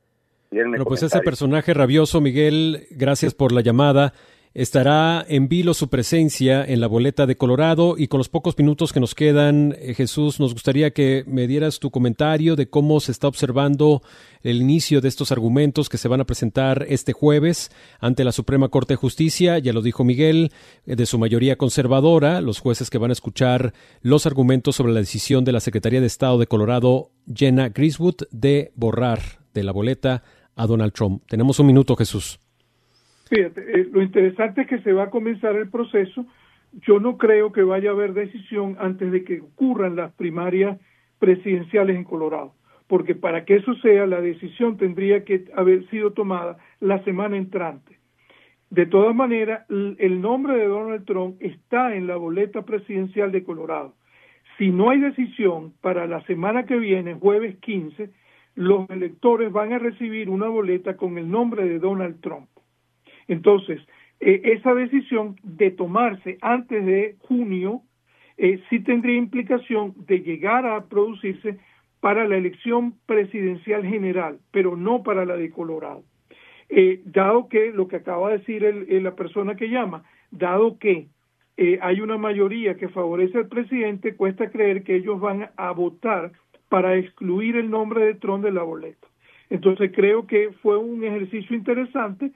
Bueno, 0.51 0.83
pues 0.85 1.03
ese 1.03 1.21
personaje 1.21 1.73
rabioso, 1.73 2.19
Miguel, 2.19 2.87
gracias 2.91 3.33
por 3.33 3.53
la 3.53 3.61
llamada. 3.61 4.13
Estará 4.53 5.25
en 5.29 5.47
vilo 5.47 5.73
su 5.73 5.87
presencia 5.87 6.65
en 6.65 6.81
la 6.81 6.87
boleta 6.87 7.25
de 7.25 7.37
Colorado 7.37 7.95
y 7.97 8.07
con 8.07 8.17
los 8.17 8.27
pocos 8.27 8.57
minutos 8.57 8.91
que 8.91 8.99
nos 8.99 9.15
quedan, 9.15 9.77
eh, 9.79 9.93
Jesús, 9.93 10.41
nos 10.41 10.51
gustaría 10.51 10.91
que 10.91 11.23
me 11.25 11.47
dieras 11.47 11.79
tu 11.79 11.89
comentario 11.89 12.57
de 12.57 12.69
cómo 12.69 12.99
se 12.99 13.13
está 13.13 13.29
observando 13.29 14.01
el 14.43 14.57
inicio 14.57 14.99
de 14.99 15.07
estos 15.07 15.31
argumentos 15.31 15.87
que 15.87 15.97
se 15.97 16.09
van 16.09 16.19
a 16.19 16.25
presentar 16.25 16.85
este 16.89 17.13
jueves 17.13 17.71
ante 18.01 18.25
la 18.25 18.33
Suprema 18.33 18.67
Corte 18.67 18.95
de 18.95 18.97
Justicia, 18.97 19.57
ya 19.57 19.71
lo 19.71 19.81
dijo 19.81 20.03
Miguel, 20.03 20.51
eh, 20.85 20.97
de 20.97 21.05
su 21.05 21.17
mayoría 21.17 21.57
conservadora, 21.57 22.41
los 22.41 22.59
jueces 22.59 22.89
que 22.89 22.97
van 22.97 23.11
a 23.11 23.13
escuchar 23.13 23.73
los 24.01 24.25
argumentos 24.25 24.75
sobre 24.75 24.91
la 24.91 24.99
decisión 24.99 25.45
de 25.45 25.53
la 25.53 25.61
Secretaría 25.61 26.01
de 26.01 26.07
Estado 26.07 26.37
de 26.37 26.47
Colorado, 26.47 27.11
Jenna 27.33 27.69
Griswood, 27.69 28.23
de 28.31 28.73
borrar 28.75 29.45
de 29.53 29.63
la 29.63 29.71
boleta 29.71 30.23
a 30.57 30.67
Donald 30.67 30.91
Trump. 30.91 31.23
Tenemos 31.29 31.57
un 31.59 31.67
minuto, 31.67 31.95
Jesús. 31.95 32.37
Fíjate, 33.31 33.61
eh, 33.61 33.87
lo 33.89 34.01
interesante 34.01 34.61
es 34.61 34.67
que 34.67 34.81
se 34.81 34.91
va 34.91 35.03
a 35.03 35.09
comenzar 35.09 35.55
el 35.55 35.69
proceso. 35.69 36.25
Yo 36.81 36.99
no 36.99 37.17
creo 37.17 37.53
que 37.53 37.63
vaya 37.63 37.89
a 37.89 37.93
haber 37.93 38.13
decisión 38.13 38.75
antes 38.77 39.09
de 39.09 39.23
que 39.23 39.39
ocurran 39.39 39.95
las 39.95 40.11
primarias 40.11 40.77
presidenciales 41.17 41.95
en 41.95 42.03
Colorado, 42.03 42.53
porque 42.87 43.15
para 43.15 43.45
que 43.45 43.55
eso 43.55 43.73
sea, 43.75 44.05
la 44.05 44.19
decisión 44.19 44.75
tendría 44.75 45.23
que 45.23 45.45
haber 45.55 45.89
sido 45.89 46.11
tomada 46.11 46.57
la 46.81 47.01
semana 47.05 47.37
entrante. 47.37 47.99
De 48.69 48.85
todas 48.85 49.15
maneras, 49.15 49.65
el 49.69 50.19
nombre 50.19 50.57
de 50.57 50.65
Donald 50.65 51.05
Trump 51.05 51.37
está 51.39 51.95
en 51.95 52.07
la 52.07 52.17
boleta 52.17 52.63
presidencial 52.63 53.31
de 53.31 53.43
Colorado. 53.43 53.93
Si 54.57 54.71
no 54.71 54.89
hay 54.89 54.99
decisión 54.99 55.73
para 55.79 56.05
la 56.05 56.21
semana 56.25 56.65
que 56.65 56.75
viene, 56.75 57.13
jueves 57.13 57.57
15, 57.59 58.09
los 58.55 58.89
electores 58.89 59.53
van 59.53 59.71
a 59.71 59.79
recibir 59.79 60.29
una 60.29 60.49
boleta 60.49 60.97
con 60.97 61.17
el 61.17 61.31
nombre 61.31 61.63
de 61.65 61.79
Donald 61.79 62.19
Trump. 62.19 62.49
Entonces, 63.31 63.79
eh, 64.19 64.41
esa 64.43 64.75
decisión 64.75 65.37
de 65.41 65.71
tomarse 65.71 66.37
antes 66.41 66.85
de 66.85 67.15
junio 67.19 67.81
eh, 68.37 68.61
sí 68.69 68.81
tendría 68.81 69.15
implicación 69.15 69.93
de 70.05 70.19
llegar 70.19 70.65
a 70.65 70.83
producirse 70.89 71.57
para 72.01 72.27
la 72.27 72.35
elección 72.35 72.95
presidencial 73.05 73.85
general, 73.85 74.39
pero 74.51 74.75
no 74.75 75.01
para 75.01 75.23
la 75.23 75.37
de 75.37 75.49
Colorado. 75.49 76.03
Eh, 76.67 77.01
dado 77.05 77.47
que 77.47 77.71
lo 77.71 77.87
que 77.87 77.97
acaba 77.97 78.31
de 78.31 78.39
decir 78.39 78.63
la 79.01 79.15
persona 79.15 79.55
que 79.55 79.69
llama, 79.69 80.03
dado 80.29 80.77
que 80.77 81.07
hay 81.81 82.01
una 82.01 82.17
mayoría 82.17 82.75
que 82.75 82.89
favorece 82.89 83.37
al 83.37 83.47
presidente, 83.47 84.15
cuesta 84.15 84.49
creer 84.49 84.83
que 84.83 84.95
ellos 84.95 85.21
van 85.21 85.51
a 85.55 85.71
votar 85.71 86.31
para 86.67 86.97
excluir 86.97 87.55
el 87.55 87.69
nombre 87.69 88.03
de 88.03 88.15
Trump 88.15 88.43
de 88.43 88.51
la 88.51 88.63
boleta. 88.63 89.07
Entonces 89.49 89.91
creo 89.93 90.27
que 90.27 90.51
fue 90.61 90.77
un 90.77 91.03
ejercicio 91.03 91.55
interesante 91.55 92.31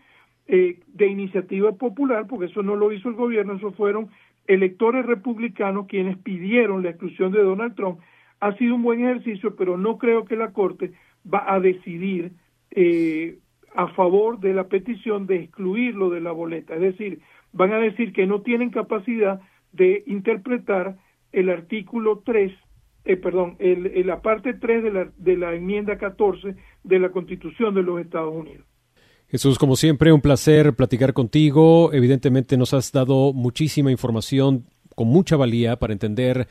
eh, 0.47 0.79
de 0.87 1.07
iniciativa 1.07 1.71
popular, 1.73 2.27
porque 2.27 2.45
eso 2.45 2.63
no 2.63 2.75
lo 2.75 2.91
hizo 2.91 3.09
el 3.09 3.15
gobierno, 3.15 3.53
eso 3.53 3.71
fueron 3.71 4.09
electores 4.47 5.05
republicanos 5.05 5.87
quienes 5.87 6.17
pidieron 6.17 6.83
la 6.83 6.91
exclusión 6.91 7.31
de 7.31 7.43
Donald 7.43 7.75
Trump. 7.75 7.99
Ha 8.39 8.55
sido 8.57 8.75
un 8.75 8.83
buen 8.83 9.03
ejercicio, 9.03 9.55
pero 9.55 9.77
no 9.77 9.97
creo 9.97 10.25
que 10.25 10.35
la 10.35 10.51
Corte 10.51 10.93
va 11.31 11.51
a 11.51 11.59
decidir 11.59 12.33
eh, 12.71 13.39
a 13.73 13.87
favor 13.87 14.39
de 14.39 14.53
la 14.53 14.67
petición 14.67 15.25
de 15.25 15.37
excluirlo 15.37 16.09
de 16.09 16.21
la 16.21 16.31
boleta. 16.31 16.75
Es 16.75 16.81
decir, 16.81 17.21
van 17.51 17.73
a 17.73 17.79
decir 17.79 18.13
que 18.13 18.27
no 18.27 18.41
tienen 18.41 18.69
capacidad 18.69 19.41
de 19.71 20.03
interpretar 20.05 20.97
el 21.31 21.49
artículo 21.49 22.21
3 22.23 22.53
eh, 23.05 23.17
perdón, 23.17 23.55
el, 23.59 24.05
la 24.07 24.21
parte 24.21 24.55
3 24.55 24.83
de 24.83 24.91
la, 24.91 25.11
de 25.15 25.37
la 25.37 25.53
enmienda 25.53 25.97
14 25.97 26.55
de 26.83 26.99
la 26.99 27.09
Constitución 27.09 27.75
de 27.75 27.83
los 27.83 28.01
Estados 28.01 28.33
Unidos. 28.33 28.65
Jesús, 29.35 29.59
como 29.59 29.75
siempre, 29.75 30.13
un 30.13 30.21
placer 30.21 30.75
platicar 30.75 31.11
contigo. 31.11 31.91
Evidentemente 31.91 32.55
nos 32.55 32.73
has 32.73 32.93
dado 32.93 33.33
muchísima 33.33 33.91
información 33.91 34.63
con 34.95 35.09
mucha 35.09 35.35
valía 35.35 35.75
para 35.75 35.91
entender 35.91 36.47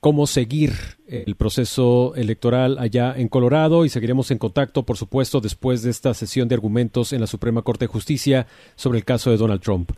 cómo 0.00 0.26
seguir 0.26 0.72
el 1.06 1.36
proceso 1.36 2.14
electoral 2.16 2.78
allá 2.78 3.12
en 3.14 3.28
Colorado 3.28 3.84
y 3.84 3.90
seguiremos 3.90 4.30
en 4.30 4.38
contacto, 4.38 4.84
por 4.84 4.96
supuesto, 4.96 5.42
después 5.42 5.82
de 5.82 5.90
esta 5.90 6.14
sesión 6.14 6.48
de 6.48 6.54
argumentos 6.54 7.12
en 7.12 7.20
la 7.20 7.26
Suprema 7.26 7.60
Corte 7.60 7.84
de 7.84 7.92
Justicia 7.92 8.46
sobre 8.74 8.96
el 8.96 9.04
caso 9.04 9.30
de 9.30 9.36
Donald 9.36 9.60
Trump. 9.60 9.90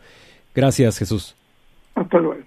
Gracias, 0.53 0.97
Jesús. 0.97 1.33
Hasta 1.95 2.17
luego. 2.17 2.43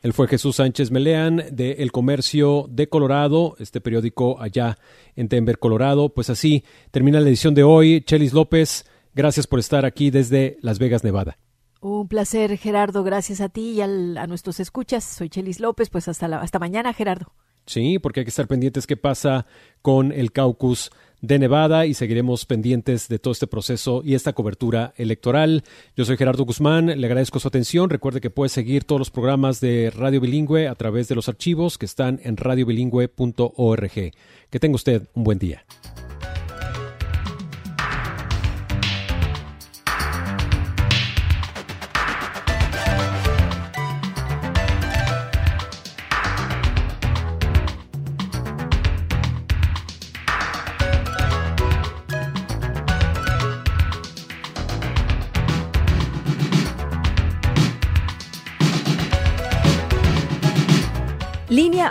Él 0.00 0.12
fue 0.12 0.28
Jesús 0.28 0.54
Sánchez 0.54 0.92
Meleán 0.92 1.42
de 1.50 1.72
El 1.72 1.90
Comercio 1.90 2.66
de 2.70 2.88
Colorado, 2.88 3.56
este 3.58 3.80
periódico 3.80 4.40
allá 4.40 4.78
en 5.16 5.26
Denver, 5.26 5.58
Colorado. 5.58 6.10
Pues 6.10 6.30
así 6.30 6.62
termina 6.92 7.18
la 7.18 7.28
edición 7.28 7.52
de 7.52 7.64
hoy. 7.64 8.02
Chelis 8.02 8.32
López, 8.32 8.84
gracias 9.18 9.48
por 9.48 9.58
estar 9.58 9.84
aquí 9.84 10.10
desde 10.10 10.58
Las 10.62 10.78
Vegas, 10.78 11.02
Nevada. 11.02 11.36
Un 11.80 12.08
placer, 12.08 12.56
Gerardo. 12.56 13.02
Gracias 13.02 13.40
a 13.40 13.48
ti 13.48 13.72
y 13.72 13.80
a 13.80 14.26
nuestros 14.26 14.60
escuchas. 14.60 15.04
Soy 15.04 15.28
Chelis 15.28 15.60
López. 15.60 15.90
Pues 15.90 16.08
hasta, 16.08 16.28
la, 16.28 16.40
hasta 16.40 16.58
mañana, 16.58 16.92
Gerardo. 16.92 17.32
Sí, 17.66 17.98
porque 17.98 18.20
hay 18.20 18.24
que 18.24 18.30
estar 18.30 18.46
pendientes 18.46 18.86
qué 18.86 18.96
pasa 18.96 19.46
con 19.82 20.12
el 20.12 20.32
caucus 20.32 20.90
de 21.20 21.38
Nevada 21.38 21.84
y 21.84 21.94
seguiremos 21.94 22.46
pendientes 22.46 23.08
de 23.08 23.18
todo 23.18 23.32
este 23.32 23.48
proceso 23.48 24.02
y 24.04 24.14
esta 24.14 24.32
cobertura 24.32 24.94
electoral. 24.96 25.64
Yo 25.96 26.04
soy 26.04 26.16
Gerardo 26.16 26.44
Guzmán, 26.44 26.86
le 26.86 27.06
agradezco 27.06 27.40
su 27.40 27.48
atención. 27.48 27.90
Recuerde 27.90 28.20
que 28.20 28.30
puede 28.30 28.48
seguir 28.48 28.84
todos 28.84 29.00
los 29.00 29.10
programas 29.10 29.60
de 29.60 29.92
Radio 29.94 30.20
Bilingüe 30.20 30.68
a 30.68 30.76
través 30.76 31.08
de 31.08 31.16
los 31.16 31.28
archivos 31.28 31.76
que 31.76 31.86
están 31.86 32.20
en 32.22 32.36
radiobilingüe.org. 32.36 34.12
Que 34.50 34.60
tenga 34.60 34.76
usted 34.76 35.08
un 35.14 35.24
buen 35.24 35.38
día. 35.38 35.64